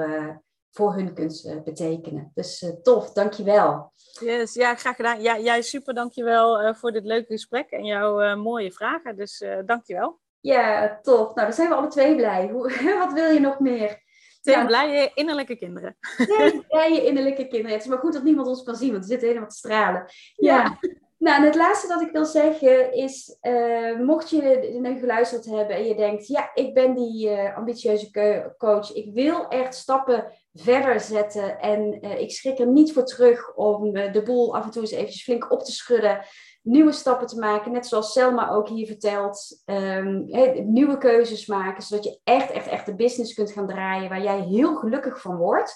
voor 0.71 0.93
hun 0.93 1.13
kunt 1.13 1.61
betekenen. 1.63 2.31
Dus 2.33 2.73
tof, 2.83 3.11
dankjewel. 3.11 3.93
Yes, 4.19 4.53
ja, 4.53 4.75
graag 4.75 4.95
gedaan. 4.95 5.21
Ja, 5.21 5.39
jij 5.39 5.61
super, 5.61 5.93
dankjewel 5.93 6.63
uh, 6.63 6.73
voor 6.73 6.91
dit 6.91 7.05
leuke 7.05 7.31
gesprek 7.31 7.69
en 7.69 7.85
jouw 7.85 8.21
uh, 8.23 8.35
mooie 8.35 8.71
vragen. 8.71 9.15
Dus 9.15 9.41
uh, 9.41 9.57
dankjewel. 9.65 10.19
Ja, 10.39 10.99
tof. 11.01 11.35
Nou, 11.35 11.47
dan 11.47 11.53
zijn 11.53 11.69
we 11.69 11.75
alle 11.75 11.87
twee 11.87 12.15
blij. 12.15 12.49
Hoe, 12.49 12.71
wat 13.05 13.13
wil 13.13 13.29
je 13.31 13.39
nog 13.39 13.59
meer? 13.59 14.01
Twee 14.41 14.55
ja. 14.55 14.65
blije 14.65 15.11
innerlijke 15.13 15.55
kinderen. 15.55 15.97
Twee 16.15 16.65
blije 16.67 17.05
innerlijke 17.05 17.47
kinderen. 17.47 17.71
Het 17.71 17.81
is 17.81 17.87
maar 17.87 17.97
goed 17.97 18.13
dat 18.13 18.23
niemand 18.23 18.47
ons 18.47 18.63
kan 18.63 18.75
zien, 18.75 18.91
want 18.91 19.03
we 19.03 19.09
zitten 19.09 19.27
helemaal 19.27 19.49
te 19.49 19.55
stralen. 19.55 20.05
Ja. 20.35 20.55
ja. 20.55 20.77
Nou, 21.21 21.37
en 21.37 21.43
het 21.43 21.55
laatste 21.55 21.87
dat 21.87 22.01
ik 22.01 22.11
wil 22.11 22.25
zeggen 22.25 22.93
is, 22.93 23.37
uh, 23.41 23.99
mocht 23.99 24.29
je 24.29 24.77
nu 24.81 24.99
geluisterd 24.99 25.45
hebben 25.45 25.75
en 25.75 25.85
je 25.85 25.95
denkt, 25.95 26.27
ja, 26.27 26.51
ik 26.53 26.73
ben 26.73 26.95
die 26.95 27.29
uh, 27.29 27.57
ambitieuze 27.57 28.11
coach, 28.57 28.93
ik 28.93 29.13
wil 29.13 29.47
echt 29.47 29.75
stappen 29.75 30.33
verder 30.53 30.99
zetten 30.99 31.59
en 31.59 32.05
uh, 32.05 32.19
ik 32.19 32.31
schrik 32.31 32.59
er 32.59 32.67
niet 32.67 32.93
voor 32.93 33.05
terug 33.05 33.55
om 33.55 33.93
de 33.93 34.21
boel 34.25 34.55
af 34.55 34.63
en 34.63 34.71
toe 34.71 34.81
eens 34.81 34.91
eventjes 34.91 35.23
flink 35.23 35.51
op 35.51 35.63
te 35.63 35.71
schudden, 35.71 36.25
nieuwe 36.61 36.91
stappen 36.91 37.27
te 37.27 37.39
maken, 37.39 37.71
net 37.71 37.87
zoals 37.87 38.11
Selma 38.11 38.49
ook 38.49 38.67
hier 38.67 38.87
vertelt, 38.87 39.61
he, 39.65 40.63
nieuwe 40.65 40.97
keuzes 40.97 41.45
maken, 41.45 41.83
zodat 41.83 42.03
je 42.03 42.19
echt, 42.23 42.51
echt, 42.51 42.67
echt 42.67 42.85
de 42.85 42.95
business 42.95 43.33
kunt 43.33 43.51
gaan 43.51 43.67
draaien 43.67 44.09
waar 44.09 44.23
jij 44.23 44.39
heel 44.39 44.75
gelukkig 44.75 45.21
van 45.21 45.37
wordt. 45.37 45.75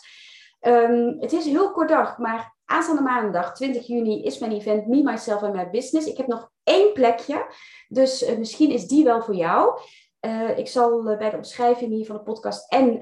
Um, 0.61 1.17
het 1.19 1.33
is 1.33 1.45
heel 1.45 1.71
kort 1.71 1.89
dag, 1.89 2.17
maar 2.17 2.54
Aanstaande 2.65 3.01
maandag, 3.01 3.55
20 3.55 3.87
juni, 3.87 4.23
is 4.23 4.39
mijn 4.39 4.51
event 4.51 4.87
Me, 4.87 5.03
Myself 5.03 5.41
and 5.41 5.53
My 5.53 5.69
Business. 5.69 6.07
Ik 6.07 6.17
heb 6.17 6.27
nog 6.27 6.51
één 6.63 6.93
plekje, 6.93 7.45
dus 7.87 8.29
uh, 8.29 8.37
misschien 8.37 8.71
is 8.71 8.87
die 8.87 9.03
wel 9.03 9.21
voor 9.21 9.35
jou. 9.35 9.79
Uh, 10.21 10.57
ik 10.57 10.67
zal 10.67 11.11
uh, 11.11 11.17
bij 11.17 11.29
de 11.29 11.35
omschrijving 11.35 11.91
hier 11.91 12.05
van 12.05 12.15
de 12.15 12.23
podcast 12.23 12.71
en 12.71 12.97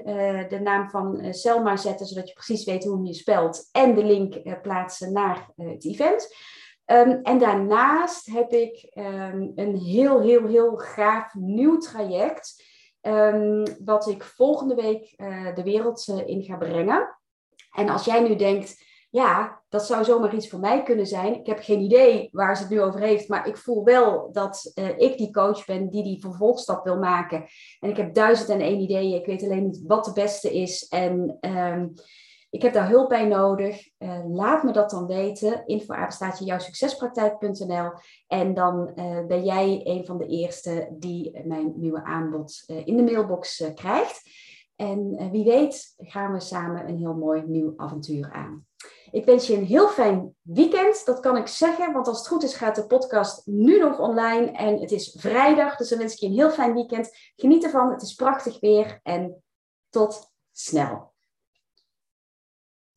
de 0.48 0.60
naam 0.62 0.90
van 0.90 1.34
Selma 1.34 1.76
zetten, 1.76 2.06
zodat 2.06 2.28
je 2.28 2.34
precies 2.34 2.64
weet 2.64 2.84
hoe 2.84 3.06
je 3.06 3.14
spelt. 3.14 3.68
En 3.72 3.94
de 3.94 4.04
link 4.04 4.60
plaatsen 4.62 5.12
naar 5.12 5.48
het 5.56 5.84
event. 5.84 6.34
Um, 6.86 7.22
en 7.22 7.38
daarnaast 7.38 8.26
heb 8.26 8.52
ik 8.52 8.92
um, 8.94 9.52
een 9.54 9.76
heel, 9.76 10.20
heel, 10.20 10.46
heel 10.46 10.76
gaaf 10.76 11.34
nieuw 11.34 11.78
traject. 11.78 12.64
Um, 13.00 13.64
wat 13.84 14.08
ik 14.08 14.22
volgende 14.22 14.74
week 14.74 15.14
de 15.54 15.62
wereld 15.62 16.22
in 16.26 16.42
ga 16.42 16.56
brengen. 16.56 17.18
En 17.74 17.88
als 17.88 18.04
jij 18.04 18.20
nu 18.20 18.36
denkt, 18.36 18.83
ja, 19.14 19.62
dat 19.68 19.86
zou 19.86 20.04
zomaar 20.04 20.34
iets 20.34 20.48
voor 20.48 20.60
mij 20.60 20.82
kunnen 20.82 21.06
zijn. 21.06 21.34
Ik 21.34 21.46
heb 21.46 21.58
geen 21.60 21.80
idee 21.80 22.28
waar 22.32 22.56
ze 22.56 22.62
het 22.62 22.70
nu 22.70 22.80
over 22.80 23.00
heeft, 23.00 23.28
maar 23.28 23.48
ik 23.48 23.56
voel 23.56 23.84
wel 23.84 24.32
dat 24.32 24.72
uh, 24.74 24.98
ik 24.98 25.18
die 25.18 25.32
coach 25.32 25.64
ben 25.64 25.90
die 25.90 26.02
die 26.02 26.20
vervolgstap 26.20 26.84
wil 26.84 26.98
maken. 26.98 27.44
En 27.80 27.90
ik 27.90 27.96
heb 27.96 28.14
duizend 28.14 28.48
en 28.48 28.60
één 28.60 28.80
ideeën. 28.80 29.20
Ik 29.20 29.26
weet 29.26 29.42
alleen 29.42 29.64
niet 29.64 29.82
wat 29.86 30.04
de 30.04 30.12
beste 30.12 30.54
is. 30.54 30.88
En 30.88 31.38
um, 31.40 31.92
ik 32.50 32.62
heb 32.62 32.72
daar 32.72 32.88
hulp 32.88 33.08
bij 33.08 33.26
nodig. 33.26 33.88
Uh, 33.98 34.20
laat 34.26 34.62
me 34.62 34.72
dat 34.72 34.90
dan 34.90 35.06
weten. 35.06 35.66
Info 35.66 35.94
jouw 36.38 36.58
succespraktijk.nl 36.58 37.92
En 38.26 38.54
dan 38.54 38.92
uh, 38.94 39.26
ben 39.26 39.44
jij 39.44 39.80
een 39.84 40.06
van 40.06 40.18
de 40.18 40.26
eerste 40.26 40.88
die 40.98 41.46
mijn 41.46 41.72
nieuwe 41.76 42.04
aanbod 42.04 42.62
in 42.66 42.96
de 42.96 43.02
mailbox 43.02 43.70
krijgt. 43.74 44.22
En 44.76 45.30
wie 45.30 45.44
weet 45.44 45.94
gaan 45.96 46.32
we 46.32 46.40
samen 46.40 46.88
een 46.88 46.98
heel 46.98 47.14
mooi 47.14 47.42
nieuw 47.46 47.72
avontuur 47.76 48.32
aan. 48.32 48.66
Ik 49.14 49.24
wens 49.24 49.46
je 49.46 49.56
een 49.56 49.64
heel 49.64 49.88
fijn 49.88 50.34
weekend. 50.42 51.04
Dat 51.04 51.20
kan 51.20 51.36
ik 51.36 51.46
zeggen, 51.46 51.92
want 51.92 52.06
als 52.06 52.18
het 52.18 52.26
goed 52.26 52.42
is 52.42 52.54
gaat 52.54 52.74
de 52.74 52.86
podcast 52.86 53.46
nu 53.46 53.78
nog 53.78 53.98
online. 53.98 54.50
En 54.50 54.80
het 54.80 54.92
is 54.92 55.16
vrijdag, 55.18 55.76
dus 55.76 55.88
dan 55.88 55.98
wens 55.98 56.12
ik 56.12 56.18
je 56.18 56.26
een 56.26 56.32
heel 56.32 56.50
fijn 56.50 56.74
weekend. 56.74 57.16
Geniet 57.36 57.64
ervan, 57.64 57.90
het 57.90 58.02
is 58.02 58.14
prachtig 58.14 58.60
weer 58.60 59.00
en 59.02 59.42
tot 59.88 60.32
snel. 60.52 61.13